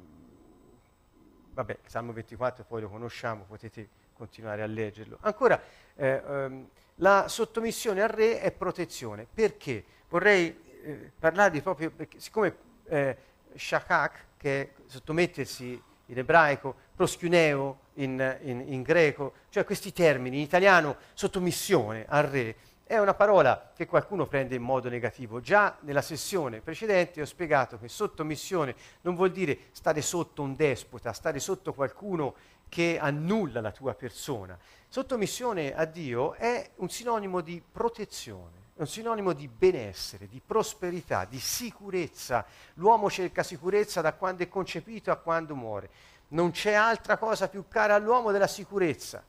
vabbè, 1.53 1.79
Salmo 1.87 2.12
24 2.12 2.64
poi 2.64 2.83
lo 2.83 2.91
conosciamo, 2.91 3.45
potete 3.45 3.89
continuare 4.12 4.62
a 4.62 4.66
leggerlo. 4.66 5.16
Ancora, 5.21 5.61
eh, 5.95 6.23
ehm, 6.27 6.69
la 6.97 7.29
sottomissione 7.29 8.03
al 8.03 8.09
re 8.09 8.41
è 8.41 8.51
protezione. 8.53 9.27
Perché? 9.33 9.85
Vorrei 10.09 10.81
eh, 10.83 11.12
parlarvi 11.19 11.62
proprio, 11.62 11.91
perché 11.91 12.21
siccome 12.21 12.57
eh, 12.85 13.16
shakak, 13.55 14.27
che 14.37 14.61
è 14.61 14.73
sottomettersi 14.87 15.83
in 16.09 16.19
ebraico, 16.19 16.75
proschuneo 16.95 17.81
in, 17.95 18.39
in, 18.43 18.65
in, 18.67 18.83
greco, 18.83 19.33
cioè 19.51 19.65
questi 19.65 19.93
termini 19.93 20.37
in 20.37 20.43
italiano 20.43 20.97
sottomissione 21.15 22.05
al 22.09 22.25
re, 22.25 22.57
è 22.85 22.99
una 22.99 23.13
parola 23.13 23.73
che 23.75 23.87
qualcuno 23.87 24.27
prende 24.27 24.55
in 24.55 24.63
modo 24.63 24.89
negativo. 24.89 25.41
Già 25.41 25.77
nella 25.81 26.01
sessione 26.01 26.61
precedente 26.61 27.21
ho 27.21 27.27
spiegato 27.27 27.79
che 27.79 27.89
sottomissione 27.89 28.75
non 29.03 29.15
vuol 29.15 29.31
dire 29.31 29.59
stare 29.73 30.01
sotto 30.01 30.43
un 30.43 30.57
despota, 30.57 31.13
stare 31.13 31.39
sotto 31.39 31.75
qualcuno 31.75 32.35
che 32.69 32.99
annulla 32.99 33.61
la 33.61 33.73
tua 33.73 33.95
persona. 33.95 34.59
Sottomissione 34.89 35.75
a 35.75 35.85
Dio 35.85 36.33
è 36.33 36.71
un 36.77 36.89
sinonimo 36.89 37.43
di 37.43 37.63
protezione 37.71 38.68
è 38.79 38.83
un 38.83 38.87
sinonimo 38.87 39.33
di 39.33 39.49
benessere, 39.49 40.29
di 40.29 40.41
prosperità, 40.41 41.24
di 41.24 41.41
sicurezza. 41.41 42.47
L'uomo 42.74 43.11
cerca 43.11 43.43
sicurezza 43.43 44.01
da 44.01 44.12
quando 44.12 44.45
è 44.45 44.49
concepito 44.49 45.11
a 45.11 45.16
quando 45.16 45.57
muore. 45.57 45.91
Non 46.29 46.53
c'è 46.53 46.74
altra 46.74 47.16
cosa 47.16 47.49
più 47.49 47.66
cara 47.66 47.97
all'uomo 47.97 48.31
della 48.31 48.47
sicurezza. 48.47 49.20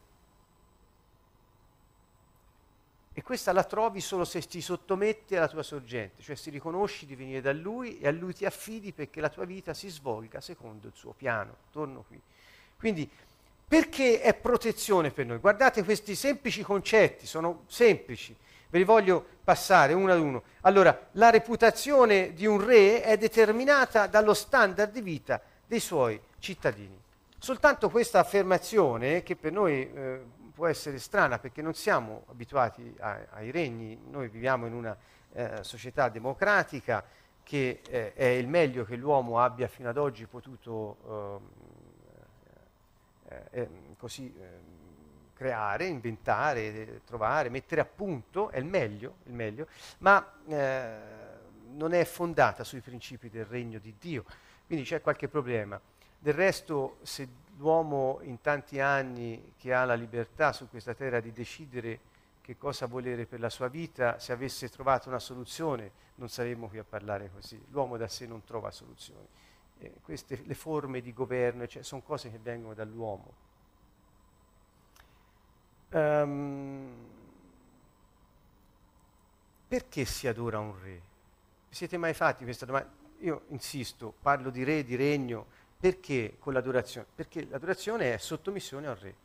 E 3.12 3.24
questa 3.24 3.52
la 3.52 3.64
trovi 3.64 4.02
solo 4.02 4.24
se 4.24 4.40
ti 4.42 4.62
sottometti 4.62 5.36
alla 5.36 5.48
tua 5.48 5.64
sorgente, 5.64 6.22
cioè 6.22 6.36
se 6.36 6.52
riconosci 6.52 7.08
di 7.08 7.16
venire 7.16 7.42
da 7.42 7.52
lui 7.52 7.98
e 7.98 8.08
a 8.08 8.12
lui 8.12 8.36
ti 8.36 8.46
affidi 8.46 8.94
perché 8.94 9.20
la 9.20 9.30
tua 9.30 9.46
vita 9.46 9.74
si 9.74 9.90
svolga 9.90 10.42
secondo 10.42 10.86
il 10.86 10.94
suo 10.94 11.14
piano. 11.14 11.56
Torno 11.72 12.06
qui. 12.08 12.22
Quindi, 12.78 13.10
perché 13.68 14.22
è 14.22 14.36
protezione 14.36 15.10
per 15.10 15.26
noi? 15.26 15.40
Guardate 15.40 15.84
questi 15.84 16.14
semplici 16.14 16.62
concetti, 16.62 17.26
sono 17.26 17.64
semplici 17.66 18.38
Ve 18.70 18.78
li 18.78 18.84
voglio 18.84 19.26
passare 19.44 19.94
uno 19.94 20.12
ad 20.12 20.20
uno. 20.20 20.44
Allora, 20.62 21.08
la 21.14 21.30
reputazione 21.32 22.34
di 22.34 22.46
un 22.46 22.64
re 22.64 23.02
è 23.02 23.18
determinata 23.18 24.06
dallo 24.08 24.34
standard 24.34 24.92
di 24.92 25.02
vita 25.02 25.42
dei 25.66 25.80
suoi 25.80 26.20
cittadini. 26.38 27.00
Soltanto 27.38 27.90
questa 27.90 28.20
affermazione, 28.20 29.24
che 29.24 29.36
per 29.36 29.52
noi 29.52 29.92
eh, 29.92 30.22
può 30.54 30.68
essere 30.68 31.00
strana 31.00 31.40
perché 31.40 31.62
non 31.62 31.74
siamo 31.74 32.26
abituati 32.30 32.94
a, 33.00 33.20
ai 33.32 33.50
regni, 33.50 33.98
noi 34.10 34.28
viviamo 34.28 34.68
in 34.68 34.74
una 34.74 34.96
eh, 35.32 35.64
società 35.64 36.10
democratica 36.10 37.04
che 37.42 37.82
eh, 37.90 38.14
è 38.14 38.26
il 38.26 38.48
meglio 38.48 38.84
che 38.84 38.96
l'uomo 38.96 39.40
abbia 39.40 39.68
fino 39.68 39.90
ad 39.90 39.98
oggi 39.98 40.26
potuto 40.26 40.98
ehm, 41.08 41.50
eh, 43.30 43.62
eh, 43.62 43.70
così 43.98 44.34
ehm, 44.38 44.69
creare, 45.40 45.86
inventare, 45.86 47.00
trovare, 47.06 47.48
mettere 47.48 47.80
a 47.80 47.86
punto, 47.86 48.50
è 48.50 48.58
il 48.58 48.66
meglio, 48.66 49.20
il 49.24 49.32
meglio 49.32 49.68
ma 50.00 50.34
eh, 50.46 50.98
non 51.76 51.94
è 51.94 52.04
fondata 52.04 52.66
sui 52.66 52.82
principi 52.82 53.30
del 53.30 53.46
regno 53.46 53.80
di 53.80 53.96
Dio. 53.98 54.26
Quindi 54.66 54.84
c'è 54.84 55.00
qualche 55.00 55.30
problema. 55.30 55.80
Del 56.20 56.34
resto, 56.34 56.98
se 57.04 57.26
l'uomo 57.56 58.20
in 58.24 58.42
tanti 58.42 58.82
anni 58.82 59.54
che 59.58 59.74
ha 59.74 59.86
la 59.86 59.94
libertà 59.94 60.52
su 60.52 60.68
questa 60.68 60.94
terra 60.94 61.22
di 61.22 61.32
decidere 61.32 62.00
che 62.42 62.58
cosa 62.58 62.86
volere 62.86 63.26
per 63.26 63.40
la 63.40 63.50
sua 63.50 63.70
vita, 63.70 64.20
se 64.20 64.34
avesse 64.34 64.68
trovato 64.68 65.08
una 65.08 65.20
soluzione 65.20 65.92
non 66.16 66.28
saremmo 66.28 66.68
qui 66.68 66.80
a 66.80 66.84
parlare 66.84 67.32
così. 67.34 67.64
L'uomo 67.70 67.96
da 67.96 68.10
sé 68.10 68.26
non 68.28 68.44
trova 68.44 68.72
soluzioni. 68.72 69.28
Eh, 69.80 69.94
queste, 70.02 70.42
le 70.44 70.54
forme 70.54 71.00
di 71.00 71.14
governo, 71.14 71.66
cioè, 71.66 71.82
sono 71.82 72.02
cose 72.02 72.30
che 72.30 72.40
vengono 72.44 72.74
dall'uomo. 72.74 73.48
Um, 75.92 76.88
perché 79.68 80.06
si 80.06 80.28
adora 80.28 80.60
un 80.60 80.80
re? 80.82 81.02
Siete 81.70 81.98
mai 81.98 82.14
fatti 82.14 82.44
questa 82.44 82.66
domanda? 82.66 82.90
Io 83.20 83.44
insisto, 83.50 84.14
parlo 84.22 84.50
di 84.50 84.64
re, 84.64 84.84
di 84.84 84.96
regno, 84.96 85.46
perché 85.80 86.38
con 86.40 86.54
l'adorazione? 86.54 87.08
Perché 87.14 87.46
l'adorazione 87.46 88.14
è 88.14 88.18
sottomissione 88.18 88.88
al 88.88 88.96
re. 88.96 89.16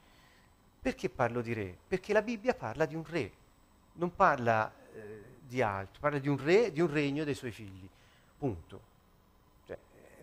Perché 0.81 1.09
parlo 1.09 1.41
di 1.41 1.53
re? 1.53 1.77
Perché 1.87 2.13
la 2.13 2.23
Bibbia 2.23 2.55
parla 2.55 2.85
di 2.87 2.95
un 2.95 3.05
re, 3.05 3.33
non 3.95 4.15
parla 4.15 4.73
eh, 4.93 5.23
di 5.41 5.63
altro, 5.63 6.01
parla 6.01 6.19
di 6.19 6.29
un 6.29 6.43
re, 6.43 6.73
di 6.73 6.81
un 6.81 6.91
regno 6.91 7.25
dei 7.25 7.35
suoi 7.35 7.53
figli. 7.53 7.89
Punto 8.37 8.93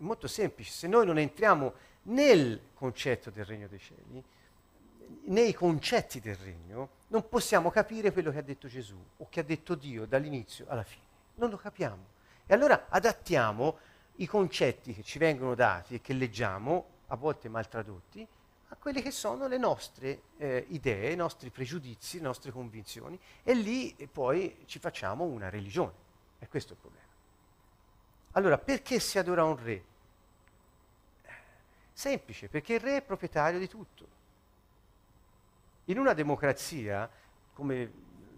è 0.01 0.03
molto 0.03 0.27
semplice, 0.27 0.71
se 0.71 0.87
noi 0.87 1.05
non 1.05 1.17
entriamo 1.17 1.73
nel 2.03 2.59
concetto 2.73 3.29
del 3.29 3.45
regno 3.45 3.67
dei 3.67 3.79
cieli, 3.79 4.23
nei 5.31 5.53
concetti 5.53 6.19
del 6.19 6.35
regno, 6.35 6.89
non 7.07 7.27
possiamo 7.27 7.69
capire 7.69 8.11
quello 8.11 8.31
che 8.31 8.39
ha 8.39 8.43
detto 8.43 8.67
Gesù 8.67 8.97
o 9.17 9.27
che 9.29 9.41
ha 9.41 9.43
detto 9.43 9.75
Dio 9.75 10.05
dall'inizio 10.05 10.65
alla 10.67 10.83
fine. 10.83 11.03
Non 11.35 11.49
lo 11.49 11.57
capiamo. 11.57 12.05
E 12.45 12.53
allora 12.53 12.87
adattiamo 12.89 13.77
i 14.15 14.27
concetti 14.27 14.93
che 14.93 15.03
ci 15.03 15.19
vengono 15.19 15.55
dati 15.55 15.95
e 15.95 16.01
che 16.01 16.13
leggiamo, 16.13 16.85
a 17.07 17.15
volte 17.15 17.49
mal 17.49 17.67
tradotti, 17.67 18.25
a 18.67 18.75
quelle 18.77 19.01
che 19.01 19.11
sono 19.11 19.47
le 19.47 19.57
nostre 19.57 20.21
eh, 20.37 20.65
idee, 20.69 21.11
i 21.11 21.15
nostri 21.15 21.49
pregiudizi, 21.49 22.17
le 22.17 22.23
nostre 22.23 22.51
convinzioni 22.51 23.19
e 23.43 23.53
lì 23.53 23.93
poi 24.11 24.63
ci 24.65 24.79
facciamo 24.79 25.23
una 25.23 25.49
religione. 25.49 26.09
E 26.39 26.47
questo 26.47 26.73
è 26.73 26.75
il 26.75 26.81
problema. 26.81 27.05
Allora, 28.31 28.57
perché 28.57 28.99
si 28.99 29.17
adora 29.17 29.43
un 29.43 29.61
re? 29.61 29.83
Semplice, 31.93 32.47
perché 32.47 32.75
il 32.75 32.79
re 32.79 32.97
è 32.97 33.01
proprietario 33.01 33.59
di 33.59 33.67
tutto. 33.67 34.19
In 35.85 35.97
una 35.97 36.13
democrazia, 36.13 37.09
come 37.53 37.91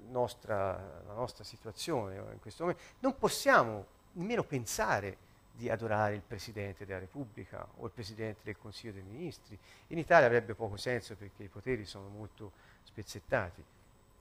nostra, 0.07 1.01
la 1.05 1.13
nostra 1.13 1.43
situazione 1.43 2.15
in 2.15 2.39
questo 2.39 2.63
momento, 2.63 2.83
non 2.99 3.17
possiamo 3.17 3.85
nemmeno 4.13 4.43
pensare 4.43 5.17
di 5.55 5.69
adorare 5.69 6.15
il 6.15 6.21
Presidente 6.21 6.85
della 6.85 6.99
Repubblica 6.99 7.67
o 7.77 7.85
il 7.85 7.91
Presidente 7.91 8.41
del 8.43 8.57
Consiglio 8.57 8.93
dei 8.93 9.03
Ministri. 9.03 9.57
In 9.87 9.97
Italia 9.97 10.25
avrebbe 10.25 10.55
poco 10.55 10.77
senso 10.77 11.15
perché 11.15 11.43
i 11.43 11.47
poteri 11.47 11.85
sono 11.85 12.07
molto 12.07 12.53
spezzettati, 12.83 13.63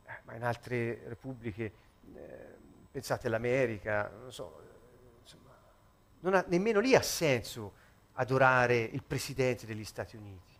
eh, 0.04 0.20
ma 0.24 0.34
in 0.34 0.44
altre 0.44 1.02
repubbliche, 1.06 1.72
eh, 2.14 2.56
pensate 2.90 3.28
all'America, 3.28 4.10
non 4.10 4.32
so, 4.32 4.60
insomma, 5.22 5.54
non 6.20 6.34
ha, 6.34 6.44
nemmeno 6.48 6.80
lì 6.80 6.94
ha 6.94 7.02
senso 7.02 7.80
adorare 8.14 8.78
il 8.78 9.02
Presidente 9.02 9.64
degli 9.64 9.84
Stati 9.84 10.16
Uniti. 10.16 10.52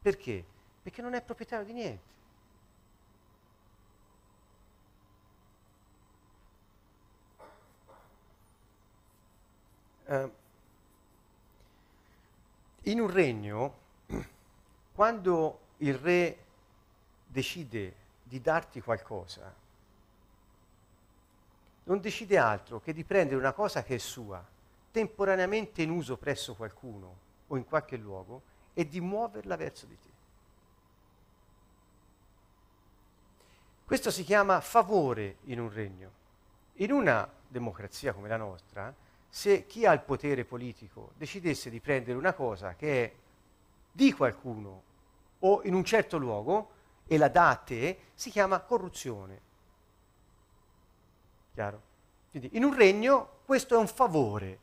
Perché? 0.00 0.44
Perché 0.82 1.02
non 1.02 1.14
è 1.14 1.22
proprietario 1.22 1.64
di 1.64 1.72
niente. 1.72 2.10
Uh, 10.04 10.30
in 12.82 13.00
un 13.00 13.10
regno, 13.10 13.74
quando 14.92 15.60
il 15.78 15.94
re 15.94 16.38
decide 17.26 17.94
di 18.22 18.40
darti 18.40 18.80
qualcosa, 18.80 19.54
non 21.84 22.00
decide 22.00 22.38
altro 22.38 22.80
che 22.80 22.92
di 22.92 23.04
prendere 23.04 23.36
una 23.36 23.52
cosa 23.52 23.82
che 23.82 23.94
è 23.94 23.98
sua 23.98 24.44
temporaneamente 24.92 25.82
in 25.82 25.90
uso 25.90 26.16
presso 26.16 26.54
qualcuno 26.54 27.16
o 27.48 27.56
in 27.56 27.64
qualche 27.64 27.96
luogo 27.96 28.42
e 28.74 28.86
di 28.86 29.00
muoverla 29.00 29.56
verso 29.56 29.86
di 29.86 29.98
te. 29.98 30.11
Questo 33.84 34.10
si 34.10 34.24
chiama 34.24 34.60
favore 34.60 35.36
in 35.44 35.60
un 35.60 35.72
regno. 35.72 36.10
In 36.76 36.92
una 36.92 37.28
democrazia 37.48 38.12
come 38.12 38.28
la 38.28 38.36
nostra, 38.36 38.94
se 39.28 39.66
chi 39.66 39.86
ha 39.86 39.92
il 39.92 40.00
potere 40.00 40.44
politico 40.44 41.12
decidesse 41.16 41.70
di 41.70 41.80
prendere 41.80 42.18
una 42.18 42.32
cosa 42.32 42.74
che 42.74 43.04
è 43.04 43.12
di 43.90 44.12
qualcuno 44.12 44.82
o 45.40 45.62
in 45.64 45.74
un 45.74 45.84
certo 45.84 46.18
luogo 46.18 46.70
e 47.06 47.16
la 47.18 47.28
dà 47.28 47.50
a 47.50 47.56
te, 47.56 47.98
si 48.14 48.30
chiama 48.30 48.60
corruzione. 48.60 49.40
Chiaro? 51.54 51.82
Quindi 52.30 52.50
in 52.52 52.64
un 52.64 52.74
regno 52.74 53.40
questo 53.44 53.74
è 53.74 53.78
un 53.78 53.88
favore 53.88 54.58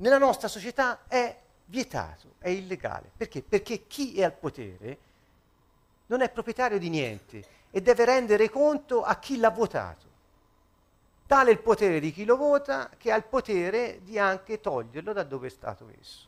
nella 0.00 0.18
nostra 0.18 0.48
società 0.48 1.06
è 1.08 1.36
vietato, 1.64 2.34
è 2.38 2.50
illegale. 2.50 3.10
Perché? 3.16 3.42
Perché 3.42 3.86
chi 3.86 4.18
è 4.18 4.24
al 4.24 4.32
potere 4.32 4.98
non 6.06 6.20
è 6.20 6.30
proprietario 6.30 6.78
di 6.78 6.88
niente 6.88 7.44
e 7.70 7.80
deve 7.82 8.04
rendere 8.04 8.48
conto 8.48 9.02
a 9.02 9.18
chi 9.18 9.38
l'ha 9.38 9.50
votato. 9.50 10.06
Tale 11.26 11.50
il 11.50 11.60
potere 11.60 12.00
di 12.00 12.12
chi 12.12 12.24
lo 12.24 12.36
vota 12.36 12.90
che 12.96 13.12
ha 13.12 13.16
il 13.16 13.24
potere 13.24 14.00
di 14.02 14.18
anche 14.18 14.60
toglierlo 14.60 15.12
da 15.12 15.22
dove 15.24 15.48
è 15.48 15.50
stato 15.50 15.84
messo. 15.84 16.26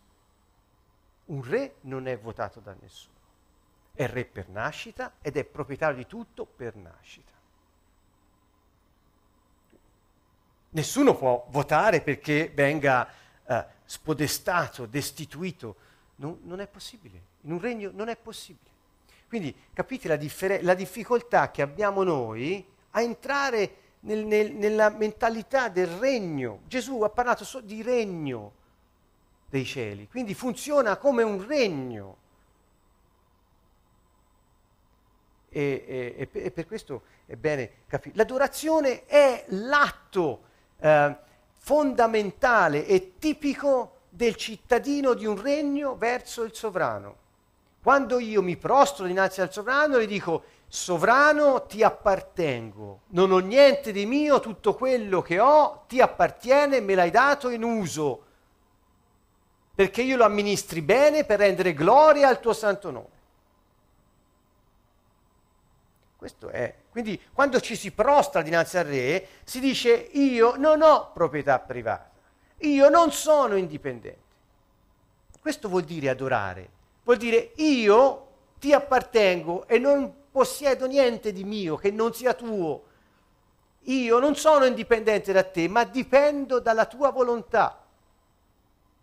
Un 1.26 1.42
re 1.42 1.76
non 1.82 2.06
è 2.06 2.18
votato 2.18 2.60
da 2.60 2.74
nessuno, 2.78 3.14
è 3.94 4.06
re 4.06 4.24
per 4.24 4.48
nascita 4.48 5.14
ed 5.22 5.36
è 5.36 5.44
proprietario 5.44 5.96
di 5.96 6.06
tutto 6.06 6.44
per 6.44 6.76
nascita. 6.76 7.30
Nessuno 10.72 11.16
può 11.16 11.46
votare 11.48 12.00
perché 12.00 12.50
venga 12.54 13.08
eh, 13.44 13.64
spodestato, 13.84 14.86
destituito. 14.86 15.76
Non, 16.16 16.38
non, 16.42 16.60
è 16.60 16.68
possibile. 16.68 17.22
In 17.42 17.52
un 17.52 17.60
regno 17.60 17.90
non 17.92 18.08
è 18.08 18.16
possibile. 18.16 18.69
Quindi 19.30 19.54
capite 19.72 20.08
la, 20.08 20.16
differ- 20.16 20.60
la 20.62 20.74
difficoltà 20.74 21.52
che 21.52 21.62
abbiamo 21.62 22.02
noi 22.02 22.66
a 22.90 23.00
entrare 23.00 23.74
nel, 24.00 24.24
nel, 24.26 24.50
nella 24.50 24.88
mentalità 24.88 25.68
del 25.68 25.86
regno. 25.86 26.62
Gesù 26.66 27.00
ha 27.02 27.10
parlato 27.10 27.44
so- 27.44 27.60
di 27.60 27.80
regno 27.80 28.54
dei 29.48 29.64
cieli, 29.64 30.08
quindi 30.08 30.34
funziona 30.34 30.96
come 30.96 31.22
un 31.22 31.46
regno. 31.46 32.16
E, 35.48 36.18
e, 36.18 36.28
e 36.32 36.50
per 36.50 36.66
questo 36.66 37.02
è 37.24 37.36
bene 37.36 37.70
capire. 37.86 38.16
L'adorazione 38.16 39.06
è 39.06 39.44
l'atto 39.50 40.42
eh, 40.80 41.16
fondamentale 41.56 42.84
e 42.84 43.12
tipico 43.16 43.98
del 44.08 44.34
cittadino 44.34 45.14
di 45.14 45.24
un 45.24 45.40
regno 45.40 45.94
verso 45.94 46.42
il 46.42 46.52
sovrano. 46.52 47.19
Quando 47.82 48.18
io 48.18 48.42
mi 48.42 48.56
prostro 48.56 49.06
dinanzi 49.06 49.40
al 49.40 49.52
sovrano 49.52 50.00
gli 50.00 50.06
dico, 50.06 50.44
sovrano 50.68 51.64
ti 51.66 51.82
appartengo, 51.82 53.00
non 53.08 53.32
ho 53.32 53.38
niente 53.38 53.90
di 53.90 54.04
mio, 54.04 54.38
tutto 54.40 54.74
quello 54.74 55.22
che 55.22 55.40
ho 55.40 55.84
ti 55.88 56.00
appartiene, 56.00 56.80
me 56.80 56.94
l'hai 56.94 57.10
dato 57.10 57.48
in 57.48 57.64
uso, 57.64 58.24
perché 59.74 60.02
io 60.02 60.16
lo 60.16 60.24
amministri 60.24 60.82
bene 60.82 61.24
per 61.24 61.38
rendere 61.38 61.72
gloria 61.72 62.28
al 62.28 62.38
tuo 62.38 62.52
santo 62.52 62.90
nome. 62.90 63.18
Questo 66.16 66.50
è. 66.50 66.74
Quindi 66.90 67.18
quando 67.32 67.60
ci 67.60 67.76
si 67.76 67.92
prostra 67.92 68.42
dinanzi 68.42 68.76
al 68.76 68.84
re, 68.84 69.26
si 69.44 69.58
dice 69.58 69.90
io 69.90 70.56
non 70.56 70.82
ho 70.82 71.12
proprietà 71.12 71.58
privata, 71.58 72.10
io 72.58 72.90
non 72.90 73.10
sono 73.10 73.56
indipendente. 73.56 74.28
Questo 75.40 75.70
vuol 75.70 75.84
dire 75.84 76.10
adorare, 76.10 76.68
vuol 77.10 77.16
dire 77.16 77.52
io 77.56 78.28
ti 78.60 78.72
appartengo 78.72 79.66
e 79.66 79.78
non 79.78 80.28
possiedo 80.30 80.86
niente 80.86 81.32
di 81.32 81.42
mio 81.42 81.74
che 81.74 81.90
non 81.90 82.14
sia 82.14 82.34
tuo. 82.34 82.84
Io 83.84 84.18
non 84.20 84.36
sono 84.36 84.64
indipendente 84.64 85.32
da 85.32 85.42
te, 85.42 85.66
ma 85.66 85.82
dipendo 85.82 86.60
dalla 86.60 86.86
tua 86.86 87.10
volontà. 87.10 87.84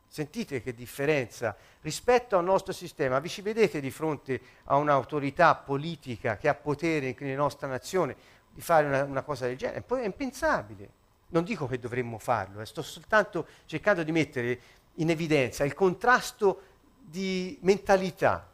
Sentite 0.08 0.62
che 0.62 0.74
differenza 0.74 1.53
rispetto 1.82 2.38
al 2.38 2.45
nostro 2.45 2.72
sistema. 2.72 3.20
Vi 3.20 3.28
ci 3.28 3.41
vedete 3.41 3.82
di 3.82 3.91
fronte 3.91 4.39
a 4.66 4.78
un'autorità 4.78 5.55
politica 5.55 6.38
che 6.38 6.47
ha 6.47 6.55
potere 6.55 7.14
nella 7.20 7.36
nostra 7.36 7.68
nazione 7.68 8.16
di 8.49 8.62
fare 8.62 8.88
una, 8.88 9.03
una 9.03 9.24
cosa 9.24 9.47
del 9.47 9.58
genere? 9.58 9.82
Poi 9.82 10.03
è 10.03 10.05
impensabile. 10.05 10.89
Non 11.30 11.43
dico 11.43 11.68
che 11.68 11.78
dovremmo 11.78 12.20
farlo, 12.20 12.62
eh, 12.62 12.66
sto 12.66 12.82
soltanto 12.82 13.47
cercando 13.66 14.03
di 14.03 14.14
mettere 14.14 14.60
in 14.93 15.10
evidenza 15.10 15.66
il 15.66 15.74
contrasto 15.74 16.62
di 17.10 17.58
mentalità. 17.62 18.45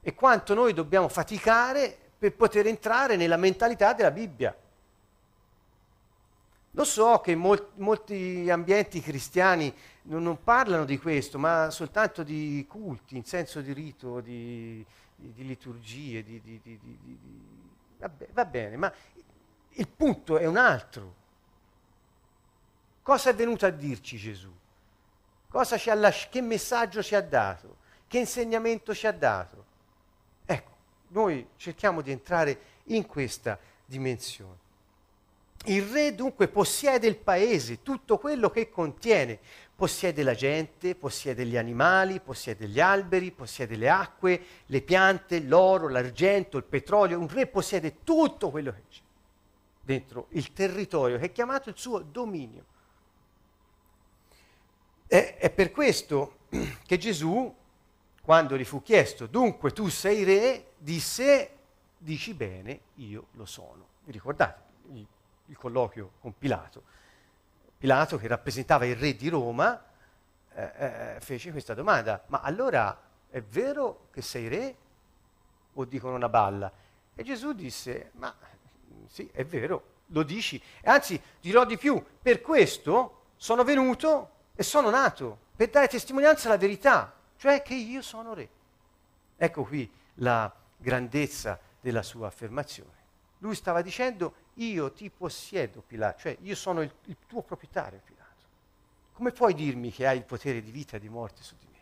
e 0.00 0.14
quanto 0.14 0.54
noi 0.54 0.72
dobbiamo 0.72 1.08
faticare 1.08 1.94
per 2.18 2.34
poter 2.34 2.66
entrare 2.66 3.16
nella 3.16 3.36
mentalità 3.36 3.92
della 3.92 4.10
Bibbia. 4.10 4.56
Lo 6.70 6.84
so 6.84 7.20
che 7.20 7.34
mol- 7.34 7.72
molti 7.74 8.48
ambienti 8.48 9.00
cristiani 9.00 9.74
non, 10.02 10.22
non, 10.22 10.42
parlano 10.42 10.84
di 10.84 10.98
questo, 10.98 11.38
ma 11.38 11.70
soltanto 11.70 12.22
di 12.22 12.64
culti, 12.68 13.16
in 13.16 13.24
senso 13.24 13.60
di 13.60 13.72
rito, 13.72 14.20
di, 14.20 14.84
di, 15.14 15.32
di 15.32 15.46
liturgie, 15.46 16.22
di, 16.22 16.40
di 16.40 16.60
vabbè, 17.98 18.28
va 18.32 18.44
bene, 18.44 18.76
ma 18.76 18.92
il 19.70 19.88
punto 19.88 20.38
è 20.38 20.46
un 20.46 20.56
altro. 20.56 21.14
Cosa 23.02 23.30
è 23.30 23.34
venuto 23.34 23.66
a 23.66 23.70
dirci 23.70 24.16
Gesù? 24.16 24.52
Lasci- 25.50 26.28
che 26.28 26.40
messaggio 26.40 27.02
ci 27.02 27.14
ha 27.14 27.20
dato? 27.20 27.76
Che 28.06 28.18
insegnamento 28.18 28.94
ci 28.94 29.06
ha 29.06 29.12
dato? 29.12 29.64
Ecco, 30.44 30.70
noi 31.08 31.46
cerchiamo 31.56 32.00
di 32.00 32.10
entrare 32.10 32.60
in 32.84 33.06
questa 33.06 33.58
dimensione. 33.84 34.66
Il 35.64 35.82
re 35.82 36.14
dunque 36.14 36.48
possiede 36.48 37.06
il 37.06 37.16
paese, 37.16 37.82
tutto 37.82 38.18
quello 38.18 38.48
che 38.50 38.70
contiene, 38.70 39.38
possiede 39.74 40.22
la 40.22 40.34
gente, 40.34 40.94
possiede 40.94 41.44
gli 41.44 41.56
animali, 41.56 42.20
possiede 42.20 42.68
gli 42.68 42.80
alberi, 42.80 43.30
possiede 43.32 43.76
le 43.76 43.88
acque, 43.88 44.40
le 44.66 44.82
piante, 44.82 45.40
l'oro, 45.40 45.88
l'argento, 45.88 46.56
il 46.56 46.64
petrolio, 46.64 47.18
un 47.18 47.28
re 47.28 47.46
possiede 47.46 47.98
tutto 48.04 48.50
quello 48.50 48.72
che 48.72 48.82
c'è 48.88 49.00
dentro 49.88 50.26
il 50.30 50.52
territorio 50.52 51.16
che 51.16 51.26
è 51.26 51.32
chiamato 51.32 51.70
il 51.70 51.78
suo 51.78 52.00
dominio. 52.00 52.76
E, 55.08 55.36
è 55.36 55.50
per 55.50 55.70
questo 55.70 56.40
che 56.86 56.98
Gesù, 56.98 57.54
quando 58.22 58.56
gli 58.56 58.64
fu 58.64 58.82
chiesto, 58.82 59.26
dunque 59.26 59.72
tu 59.72 59.88
sei 59.88 60.22
re, 60.22 60.72
disse, 60.76 61.50
dici 61.96 62.34
bene, 62.34 62.80
io 62.96 63.28
lo 63.32 63.46
sono. 63.46 63.86
Vi 64.04 64.12
ricordate 64.12 64.60
il, 64.92 65.06
il 65.46 65.56
colloquio 65.56 66.12
con 66.20 66.36
Pilato? 66.36 66.82
Pilato, 67.78 68.18
che 68.18 68.28
rappresentava 68.28 68.84
il 68.84 68.96
re 68.96 69.16
di 69.16 69.28
Roma, 69.28 69.82
eh, 70.52 70.72
eh, 70.76 71.16
fece 71.20 71.52
questa 71.52 71.72
domanda, 71.74 72.24
ma 72.26 72.40
allora 72.40 73.00
è 73.30 73.40
vero 73.40 74.08
che 74.10 74.20
sei 74.20 74.48
re 74.48 74.76
o 75.72 75.84
dicono 75.84 76.16
una 76.16 76.28
balla? 76.28 76.70
E 77.14 77.22
Gesù 77.22 77.52
disse, 77.52 78.10
ma 78.14 78.34
sì, 79.06 79.28
è 79.32 79.44
vero, 79.44 79.96
lo 80.06 80.22
dici. 80.22 80.60
Anzi, 80.84 81.20
dirò 81.40 81.64
di 81.64 81.78
più, 81.78 82.04
per 82.20 82.40
questo 82.40 83.26
sono 83.36 83.64
venuto 83.64 84.36
e 84.60 84.64
sono 84.64 84.90
nato 84.90 85.38
per 85.54 85.70
dare 85.70 85.86
testimonianza 85.86 86.48
alla 86.48 86.56
verità, 86.56 87.14
cioè 87.36 87.62
che 87.62 87.74
io 87.74 88.02
sono 88.02 88.34
re. 88.34 88.48
Ecco 89.36 89.62
qui 89.62 89.88
la 90.14 90.52
grandezza 90.76 91.60
della 91.80 92.02
sua 92.02 92.26
affermazione. 92.26 92.96
Lui 93.38 93.54
stava 93.54 93.82
dicendo 93.82 94.34
io 94.54 94.90
ti 94.90 95.10
possiedo 95.10 95.80
Pilato, 95.86 96.18
cioè 96.18 96.36
io 96.40 96.56
sono 96.56 96.82
il, 96.82 96.92
il 97.04 97.16
tuo 97.28 97.42
proprietario 97.42 98.00
Pilato. 98.04 98.46
Come 99.12 99.30
puoi 99.30 99.54
dirmi 99.54 99.92
che 99.92 100.08
hai 100.08 100.16
il 100.16 100.24
potere 100.24 100.60
di 100.60 100.72
vita 100.72 100.96
e 100.96 101.00
di 101.00 101.08
morte 101.08 101.44
su 101.44 101.54
di 101.56 101.66
me? 101.70 101.78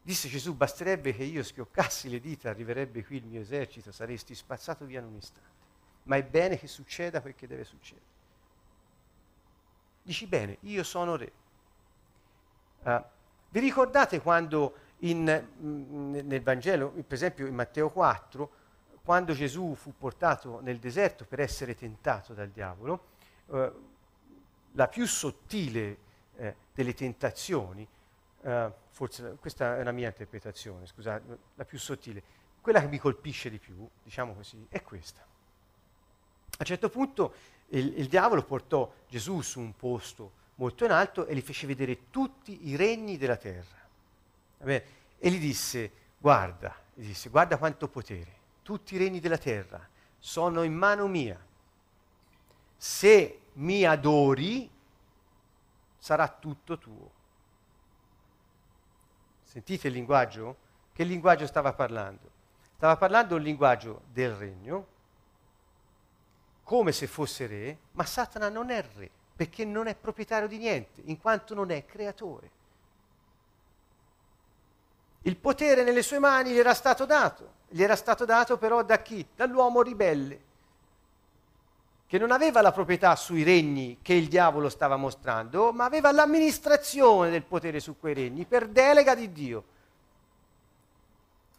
Disse 0.00 0.30
Gesù, 0.30 0.54
basterebbe 0.54 1.14
che 1.14 1.22
io 1.22 1.42
schioccassi 1.42 2.08
le 2.08 2.18
dita, 2.18 2.48
arriverebbe 2.48 3.04
qui 3.04 3.16
il 3.16 3.26
mio 3.26 3.42
esercito, 3.42 3.92
saresti 3.92 4.34
spazzato 4.34 4.86
via 4.86 5.00
in 5.00 5.04
un 5.04 5.16
istante. 5.16 5.66
Ma 6.04 6.16
è 6.16 6.22
bene 6.22 6.58
che 6.58 6.66
succeda 6.66 7.20
quel 7.20 7.34
che 7.34 7.46
deve 7.46 7.64
succedere. 7.64 8.16
Dici 10.08 10.26
bene, 10.26 10.56
io 10.60 10.84
sono 10.84 11.16
re. 11.16 11.32
Uh, 12.82 13.02
vi 13.50 13.60
ricordate 13.60 14.22
quando 14.22 14.76
in, 15.00 15.46
mm, 15.60 16.20
nel 16.20 16.40
Vangelo, 16.40 16.88
per 16.88 17.12
esempio 17.12 17.46
in 17.46 17.54
Matteo 17.54 17.90
4, 17.90 18.50
quando 19.04 19.34
Gesù 19.34 19.74
fu 19.74 19.92
portato 19.94 20.60
nel 20.62 20.78
deserto 20.78 21.26
per 21.26 21.40
essere 21.40 21.74
tentato 21.74 22.32
dal 22.32 22.48
diavolo, 22.48 23.08
uh, 23.48 23.70
la 24.72 24.88
più 24.88 25.06
sottile 25.06 25.98
eh, 26.36 26.56
delle 26.72 26.94
tentazioni, 26.94 27.86
uh, 28.40 28.72
forse 28.88 29.36
questa 29.38 29.76
è 29.76 29.82
una 29.82 29.92
mia 29.92 30.08
interpretazione, 30.08 30.86
scusate, 30.86 31.38
la 31.54 31.66
più 31.66 31.78
sottile, 31.78 32.22
quella 32.62 32.80
che 32.80 32.88
mi 32.88 32.98
colpisce 32.98 33.50
di 33.50 33.58
più, 33.58 33.86
diciamo 34.02 34.32
così, 34.32 34.68
è 34.70 34.80
questa. 34.82 35.20
A 35.20 36.56
un 36.60 36.64
certo 36.64 36.88
punto 36.88 37.34
il, 37.70 37.98
il 37.98 38.06
diavolo 38.06 38.42
portò 38.42 38.92
Gesù 39.08 39.40
su 39.40 39.60
un 39.60 39.74
posto 39.76 40.32
molto 40.56 40.84
in 40.84 40.90
alto 40.90 41.26
e 41.26 41.34
gli 41.34 41.40
fece 41.40 41.66
vedere 41.66 42.10
tutti 42.10 42.68
i 42.68 42.76
regni 42.76 43.16
della 43.16 43.36
terra. 43.36 43.76
E 44.60 45.30
gli 45.30 45.38
disse, 45.38 45.92
guarda, 46.18 46.74
gli 46.94 47.06
disse, 47.06 47.28
guarda 47.28 47.58
quanto 47.58 47.88
potere, 47.88 48.36
tutti 48.62 48.94
i 48.94 48.98
regni 48.98 49.20
della 49.20 49.38
terra 49.38 49.86
sono 50.18 50.62
in 50.62 50.74
mano 50.74 51.06
mia. 51.06 51.38
Se 52.76 53.40
mi 53.54 53.84
adori, 53.84 54.70
sarà 55.96 56.28
tutto 56.28 56.78
tuo. 56.78 57.10
Sentite 59.42 59.88
il 59.88 59.94
linguaggio? 59.94 60.56
Che 60.92 61.04
linguaggio 61.04 61.46
stava 61.46 61.72
parlando? 61.72 62.30
Stava 62.76 62.96
parlando 62.96 63.36
un 63.36 63.42
linguaggio 63.42 64.02
del 64.12 64.34
regno, 64.34 64.86
come 66.68 66.92
se 66.92 67.06
fosse 67.06 67.46
re, 67.46 67.78
ma 67.92 68.04
Satana 68.04 68.50
non 68.50 68.68
è 68.68 68.84
re, 68.94 69.08
perché 69.34 69.64
non 69.64 69.86
è 69.86 69.94
proprietario 69.94 70.46
di 70.46 70.58
niente, 70.58 71.00
in 71.06 71.18
quanto 71.18 71.54
non 71.54 71.70
è 71.70 71.86
creatore. 71.86 72.50
Il 75.22 75.38
potere 75.38 75.82
nelle 75.82 76.02
sue 76.02 76.18
mani 76.18 76.50
gli 76.50 76.58
era 76.58 76.74
stato 76.74 77.06
dato, 77.06 77.52
gli 77.68 77.82
era 77.82 77.96
stato 77.96 78.26
dato 78.26 78.58
però 78.58 78.82
da 78.82 79.00
chi? 79.00 79.26
Dall'uomo 79.34 79.80
ribelle, 79.80 80.40
che 82.06 82.18
non 82.18 82.32
aveva 82.32 82.60
la 82.60 82.72
proprietà 82.72 83.16
sui 83.16 83.44
regni 83.44 84.00
che 84.02 84.12
il 84.12 84.28
diavolo 84.28 84.68
stava 84.68 84.96
mostrando, 84.96 85.72
ma 85.72 85.86
aveva 85.86 86.12
l'amministrazione 86.12 87.30
del 87.30 87.44
potere 87.44 87.80
su 87.80 87.98
quei 87.98 88.12
regni 88.12 88.44
per 88.44 88.68
delega 88.68 89.14
di 89.14 89.32
Dio. 89.32 89.64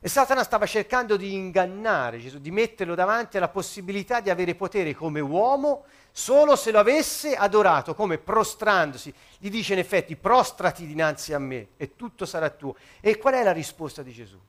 E 0.02 0.08
Satana 0.08 0.44
stava 0.44 0.66
cercando 0.66 1.18
di 1.18 1.34
ingannare 1.34 2.20
Gesù, 2.20 2.40
di 2.40 2.52
metterlo 2.52 2.96
davanti 2.96 3.36
alla 3.36 3.50
possibilità 3.50 4.22
di 4.22 4.30
avere 4.30 4.56
potere 4.56 4.94
come 4.94 5.20
uomo 5.20 5.86
solo 6.12 6.56
se 6.56 6.72
lo 6.72 6.80
avesse 6.80 7.36
adorato, 7.36 7.94
come 7.94 8.18
prostrandosi. 8.18 9.14
Gli 9.38 9.50
dice 9.50 9.74
in 9.74 9.80
effetti 9.80 10.16
prostrati 10.16 10.86
dinanzi 10.86 11.34
a 11.34 11.40
me 11.40 11.70
e 11.76 11.98
tutto 11.98 12.26
sarà 12.26 12.50
tuo. 12.50 12.76
E 13.02 13.18
qual 13.18 13.34
è 13.34 13.44
la 13.44 13.52
risposta 13.52 14.02
di 14.02 14.14
Gesù? 14.14 14.40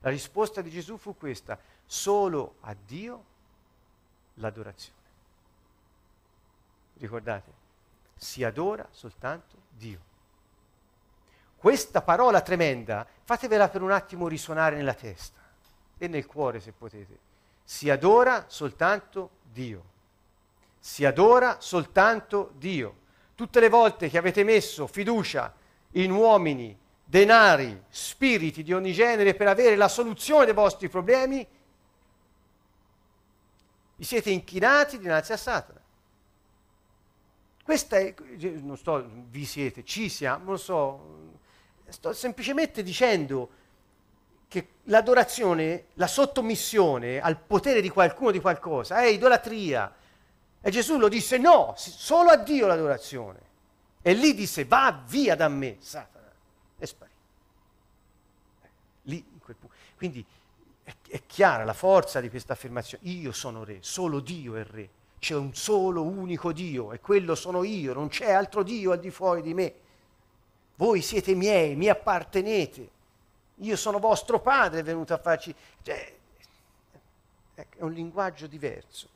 La 0.00 0.10
risposta 0.10 0.60
di 0.60 0.70
Gesù 0.70 0.98
fu 0.98 1.16
questa, 1.16 1.58
solo 1.86 2.56
a 2.60 2.76
Dio 2.86 3.24
l'adorazione. 4.34 4.98
Ricordate, 6.98 7.52
si 8.16 8.44
adora 8.44 8.86
soltanto 8.90 9.56
Dio. 9.70 10.08
Questa 11.60 12.00
parola 12.00 12.40
tremenda, 12.40 13.06
fatevela 13.22 13.68
per 13.68 13.82
un 13.82 13.90
attimo 13.90 14.28
risuonare 14.28 14.76
nella 14.76 14.94
testa 14.94 15.38
e 15.98 16.08
nel 16.08 16.24
cuore 16.24 16.58
se 16.58 16.72
potete. 16.72 17.18
Si 17.62 17.90
adora 17.90 18.46
soltanto 18.48 19.32
Dio. 19.42 19.84
Si 20.78 21.04
adora 21.04 21.60
soltanto 21.60 22.52
Dio. 22.56 22.96
Tutte 23.34 23.60
le 23.60 23.68
volte 23.68 24.08
che 24.08 24.16
avete 24.16 24.42
messo 24.42 24.86
fiducia 24.86 25.52
in 25.92 26.12
uomini, 26.12 26.74
denari, 27.04 27.84
spiriti 27.90 28.62
di 28.62 28.72
ogni 28.72 28.94
genere 28.94 29.34
per 29.34 29.48
avere 29.48 29.76
la 29.76 29.88
soluzione 29.88 30.46
dei 30.46 30.54
vostri 30.54 30.88
problemi, 30.88 31.46
vi 33.96 34.04
siete 34.04 34.30
inchinati 34.30 34.98
dinanzi 34.98 35.32
a 35.32 35.36
Satana. 35.36 35.78
Questa 37.62 37.98
è, 37.98 38.14
non 38.62 38.78
sto, 38.78 39.06
vi 39.28 39.44
siete, 39.44 39.84
ci 39.84 40.08
siamo, 40.08 40.44
non 40.46 40.58
so, 40.58 41.19
sto 41.90 42.12
semplicemente 42.12 42.82
dicendo 42.82 43.50
che 44.48 44.68
l'adorazione, 44.84 45.86
la 45.94 46.08
sottomissione 46.08 47.20
al 47.20 47.38
potere 47.38 47.80
di 47.80 47.88
qualcuno, 47.88 48.32
di 48.32 48.40
qualcosa, 48.40 49.00
è 49.00 49.06
idolatria. 49.06 49.94
E 50.60 50.70
Gesù 50.70 50.98
lo 50.98 51.08
disse 51.08 51.38
no, 51.38 51.74
solo 51.76 52.30
a 52.30 52.36
Dio 52.36 52.66
l'adorazione. 52.66 53.38
E 54.02 54.12
lì 54.14 54.34
disse 54.34 54.64
va 54.64 55.02
via 55.06 55.36
da 55.36 55.48
me, 55.48 55.76
Satana. 55.78 56.32
E 56.78 56.86
sparì. 56.86 57.10
Lì, 59.02 59.24
in 59.32 59.38
quel 59.38 59.56
punto. 59.56 59.76
Quindi 59.96 60.24
è, 60.82 60.92
è 61.08 61.22
chiara 61.26 61.64
la 61.64 61.72
forza 61.72 62.20
di 62.20 62.28
questa 62.28 62.54
affermazione. 62.54 63.08
Io 63.08 63.32
sono 63.32 63.62
re, 63.62 63.78
solo 63.80 64.20
Dio 64.20 64.56
è 64.56 64.64
re. 64.64 64.88
C'è 65.20 65.34
un 65.34 65.54
solo 65.54 66.02
unico 66.02 66.50
Dio 66.50 66.92
e 66.92 67.00
quello 67.00 67.34
sono 67.34 67.62
io, 67.62 67.92
non 67.92 68.08
c'è 68.08 68.32
altro 68.32 68.62
Dio 68.62 68.92
al 68.92 69.00
di 69.00 69.10
fuori 69.10 69.42
di 69.42 69.52
me. 69.52 69.74
Voi 70.80 71.02
siete 71.02 71.34
miei, 71.34 71.76
mi 71.76 71.88
appartenete. 71.90 72.88
Io 73.56 73.76
sono 73.76 73.98
vostro 73.98 74.40
padre 74.40 74.82
venuto 74.82 75.12
a 75.12 75.18
farci... 75.18 75.54
Cioè, 75.82 76.16
è 77.54 77.82
un 77.82 77.92
linguaggio 77.92 78.46
diverso. 78.46 79.06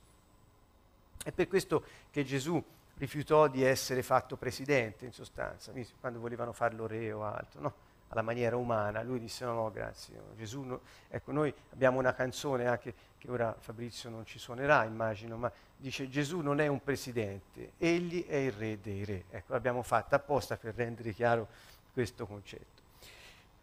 È 1.25 1.33
per 1.33 1.49
questo 1.49 1.83
che 2.11 2.23
Gesù 2.23 2.63
rifiutò 2.99 3.49
di 3.49 3.65
essere 3.65 4.03
fatto 4.03 4.37
presidente, 4.37 5.07
in 5.07 5.15
sostanza, 5.15 5.73
quando 6.01 6.21
volevano 6.21 6.53
farlo 6.53 6.87
re 6.87 7.11
o 7.13 7.25
altro. 7.25 7.61
No? 7.63 7.75
alla 8.09 8.23
maniera 8.23 8.57
umana, 8.57 9.03
lui 9.03 9.19
disse 9.19 9.45
no, 9.45 9.55
no, 9.55 9.71
grazie. 9.73 10.21
Gesù, 10.37 10.61
no. 10.61 10.81
ecco, 11.09 11.33
noi 11.33 11.53
abbiamo 11.73 11.99
una 11.99 12.13
canzone 12.13 12.69
anche 12.69 12.95
che 13.19 13.29
ora 13.29 13.57
Fabrizio 13.59 14.09
non 14.09 14.25
ci 14.25 14.39
suonerà, 14.39 14.85
immagino, 14.85 15.37
ma 15.37 15.51
dice 15.85 16.09
Gesù 16.09 16.41
non 16.41 16.61
è 16.61 16.67
un 16.67 16.83
presidente, 16.83 17.73
egli 17.77 18.25
è 18.25 18.37
il 18.37 18.53
re 18.53 18.81
dei 18.81 19.05
re. 19.05 19.25
Ecco, 19.29 19.53
l'abbiamo 19.53 19.83
fatta 19.83 20.17
apposta 20.17 20.57
per 20.57 20.75
rendere 20.75 21.13
chiaro 21.13 21.47
questo 21.93 22.27
concetto. 22.27 22.81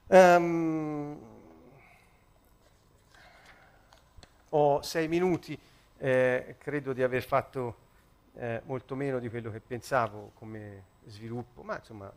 Um, 0.06 1.20
ho 4.50 4.82
sei 4.84 5.08
minuti, 5.08 5.58
eh, 5.98 6.58
credo 6.60 6.94
di 6.94 7.02
aver 7.02 7.24
fatto 7.24 7.76
eh, 8.36 8.62
molto 8.66 8.96
meno 8.96 9.18
di 9.18 9.28
quello 9.28 9.50
che 9.50 9.60
pensavo 9.60 10.34
come 10.36 10.84
sviluppo, 11.08 11.64
ma 11.64 11.78
insomma 11.78 12.12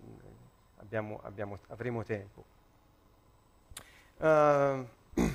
abbiamo, 0.80 1.20
abbiamo, 1.22 1.58
avremo 1.68 2.04
tempo. 2.04 2.44
Uh, 4.18 4.86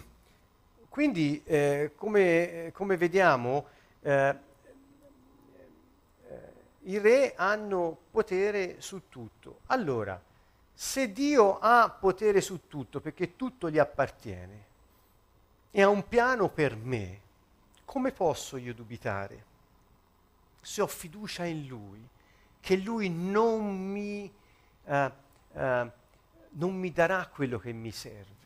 quindi, 0.89 1.41
eh, 1.43 1.93
come, 1.95 2.69
come, 2.71 2.97
vediamo, 2.97 3.65
eh, 4.01 4.47
i 6.83 6.97
re 6.97 7.33
hanno 7.35 7.97
potere 8.11 8.81
su 8.81 9.09
tutto. 9.09 9.61
Allora, 9.67 10.21
se 10.73 11.11
Dio 11.11 11.59
ha 11.59 11.89
potere 11.89 12.41
su 12.41 12.67
tutto, 12.67 13.01
perché 13.01 13.35
tutto 13.35 13.69
gli 13.69 13.77
appartiene, 13.77 14.67
e 15.71 15.81
ha 15.81 15.89
un 15.89 16.07
piano 16.07 16.49
per 16.49 16.75
me, 16.75 17.21
come 17.85 18.11
posso 18.11 18.57
io 18.57 18.73
dubitare? 18.73 19.45
Se 20.61 20.81
ho 20.81 20.87
fiducia 20.87 21.45
in 21.45 21.67
Lui, 21.67 22.07
che 22.59 22.75
Lui 22.77 23.09
non 23.09 23.91
mi, 23.91 24.31
uh, 24.85 24.93
uh, 24.93 25.11
non 26.49 26.75
mi 26.75 26.91
darà 26.91 27.27
quello 27.27 27.59
che 27.59 27.71
mi 27.71 27.91
serve. 27.91 28.37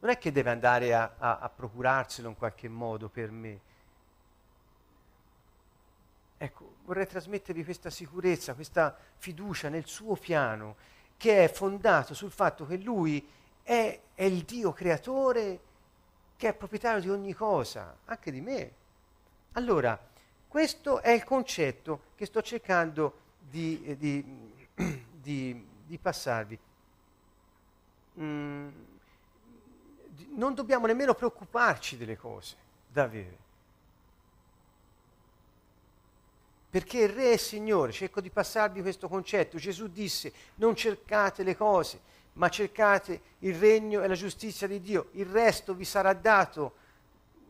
Non 0.00 0.10
è 0.10 0.18
che 0.18 0.32
deve 0.32 0.50
andare 0.50 0.94
a, 0.94 1.14
a, 1.16 1.38
a 1.38 1.48
procurarselo 1.48 2.28
in 2.28 2.36
qualche 2.36 2.68
modo 2.68 3.08
per 3.08 3.30
me. 3.30 3.60
Ecco, 6.36 6.73
vorrei 6.84 7.06
trasmettervi 7.06 7.64
questa 7.64 7.90
sicurezza, 7.90 8.54
questa 8.54 8.96
fiducia 9.16 9.68
nel 9.68 9.86
suo 9.86 10.16
piano, 10.16 10.76
che 11.16 11.44
è 11.44 11.50
fondato 11.50 12.14
sul 12.14 12.30
fatto 12.30 12.66
che 12.66 12.76
Lui 12.76 13.26
è, 13.62 14.00
è 14.14 14.24
il 14.24 14.42
Dio 14.42 14.72
creatore 14.72 15.60
che 16.36 16.48
è 16.48 16.54
proprietario 16.54 17.00
di 17.00 17.10
ogni 17.10 17.32
cosa, 17.32 17.96
anche 18.04 18.30
di 18.30 18.40
me. 18.40 18.72
Allora, 19.52 19.98
questo 20.48 21.00
è 21.00 21.10
il 21.10 21.24
concetto 21.24 22.12
che 22.16 22.26
sto 22.26 22.42
cercando 22.42 23.20
di, 23.38 23.82
eh, 23.84 23.96
di, 23.96 24.52
di, 25.10 25.66
di 25.86 25.98
passarvi. 25.98 26.58
Mm, 28.20 28.68
non 30.34 30.54
dobbiamo 30.54 30.86
nemmeno 30.86 31.14
preoccuparci 31.14 31.96
delle 31.96 32.16
cose 32.16 32.56
da 32.86 33.04
avere. 33.04 33.43
Perché 36.74 37.02
il 37.02 37.08
Re 37.10 37.34
è 37.34 37.36
Signore, 37.36 37.92
cerco 37.92 38.20
di 38.20 38.30
passarvi 38.30 38.82
questo 38.82 39.06
concetto. 39.06 39.58
Gesù 39.58 39.86
disse, 39.86 40.32
non 40.56 40.74
cercate 40.74 41.44
le 41.44 41.56
cose, 41.56 42.00
ma 42.32 42.48
cercate 42.48 43.20
il 43.38 43.54
regno 43.54 44.02
e 44.02 44.08
la 44.08 44.16
giustizia 44.16 44.66
di 44.66 44.80
Dio, 44.80 45.10
il 45.12 45.26
resto 45.26 45.72
vi 45.72 45.84
sarà 45.84 46.12
dato, 46.14 46.74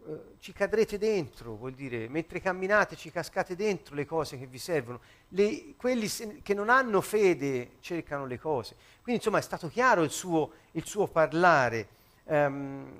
eh, 0.06 0.34
ci 0.40 0.52
cadrete 0.52 0.98
dentro, 0.98 1.56
vuol 1.56 1.72
dire, 1.72 2.06
mentre 2.06 2.38
camminate 2.38 2.96
ci 2.96 3.10
cascate 3.10 3.56
dentro 3.56 3.94
le 3.94 4.04
cose 4.04 4.38
che 4.38 4.44
vi 4.44 4.58
servono. 4.58 5.00
Le, 5.28 5.72
quelli 5.78 6.06
se, 6.06 6.42
che 6.42 6.52
non 6.52 6.68
hanno 6.68 7.00
fede 7.00 7.76
cercano 7.80 8.26
le 8.26 8.38
cose. 8.38 8.76
Quindi 9.00 9.22
insomma 9.22 9.38
è 9.38 9.40
stato 9.40 9.68
chiaro 9.68 10.02
il 10.02 10.10
suo, 10.10 10.50
il 10.72 10.84
suo 10.84 11.06
parlare. 11.06 11.88
Um, 12.24 12.92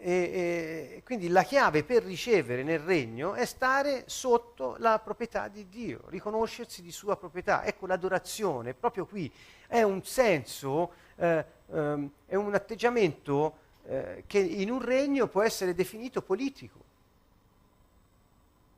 e, 0.00 0.92
e, 0.96 1.02
quindi 1.04 1.28
la 1.28 1.42
chiave 1.42 1.82
per 1.82 2.04
ricevere 2.04 2.62
nel 2.62 2.78
regno 2.78 3.34
è 3.34 3.44
stare 3.44 4.04
sotto 4.06 4.76
la 4.78 5.00
proprietà 5.00 5.48
di 5.48 5.68
Dio, 5.68 6.02
riconoscersi 6.06 6.82
di 6.82 6.92
sua 6.92 7.16
proprietà. 7.16 7.64
Ecco 7.64 7.86
l'adorazione, 7.86 8.74
proprio 8.74 9.06
qui, 9.06 9.30
è 9.66 9.82
un 9.82 10.04
senso, 10.04 10.92
eh, 11.16 11.44
ehm, 11.72 12.10
è 12.26 12.36
un 12.36 12.54
atteggiamento 12.54 13.66
eh, 13.86 14.24
che 14.26 14.38
in 14.38 14.70
un 14.70 14.80
regno 14.80 15.26
può 15.26 15.42
essere 15.42 15.74
definito 15.74 16.22
politico. 16.22 16.86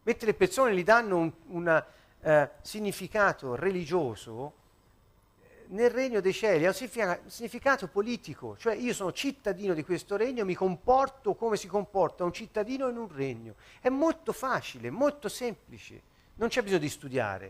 Mentre 0.04 0.26
le 0.26 0.34
persone 0.34 0.74
gli 0.74 0.84
danno 0.84 1.18
un, 1.18 1.32
un 1.48 1.84
eh, 2.22 2.50
significato 2.62 3.54
religioso, 3.54 4.54
nel 5.70 5.90
regno 5.90 6.20
dei 6.20 6.32
cieli 6.32 6.66
ha 6.66 6.74
un 6.76 7.18
significato 7.26 7.88
politico, 7.88 8.56
cioè 8.56 8.74
io 8.74 8.92
sono 8.92 9.12
cittadino 9.12 9.74
di 9.74 9.84
questo 9.84 10.16
regno, 10.16 10.44
mi 10.44 10.54
comporto 10.54 11.34
come 11.34 11.56
si 11.56 11.66
comporta 11.66 12.24
un 12.24 12.32
cittadino 12.32 12.88
in 12.88 12.96
un 12.96 13.08
regno. 13.12 13.54
È 13.80 13.88
molto 13.88 14.32
facile, 14.32 14.90
molto 14.90 15.28
semplice, 15.28 16.00
non 16.36 16.48
c'è 16.48 16.62
bisogno 16.62 16.80
di 16.80 16.88
studiare, 16.88 17.44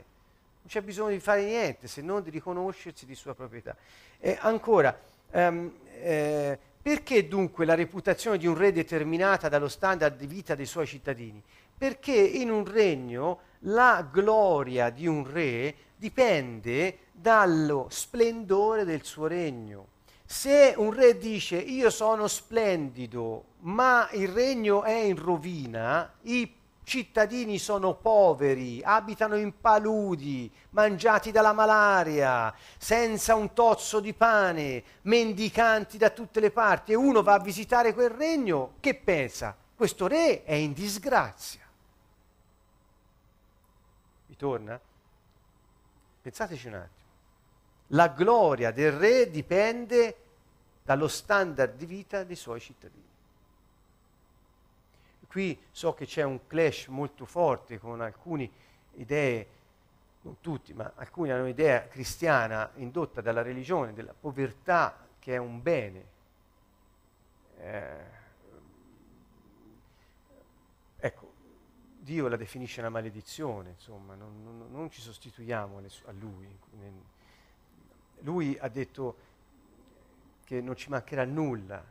non 0.60 0.66
c'è 0.66 0.82
bisogno 0.82 1.10
di 1.10 1.20
fare 1.20 1.44
niente 1.44 1.86
se 1.86 2.02
non 2.02 2.22
di 2.22 2.30
riconoscersi 2.30 3.06
di 3.06 3.14
sua 3.14 3.34
proprietà. 3.34 3.74
E 4.18 4.36
ancora, 4.40 4.98
um, 5.32 5.72
eh, 6.00 6.58
perché 6.82 7.26
dunque 7.26 7.64
la 7.64 7.74
reputazione 7.74 8.36
di 8.36 8.46
un 8.46 8.56
re 8.56 8.72
determinata 8.72 9.48
dallo 9.48 9.68
standard 9.68 10.16
di 10.16 10.26
vita 10.26 10.54
dei 10.54 10.66
suoi 10.66 10.86
cittadini? 10.86 11.42
Perché 11.76 12.12
in 12.12 12.50
un 12.50 12.70
regno 12.70 13.40
la 13.60 14.06
gloria 14.10 14.90
di 14.90 15.06
un 15.06 15.30
re 15.30 15.74
dipende 15.96 17.08
dallo 17.20 17.86
splendore 17.90 18.84
del 18.84 19.04
suo 19.04 19.26
regno. 19.26 19.86
Se 20.24 20.74
un 20.76 20.92
re 20.92 21.18
dice 21.18 21.56
io 21.56 21.90
sono 21.90 22.28
splendido, 22.28 23.44
ma 23.60 24.08
il 24.12 24.28
regno 24.28 24.82
è 24.84 24.94
in 24.94 25.16
rovina, 25.16 26.12
i 26.22 26.54
cittadini 26.82 27.58
sono 27.58 27.94
poveri, 27.94 28.80
abitano 28.82 29.36
in 29.36 29.60
paludi, 29.60 30.50
mangiati 30.70 31.30
dalla 31.30 31.52
malaria, 31.52 32.54
senza 32.78 33.34
un 33.34 33.52
tozzo 33.52 34.00
di 34.00 34.12
pane, 34.12 34.82
mendicanti 35.02 35.98
da 35.98 36.10
tutte 36.10 36.40
le 36.40 36.50
parti, 36.50 36.92
e 36.92 36.96
uno 36.96 37.22
va 37.22 37.34
a 37.34 37.40
visitare 37.40 37.92
quel 37.92 38.10
regno, 38.10 38.74
che 38.80 38.94
pensa? 38.94 39.56
Questo 39.76 40.06
re 40.06 40.44
è 40.44 40.54
in 40.54 40.72
disgrazia. 40.72 41.60
Vi 44.26 44.36
torna? 44.36 44.80
Pensateci 46.22 46.66
un 46.66 46.74
attimo. 46.74 46.99
La 47.92 48.08
gloria 48.08 48.70
del 48.70 48.92
re 48.92 49.30
dipende 49.30 50.16
dallo 50.82 51.08
standard 51.08 51.76
di 51.76 51.86
vita 51.86 52.24
dei 52.24 52.36
suoi 52.36 52.60
cittadini. 52.60 53.08
Qui 55.26 55.60
so 55.70 55.94
che 55.94 56.06
c'è 56.06 56.22
un 56.22 56.46
clash 56.46 56.88
molto 56.88 57.24
forte 57.24 57.78
con 57.78 58.00
alcune 58.00 58.50
idee, 58.94 59.46
non 60.22 60.40
tutti, 60.40 60.72
ma 60.72 60.92
alcuni 60.96 61.30
hanno 61.30 61.42
un'idea 61.42 61.86
cristiana 61.86 62.70
indotta 62.74 63.20
dalla 63.20 63.42
religione, 63.42 63.92
della 63.92 64.14
povertà 64.18 65.06
che 65.20 65.34
è 65.34 65.36
un 65.36 65.62
bene. 65.62 66.04
Eh, 67.58 68.04
ecco, 70.96 71.32
Dio 71.98 72.26
la 72.26 72.36
definisce 72.36 72.80
una 72.80 72.88
maledizione, 72.88 73.70
insomma, 73.70 74.14
non, 74.16 74.42
non, 74.42 74.66
non 74.70 74.90
ci 74.90 75.00
sostituiamo 75.00 75.78
a 75.78 76.12
Lui. 76.12 76.58
Lui 78.20 78.56
ha 78.60 78.68
detto 78.68 79.16
che 80.44 80.60
non 80.60 80.76
ci 80.76 80.90
mancherà 80.90 81.24
nulla. 81.24 81.82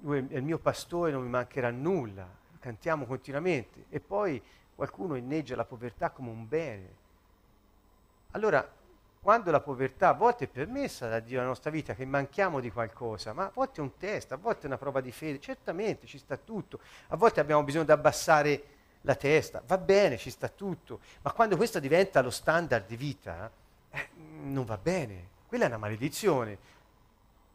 Lui 0.00 0.26
è 0.28 0.36
il 0.36 0.42
mio 0.42 0.58
pastore, 0.58 1.12
non 1.12 1.22
mi 1.22 1.28
mancherà 1.28 1.70
nulla. 1.70 2.28
Cantiamo 2.58 3.04
continuamente. 3.06 3.86
E 3.88 4.00
poi 4.00 4.42
qualcuno 4.74 5.14
inneggia 5.16 5.56
la 5.56 5.64
povertà 5.64 6.10
come 6.10 6.30
un 6.30 6.46
bene. 6.46 7.04
Allora, 8.32 8.68
quando 9.26 9.50
la 9.50 9.60
povertà 9.60 10.10
a 10.10 10.12
volte 10.12 10.44
è 10.44 10.48
permessa 10.48 11.08
da 11.08 11.18
Dio 11.18 11.38
nella 11.38 11.48
nostra 11.48 11.72
vita, 11.72 11.94
che 11.94 12.04
manchiamo 12.04 12.60
di 12.60 12.70
qualcosa, 12.70 13.32
ma 13.32 13.46
a 13.46 13.50
volte 13.52 13.80
è 13.80 13.82
un 13.82 13.96
test, 13.96 14.30
a 14.30 14.36
volte 14.36 14.62
è 14.62 14.66
una 14.66 14.78
prova 14.78 15.00
di 15.00 15.10
fede, 15.10 15.40
certamente 15.40 16.06
ci 16.06 16.16
sta 16.16 16.36
tutto, 16.36 16.78
a 17.08 17.16
volte 17.16 17.40
abbiamo 17.40 17.64
bisogno 17.64 17.82
di 17.82 17.90
abbassare 17.90 18.62
la 19.00 19.16
testa, 19.16 19.62
va 19.66 19.78
bene, 19.78 20.16
ci 20.16 20.30
sta 20.30 20.48
tutto, 20.48 21.00
ma 21.22 21.32
quando 21.32 21.56
questo 21.56 21.80
diventa 21.80 22.22
lo 22.22 22.30
standard 22.30 22.86
di 22.86 22.96
vita, 22.96 23.50
eh, 23.96 24.08
non 24.42 24.64
va 24.64 24.76
bene, 24.76 25.28
quella 25.46 25.64
è 25.64 25.68
una 25.68 25.78
maledizione. 25.78 26.74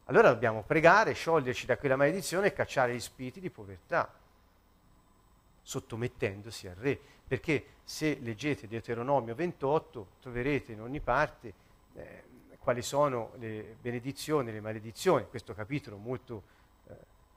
Allora 0.06 0.30
dobbiamo 0.30 0.62
pregare, 0.62 1.12
scioglierci 1.12 1.66
da 1.66 1.78
quella 1.78 1.96
maledizione 1.96 2.48
e 2.48 2.52
cacciare 2.52 2.94
gli 2.94 3.00
spiriti 3.00 3.40
di 3.40 3.50
povertà, 3.50 4.12
sottomettendosi 5.62 6.66
al 6.66 6.74
re. 6.74 6.98
Perché 7.26 7.66
se 7.84 8.18
leggete 8.20 8.66
Deuteronomio 8.66 9.34
28 9.34 10.06
troverete 10.20 10.72
in 10.72 10.80
ogni 10.80 11.00
parte 11.00 11.54
eh, 11.94 12.24
quali 12.58 12.82
sono 12.82 13.32
le 13.38 13.76
benedizioni 13.80 14.50
e 14.50 14.52
le 14.52 14.60
maledizioni, 14.60 15.26
questo 15.28 15.54
capitolo 15.54 15.96
molto 15.96 16.42
eh, 16.88 16.94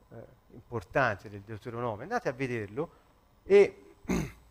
eh, 0.10 0.26
importante 0.54 1.30
del 1.30 1.42
Deuteronomio. 1.42 2.04
Andate 2.04 2.30
a 2.30 2.34
vederlo 2.34 2.90
e 3.44 3.94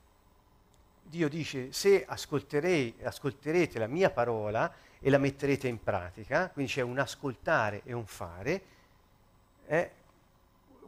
Dio 1.06 1.28
dice 1.28 1.72
se 1.72 2.04
ascolterete 2.06 3.78
la 3.78 3.86
mia 3.86 4.10
parola 4.10 4.72
e 4.98 5.10
la 5.10 5.18
metterete 5.18 5.68
in 5.68 5.82
pratica, 5.82 6.50
quindi 6.50 6.72
c'è 6.72 6.80
un 6.80 6.98
ascoltare 6.98 7.82
e 7.84 7.92
un 7.92 8.06
fare, 8.06 8.62
eh, 9.66 9.90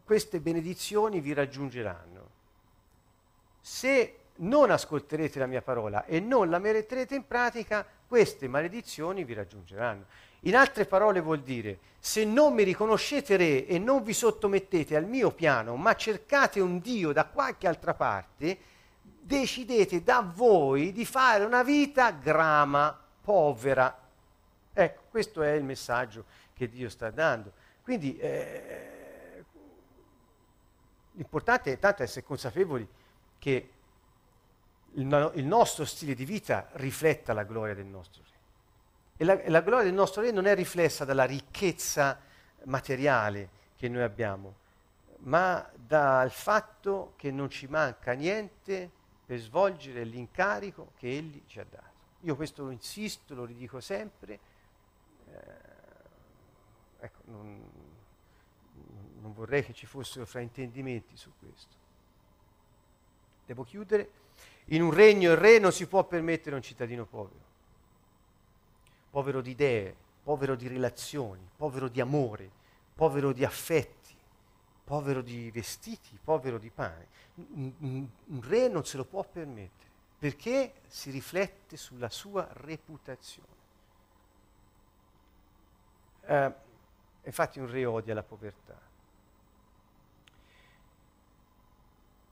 queste 0.04 0.40
benedizioni 0.40 1.20
vi 1.20 1.32
raggiungeranno. 1.32 2.30
Se 3.60 4.18
non 4.36 4.70
ascolterete 4.70 5.38
la 5.38 5.46
mia 5.46 5.62
parola 5.62 6.04
e 6.04 6.20
non 6.20 6.48
la 6.50 6.58
metterete 6.58 7.14
in 7.14 7.26
pratica, 7.26 7.86
queste 8.06 8.48
maledizioni 8.48 9.24
vi 9.24 9.34
raggiungeranno. 9.34 10.04
In 10.40 10.54
altre 10.54 10.86
parole 10.86 11.20
vuol 11.20 11.40
dire, 11.40 11.78
se 11.98 12.24
non 12.24 12.54
mi 12.54 12.62
riconoscete 12.62 13.36
re 13.36 13.66
e 13.66 13.78
non 13.78 14.02
vi 14.02 14.12
sottomettete 14.12 14.94
al 14.96 15.06
mio 15.06 15.32
piano, 15.32 15.74
ma 15.76 15.94
cercate 15.96 16.60
un 16.60 16.78
Dio 16.78 17.12
da 17.12 17.24
qualche 17.24 17.66
altra 17.66 17.94
parte, 17.94 18.58
decidete 19.26 20.02
da 20.02 20.20
voi 20.20 20.92
di 20.92 21.04
fare 21.04 21.44
una 21.44 21.64
vita 21.64 22.12
grama, 22.12 22.96
povera. 23.20 24.04
Ecco, 24.72 25.02
questo 25.10 25.42
è 25.42 25.50
il 25.52 25.64
messaggio 25.64 26.24
che 26.54 26.68
Dio 26.68 26.88
sta 26.88 27.10
dando. 27.10 27.52
Quindi 27.82 28.16
eh, 28.18 29.44
l'importante 31.12 31.72
è 31.72 31.78
tanto 31.78 32.04
essere 32.04 32.24
consapevoli 32.24 32.86
che 33.38 33.70
il, 34.92 35.32
il, 35.34 35.44
nostro 35.44 35.84
stile 35.84 36.14
di 36.14 36.24
vita 36.24 36.68
rifletta 36.74 37.32
la 37.32 37.42
gloria 37.42 37.74
del 37.74 37.86
nostro 37.86 38.22
Re. 38.22 38.34
E 39.16 39.24
la, 39.24 39.40
la 39.46 39.60
gloria 39.60 39.84
del 39.84 39.94
nostro 39.94 40.22
Re 40.22 40.30
non 40.30 40.46
è 40.46 40.54
riflessa 40.54 41.04
dalla 41.04 41.24
ricchezza 41.24 42.18
materiale 42.64 43.48
che 43.76 43.88
noi 43.88 44.02
abbiamo, 44.02 44.54
ma 45.18 45.68
dal 45.74 46.30
fatto 46.30 47.14
che 47.16 47.32
non 47.32 47.50
ci 47.50 47.66
manca 47.66 48.12
niente 48.12 48.90
per 49.26 49.38
svolgere 49.40 50.04
l'incarico 50.04 50.92
che 50.96 51.08
Egli 51.08 51.42
ci 51.46 51.58
ha 51.58 51.66
dato. 51.68 51.94
Io 52.20 52.36
questo 52.36 52.64
lo 52.64 52.70
insisto, 52.70 53.34
lo 53.34 53.44
ridico 53.44 53.80
sempre, 53.80 54.38
eh, 55.28 55.40
ecco, 57.00 57.20
non, 57.24 57.70
non 59.20 59.32
vorrei 59.32 59.64
che 59.64 59.72
ci 59.72 59.86
fossero 59.86 60.24
fraintendimenti 60.24 61.16
su 61.16 61.32
questo. 61.38 61.74
Devo 63.44 63.64
chiudere. 63.64 64.10
In 64.66 64.82
un 64.82 64.92
regno 64.92 65.32
il 65.32 65.36
re 65.36 65.58
non 65.58 65.72
si 65.72 65.86
può 65.86 66.04
permettere 66.04 66.54
un 66.54 66.62
cittadino 66.62 67.04
povero, 67.04 67.44
povero 69.10 69.40
di 69.40 69.50
idee, 69.50 69.94
povero 70.22 70.56
di 70.56 70.66
relazioni, 70.68 71.48
povero 71.56 71.88
di 71.88 72.00
amore, 72.00 72.50
povero 72.94 73.32
di 73.32 73.44
affetti, 73.44 74.05
povero 74.86 75.20
di 75.20 75.50
vestiti, 75.50 76.16
povero 76.22 76.58
di 76.58 76.70
pane. 76.70 77.08
Un, 77.34 78.08
re 78.40 78.68
non 78.68 78.84
se 78.84 78.96
lo 78.96 79.04
può 79.04 79.24
permettere 79.24 79.86
perché 80.18 80.80
si 80.86 81.10
riflette 81.10 81.76
sulla 81.76 82.08
sua 82.08 82.48
reputazione. 82.52 83.54
Eh, 86.22 86.54
infatti 87.24 87.58
un 87.58 87.70
re 87.70 87.84
odia 87.84 88.14
la 88.14 88.22
povertà. 88.22 88.80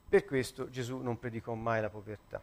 Per 0.09 0.25
questo 0.25 0.71
Gesù 0.71 0.99
non 0.99 1.19
predicò 1.19 1.55
mai 1.55 1.81
la 1.81 1.91
povertà. 1.91 2.43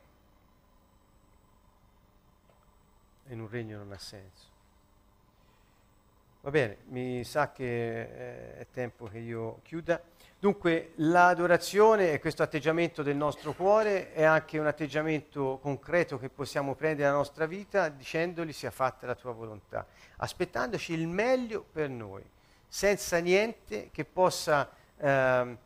In 3.27 3.39
un 3.39 3.49
regno 3.49 3.77
non 3.77 3.91
ha 3.93 3.97
senso. 3.97 4.50
Va 6.43 6.49
bene, 6.49 6.77
mi 6.87 7.23
sa 7.23 7.51
che 7.51 8.01
eh, 8.01 8.57
è 8.57 8.67
tempo 8.71 9.05
che 9.05 9.19
io 9.19 9.59
chiuda. 9.61 10.01
Dunque, 10.39 10.93
l'adorazione 10.95 12.13
e 12.13 12.19
questo 12.19 12.41
atteggiamento 12.41 13.03
del 13.03 13.15
nostro 13.15 13.53
cuore 13.53 14.11
è 14.11 14.23
anche 14.23 14.57
un 14.57 14.65
atteggiamento 14.65 15.59
concreto 15.61 16.17
che 16.17 16.29
possiamo 16.29 16.73
prendere 16.73 17.03
nella 17.03 17.17
nostra 17.17 17.45
vita 17.45 17.89
dicendogli 17.89 18.53
sia 18.53 18.71
fatta 18.71 19.05
la 19.05 19.13
tua 19.13 19.33
volontà, 19.33 19.85
aspettandoci 20.17 20.93
il 20.93 21.07
meglio 21.07 21.63
per 21.71 21.89
noi, 21.89 22.23
senza 22.67 23.19
niente 23.19 23.91
che 23.91 24.03
possa 24.03 24.67
eh, 24.97 25.57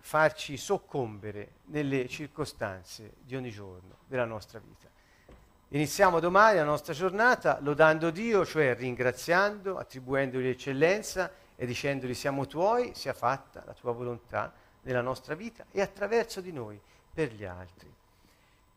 farci 0.00 0.56
soccombere 0.56 1.56
nelle 1.66 2.08
circostanze 2.08 3.16
di 3.20 3.36
ogni 3.36 3.50
giorno 3.50 3.98
della 4.06 4.24
nostra 4.24 4.58
vita. 4.58 4.88
Iniziamo 5.72 6.18
domani 6.18 6.56
la 6.56 6.64
nostra 6.64 6.94
giornata 6.94 7.58
lodando 7.60 8.08
Dio, 8.08 8.46
cioè 8.46 8.74
ringraziando, 8.74 9.76
attribuendogli 9.76 10.46
eccellenza 10.46 11.30
e 11.56 11.66
dicendogli 11.66 12.14
siamo 12.14 12.46
tuoi, 12.46 12.94
sia 12.94 13.12
fatta 13.12 13.62
la 13.66 13.74
tua 13.74 13.92
volontà 13.92 14.50
nella 14.80 15.02
nostra 15.02 15.34
vita 15.34 15.66
e 15.70 15.82
attraverso 15.82 16.40
di 16.40 16.52
noi 16.52 16.80
per 17.12 17.34
gli 17.34 17.44
altri. 17.44 17.92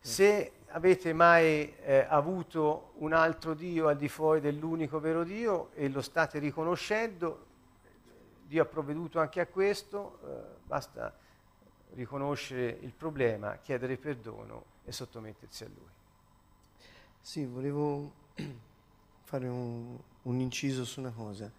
Se 0.02 0.52
avete 0.68 1.14
mai 1.14 1.74
eh, 1.78 2.06
avuto 2.10 2.92
un 2.98 3.14
altro 3.14 3.54
Dio 3.54 3.88
al 3.88 3.96
di 3.96 4.10
fuori 4.10 4.42
dell'unico 4.42 5.00
vero 5.00 5.24
Dio 5.24 5.70
e 5.76 5.88
lo 5.88 6.02
state 6.02 6.40
riconoscendo, 6.40 7.46
Dio 8.46 8.64
ha 8.64 8.66
provveduto 8.66 9.18
anche 9.18 9.40
a 9.40 9.48
questo, 9.48 10.20
eh, 10.26 10.58
basta 10.66 11.16
riconoscere 11.94 12.80
il 12.82 12.92
problema, 12.92 13.60
chiedere 13.62 13.96
perdono 13.96 14.66
e 14.84 14.92
sottomettersi 14.92 15.64
a 15.64 15.68
Lui. 15.68 16.00
Sì, 17.22 17.46
volevo 17.46 18.12
fare 19.24 19.48
un, 19.48 19.96
un 20.24 20.40
inciso 20.40 20.84
su 20.84 21.00
una 21.00 21.12
cosa. 21.12 21.52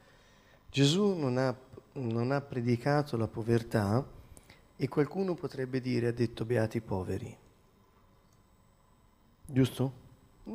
Gesù 0.69 1.15
non 1.15 1.39
ha, 1.39 1.57
non 1.93 2.33
ha 2.33 2.41
predicato 2.41 3.17
la 3.17 3.29
povertà 3.29 4.05
e 4.77 4.89
qualcuno 4.89 5.35
potrebbe 5.35 5.81
dire 5.81 6.09
ha 6.09 6.13
detto 6.13 6.45
beati 6.45 6.81
poveri. 6.81 7.37
Giusto? 9.47 9.93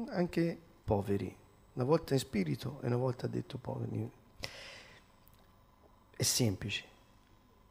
Anche 0.09 0.59
poveri. 0.83 1.35
Una 1.73 1.85
volta 1.85 2.13
in 2.13 2.19
spirito 2.19 2.79
e 2.81 2.87
una 2.87 2.97
volta 2.97 3.27
ha 3.27 3.29
detto 3.29 3.57
poveri. 3.57 4.11
È 6.17 6.23
semplice. 6.23 6.83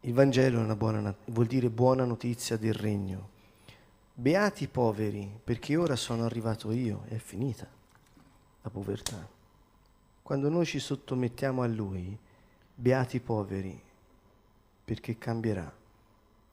Il 0.01 0.15
Vangelo 0.15 0.75
buona, 0.75 1.15
vuol 1.27 1.47
dire 1.47 1.69
buona 1.69 2.05
notizia 2.05 2.57
del 2.57 2.75
regno. 2.75 3.35
Beati 4.19 4.65
i 4.65 4.69
poveri, 4.69 5.31
perché 5.45 5.77
ora 5.77 5.95
sono 5.95 6.25
arrivato 6.25 6.73
io, 6.73 7.05
è 7.09 7.19
finita 7.19 7.69
la 8.63 8.71
povertà. 8.71 9.29
Quando 10.23 10.49
noi 10.49 10.65
ci 10.65 10.79
sottomettiamo 10.79 11.61
a 11.61 11.67
Lui, 11.67 12.19
beati 12.75 13.17
i 13.17 13.21
poveri, 13.21 13.79
perché 14.87 15.19
cambierà 15.19 15.71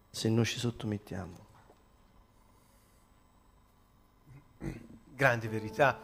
se 0.09 0.27
noi 0.27 0.43
ci 0.43 0.59
sottomettiamo. 0.59 1.37
Grande 5.15 5.47
verità 5.47 5.97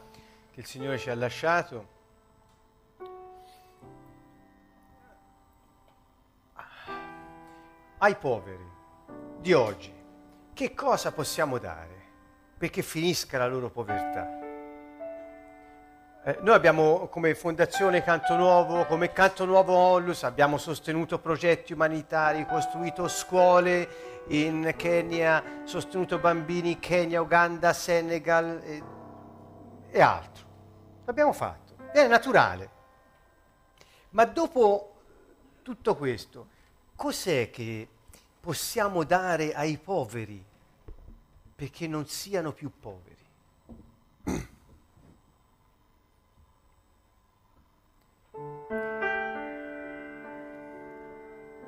che 0.51 0.61
il 0.61 0.65
Signore 0.65 0.97
ci 0.97 1.09
ha 1.09 1.15
lasciato. 1.15 1.87
Ai 7.97 8.15
poveri 8.15 8.67
di 9.41 9.51
oggi 9.51 9.98
che 10.59 10.73
cosa 10.73 11.13
possiamo 11.13 11.57
dare 11.57 12.07
perché 12.57 12.81
finisca 12.81 13.37
la 13.37 13.47
loro 13.47 13.69
povertà? 13.69 14.27
Eh, 16.25 16.37
noi 16.41 16.53
abbiamo 16.53 17.07
come 17.07 17.33
Fondazione 17.33 18.03
Canto 18.03 18.35
Nuovo, 18.35 18.85
come 18.85 19.13
Canto 19.13 19.45
Nuovo 19.45 19.73
Onlus, 19.73 20.23
abbiamo 20.23 20.57
sostenuto 20.57 21.17
progetti 21.19 21.71
umanitari, 21.71 22.45
costruito 22.45 23.07
scuole 23.07 24.25
in 24.27 24.73
Kenya, 24.75 25.61
sostenuto 25.63 26.19
bambini 26.19 26.71
in 26.71 26.79
Kenya, 26.79 27.21
Uganda, 27.21 27.71
Senegal 27.71 28.59
e, 28.61 28.83
e 29.91 30.01
altro. 30.01 30.45
L'abbiamo 31.05 31.31
fatto, 31.31 31.75
è 31.93 32.05
naturale. 32.05 32.69
Ma 34.09 34.25
dopo 34.25 34.95
tutto 35.61 35.95
questo, 35.95 36.47
cos'è 36.97 37.49
che 37.49 37.87
possiamo 38.41 39.05
dare 39.05 39.53
ai 39.53 39.77
poveri 39.77 40.47
perché 41.59 41.87
non 41.87 42.07
siano 42.07 42.53
più 42.53 42.71
poveri. 42.79 43.17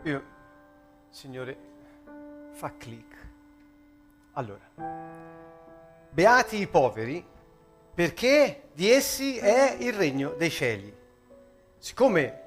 Io, 0.04 0.24
Signore, 1.10 1.58
fa 2.52 2.74
clic. 2.78 3.18
Allora, 4.32 4.64
beati 6.10 6.62
i 6.62 6.68
poveri 6.68 7.28
perché 7.94 8.70
di 8.72 8.90
essi 8.90 9.40
è 9.40 9.76
il 9.78 9.92
regno 9.92 10.30
dei 10.38 10.50
cieli. 10.50 10.96
Siccome 11.78 12.40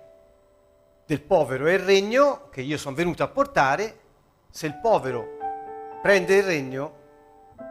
del 1.05 1.21
povero 1.21 1.67
è 1.67 1.75
il 1.75 1.81
regno 1.81 2.49
che 2.49 2.63
io 2.63 2.79
sono 2.79 2.97
venuto 2.97 3.23
a 3.23 3.29
portare, 3.29 3.99
se 4.49 4.67
il 4.67 4.79
povero 4.81 5.37
prende 6.01 6.37
il 6.37 6.43
regno, 6.43 7.03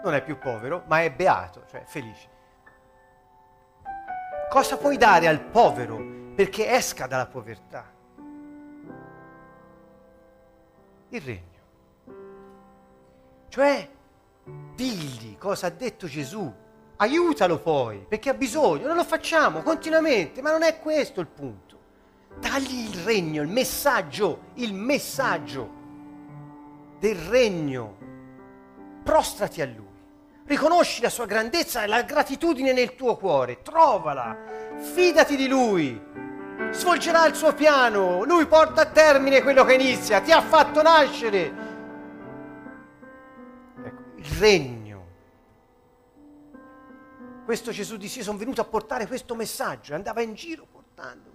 non 0.04 0.14
è 0.14 0.22
più 0.22 0.38
povero, 0.38 0.84
ma 0.88 1.02
è 1.02 1.12
beato, 1.12 1.64
cioè 1.70 1.84
felice. 1.86 2.30
Cosa 4.50 4.78
puoi 4.78 4.98
dare 4.98 5.28
al 5.28 5.42
povero 5.42 6.00
perché 6.36 6.70
esca 6.70 7.08
dalla 7.08 7.26
povertà? 7.26 7.92
Il 11.10 11.22
regno. 11.22 11.52
Cioè 13.48 13.90
digli 14.76 15.38
cosa 15.38 15.68
ha 15.68 15.70
detto 15.70 16.08
Gesù, 16.08 16.52
aiutalo 16.98 17.60
poi, 17.60 18.06
perché 18.08 18.30
ha 18.30 18.34
bisogno, 18.34 18.88
noi 18.88 18.96
lo 18.96 19.04
facciamo 19.04 19.62
continuamente, 19.62 20.42
ma 20.42 20.52
non 20.52 20.64
è 20.64 20.80
questo 20.80 21.22
il 21.22 21.28
punto. 21.28 21.62
Dagli 22.40 22.90
il 22.90 23.04
regno, 23.04 23.42
il 23.42 23.48
messaggio, 23.48 24.40
il 24.56 24.74
messaggio 24.74 25.70
del 27.00 27.16
regno. 27.16 27.98
Prostrati 29.04 29.62
a 29.62 29.66
Lui. 29.66 29.83
Riconosci 30.54 31.02
la 31.02 31.10
sua 31.10 31.26
grandezza 31.26 31.82
e 31.82 31.88
la 31.88 32.04
gratitudine 32.04 32.74
nel 32.74 32.94
tuo 32.94 33.18
cuore. 33.18 33.64
Trovala. 33.64 34.38
Fidati 34.94 35.36
di 35.36 35.48
Lui. 35.48 36.00
Svolgerà 36.70 37.26
il 37.26 37.34
suo 37.34 37.56
piano. 37.56 38.24
Lui 38.24 38.46
porta 38.46 38.82
a 38.82 38.86
termine 38.86 39.42
quello 39.42 39.66
che 39.66 39.74
inizia. 39.74 40.22
Ti 40.22 40.32
ha 40.32 40.42
fatto 40.42 40.84
nascere. 40.84 41.54
Ecco, 43.84 44.02
il 44.18 44.26
regno. 44.38 45.06
Questo 47.46 47.72
Gesù 47.72 47.98
disse, 47.98 48.22
sono 48.22 48.38
venuto 48.38 48.62
a 48.62 48.66
portare 48.66 49.08
questo 49.08 49.34
messaggio. 49.34 49.96
Andava 49.96 50.22
in 50.22 50.36
giro 50.36 50.68
portando 50.72 51.33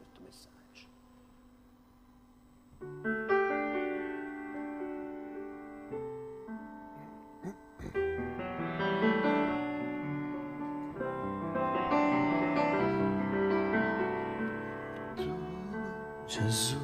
Gesù, 16.38 16.77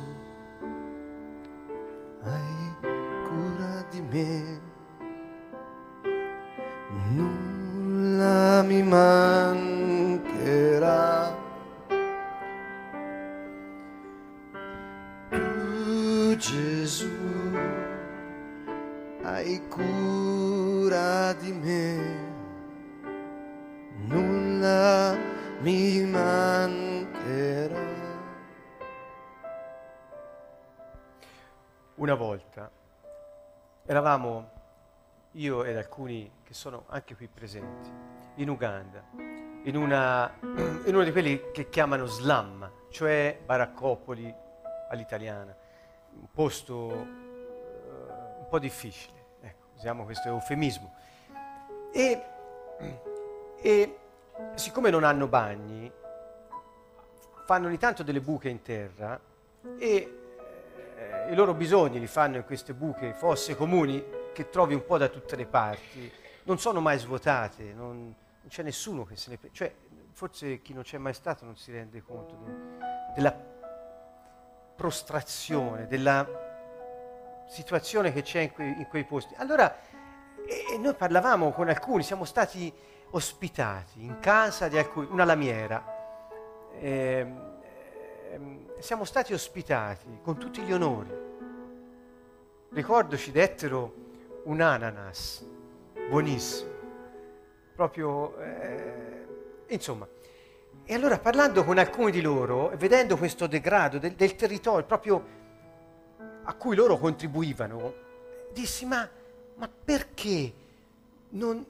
anche 36.95 37.17
qui 37.17 37.27
presenti. 37.27 37.91
In 38.37 38.49
Uganda, 38.49 39.03
in, 39.65 39.77
una, 39.77 40.33
in 40.41 40.95
uno 40.95 41.03
di 41.03 41.11
quelli 41.11 41.51
che 41.53 41.69
chiamano 41.69 42.07
slam, 42.07 42.71
cioè 42.91 43.41
baraccopoli 43.45 44.33
all'italiana, 44.91 45.55
un 46.13 46.31
posto 46.33 46.75
uh, 46.75 48.39
un 48.39 48.47
po' 48.49 48.59
difficile, 48.61 49.25
ecco, 49.41 49.67
usiamo 49.77 50.05
questo 50.05 50.29
eufemismo. 50.29 50.95
E, 51.93 52.23
e 53.61 53.99
siccome 54.55 54.91
non 54.91 55.03
hanno 55.03 55.27
bagni, 55.27 55.91
fanno 57.45 57.67
ogni 57.67 57.79
tanto 57.79 58.05
delle 58.05 58.21
buche 58.21 58.49
in 58.49 58.63
terra 58.63 59.21
e 59.79 60.19
eh, 60.97 61.31
i 61.31 61.35
loro 61.35 61.55
bisogni 61.55 61.99
li 61.99 62.07
fanno 62.07 62.37
in 62.37 62.45
queste 62.45 62.73
buche, 62.73 63.13
fosse 63.15 63.57
comuni 63.57 64.03
che 64.33 64.49
trovi 64.49 64.75
un 64.75 64.85
po' 64.85 64.99
da 64.99 65.09
tutte 65.09 65.37
le 65.37 65.47
parti, 65.47 66.13
non 66.45 66.59
sono 66.59 66.81
mai 66.81 66.99
svuotate, 66.99 67.73
non, 67.73 67.97
non 67.97 68.49
c'è 68.49 68.63
nessuno 68.63 69.05
che 69.05 69.17
se 69.17 69.31
ne... 69.31 69.51
Cioè, 69.51 69.75
forse 70.13 70.63
chi 70.63 70.73
non 70.73 70.83
c'è 70.83 70.99
mai 70.99 71.15
stato 71.15 71.45
non 71.45 71.57
si 71.57 71.73
rende 71.73 72.01
conto 72.03 72.37
de, 72.37 72.53
della 73.15 73.37
prostrazione, 74.77 75.87
della 75.87 76.27
situazione 77.49 78.13
che 78.13 78.23
c'è 78.23 78.41
in 78.41 78.53
quei, 78.53 78.79
in 78.79 78.87
quei 78.89 79.05
posti. 79.05 79.35
Allora, 79.37 79.77
e, 80.47 80.75
e 80.75 80.79
noi 80.79 80.95
parlavamo 80.95 81.51
con 81.53 81.69
alcuni, 81.69 82.03
siamo 82.03 82.25
stati 82.25 82.73
ospitati 83.11 84.05
in 84.05 84.19
casa 84.19 84.69
di 84.69 84.79
alcuni, 84.79 85.09
una 85.11 85.25
lamiera. 85.25 85.93
Eh, 86.79 87.53
siamo 88.79 89.05
stati 89.05 89.33
ospitati 89.33 90.19
con 90.23 90.37
tutti 90.37 90.61
gli 90.63 90.73
onori. 90.73 91.23
Ricordo 92.71 93.17
ci 93.17 93.31
dettero 93.31 93.95
un 94.45 94.61
ananas, 94.61 95.47
buonissimo, 96.09 96.71
proprio, 97.75 98.39
eh, 98.39 99.27
insomma. 99.69 100.07
E 100.85 100.95
allora 100.95 101.19
parlando 101.19 101.65
con 101.65 101.79
alcuni 101.79 102.11
di 102.11 102.21
loro, 102.21 102.71
vedendo 102.77 103.17
questo 103.17 103.47
degrado 103.47 103.99
del, 103.99 104.13
del 104.13 104.37
territorio 104.37 104.85
proprio 104.85 105.25
a 106.43 106.55
cui 106.55 106.77
loro 106.77 106.99
contribuivano, 106.99 107.95
dissi 108.53 108.85
ma, 108.85 109.09
ma 109.57 109.69
perché 109.85 110.53
non, 111.31 111.65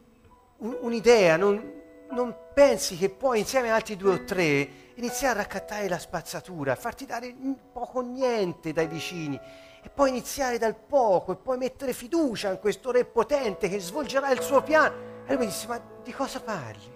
un, 0.59 0.77
un'idea, 0.81 1.37
non, 1.37 1.83
non 2.11 2.35
pensi 2.53 2.97
che 2.97 3.09
poi 3.09 3.39
insieme 3.41 3.71
a 3.71 3.77
altri 3.77 3.97
due 3.97 4.15
o 4.15 4.25
tre 4.25 4.69
iniziare 4.97 5.39
a 5.39 5.43
raccattare 5.43 5.89
la 5.89 5.99
spazzatura, 5.99 6.75
farti 6.75 7.07
dare 7.07 7.35
poco 7.73 8.01
niente 8.01 8.73
dai 8.73 8.87
vicini 8.87 9.41
e 9.83 9.91
poi 9.91 10.11
iniziare 10.11 10.59
dal 10.59 10.75
poco 10.75 11.33
e 11.33 11.37
poi 11.37 11.59
mettere 11.59 11.93
fiducia 11.93 12.51
in 12.51 12.59
questo 12.59 12.91
re 12.91 13.05
potente 13.05 13.69
che 13.69 13.81
svolgerà 13.81 14.31
il 14.31 14.41
suo 14.41 14.63
piano. 14.63 15.13
E 15.27 15.35
lui 15.35 15.45
mi 15.45 15.47
disse, 15.47 15.67
ma 15.67 15.81
di 16.03 16.13
cosa 16.13 16.41
parli? 16.41 16.93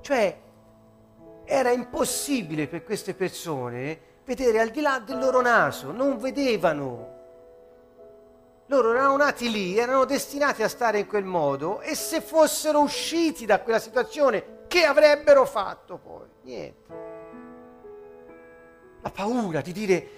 Cioè, 0.00 0.38
era 1.44 1.70
impossibile 1.70 2.68
per 2.68 2.84
queste 2.84 3.14
persone 3.14 4.00
vedere 4.24 4.60
al 4.60 4.70
di 4.70 4.80
là 4.80 4.98
del 4.98 5.18
loro 5.18 5.40
naso, 5.40 5.92
non 5.92 6.16
vedevano. 6.18 7.14
Loro 8.68 8.92
erano 8.92 9.16
nati 9.16 9.50
lì, 9.50 9.78
erano 9.78 10.04
destinati 10.04 10.62
a 10.62 10.68
stare 10.68 10.98
in 10.98 11.06
quel 11.06 11.24
modo 11.24 11.80
e 11.80 11.94
se 11.94 12.20
fossero 12.20 12.80
usciti 12.80 13.46
da 13.46 13.60
quella 13.60 13.78
situazione, 13.78 14.64
che 14.66 14.84
avrebbero 14.84 15.44
fatto 15.44 15.98
poi? 15.98 16.26
Niente 16.42 17.05
la 19.06 19.10
paura 19.10 19.60
di 19.60 19.72
dire 19.72 20.08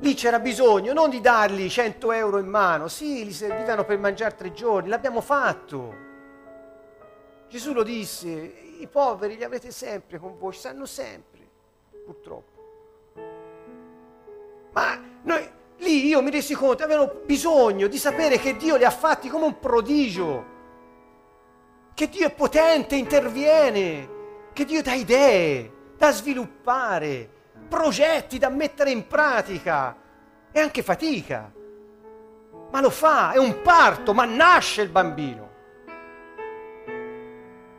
lì 0.00 0.14
c'era 0.14 0.38
bisogno 0.38 0.92
non 0.92 1.10
di 1.10 1.20
dargli 1.20 1.68
100 1.68 2.12
euro 2.12 2.38
in 2.38 2.46
mano, 2.46 2.86
sì, 2.86 3.24
gli 3.24 3.32
servivano 3.32 3.84
per 3.84 3.98
mangiare 3.98 4.36
tre 4.36 4.52
giorni, 4.52 4.88
l'abbiamo 4.88 5.20
fatto. 5.20 6.06
Gesù 7.48 7.72
lo 7.72 7.82
disse, 7.82 8.28
i 8.28 8.86
poveri 8.86 9.36
li 9.36 9.42
avrete 9.42 9.72
sempre 9.72 10.18
con 10.18 10.38
voi, 10.38 10.52
ci 10.52 10.60
sanno 10.60 10.86
sempre, 10.86 11.40
purtroppo. 12.04 13.16
Ma 14.70 15.02
noi, 15.22 15.50
lì 15.78 16.06
io 16.06 16.22
mi 16.22 16.30
resi 16.30 16.54
conto, 16.54 16.84
avevano 16.84 17.22
bisogno 17.24 17.88
di 17.88 17.98
sapere 17.98 18.38
che 18.38 18.56
Dio 18.56 18.76
li 18.76 18.84
ha 18.84 18.90
fatti 18.90 19.28
come 19.28 19.46
un 19.46 19.58
prodigio, 19.58 20.44
che 21.94 22.08
Dio 22.08 22.26
è 22.26 22.32
potente, 22.32 22.94
interviene, 22.94 24.08
che 24.52 24.64
Dio 24.64 24.80
dà 24.80 24.94
idee 24.94 25.72
da 25.96 26.12
sviluppare, 26.12 27.37
progetti 27.68 28.38
da 28.38 28.48
mettere 28.48 28.90
in 28.90 29.06
pratica 29.06 29.96
e 30.50 30.60
anche 30.60 30.82
fatica. 30.82 31.52
Ma 32.70 32.80
lo 32.80 32.90
fa, 32.90 33.32
è 33.32 33.38
un 33.38 33.62
parto, 33.62 34.12
ma 34.12 34.24
nasce 34.24 34.82
il 34.82 34.88
bambino. 34.88 35.46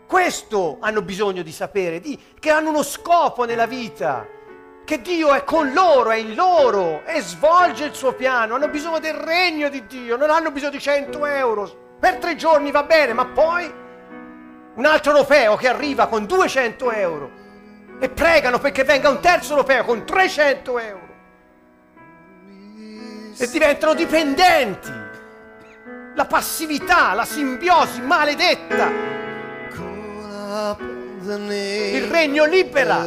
Questo 0.07 0.77
hanno 0.79 1.01
bisogno 1.01 1.43
di 1.43 1.51
sapere, 1.51 1.99
di, 1.99 2.19
che 2.39 2.49
hanno 2.49 2.69
uno 2.69 2.81
scopo 2.81 3.45
nella 3.45 3.67
vita, 3.67 4.25
che 4.83 5.01
Dio 5.01 5.33
è 5.33 5.43
con 5.43 5.71
loro, 5.71 6.09
è 6.09 6.15
in 6.15 6.33
loro 6.33 7.03
e 7.05 7.21
svolge 7.21 7.85
il 7.85 7.93
suo 7.93 8.13
piano. 8.13 8.55
Hanno 8.55 8.69
bisogno 8.69 8.99
del 8.99 9.13
regno 9.13 9.69
di 9.69 9.85
Dio, 9.85 10.15
non 10.15 10.31
hanno 10.31 10.49
bisogno 10.51 10.71
di 10.71 10.79
100 10.79 11.25
euro. 11.27 11.95
Per 11.99 12.15
tre 12.17 12.35
giorni 12.35 12.71
va 12.71 12.83
bene, 12.83 13.13
ma 13.13 13.25
poi 13.27 13.71
un 14.73 14.85
altro 14.85 15.11
europeo 15.11 15.55
che 15.57 15.67
arriva 15.67 16.07
con 16.07 16.25
200 16.25 16.91
euro 16.91 17.47
e 17.99 18.09
pregano 18.09 18.59
perché 18.59 18.83
venga 18.83 19.09
un 19.09 19.19
terzo 19.19 19.51
europeo 19.51 19.83
con 19.83 20.05
300 20.05 20.79
euro 20.79 21.07
e 23.37 23.47
diventano 23.49 23.93
dipendenti. 23.93 24.91
La 26.15 26.25
passività, 26.25 27.13
la 27.13 27.23
simbiosi 27.23 28.01
maledetta. 28.01 28.89
Il 31.21 32.03
regno 32.09 32.45
libera, 32.45 33.01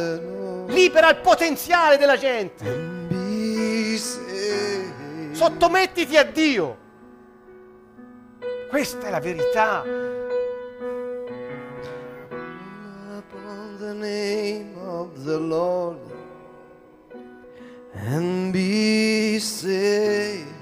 libera 0.67 1.09
il 1.09 1.17
potenziale 1.17 1.97
della 1.97 2.17
gente. 2.17 2.91
Sottomettiti 5.31 6.17
a 6.17 6.23
Dio. 6.23 6.77
Questa 8.69 9.05
è 9.05 9.09
la 9.11 9.19
verità. 9.19 9.83
Name 13.93 14.77
of 14.77 15.23
the 15.23 15.39
Lord 15.39 15.97
and 17.93 18.51
be 18.51 19.39
saved. 19.39 20.52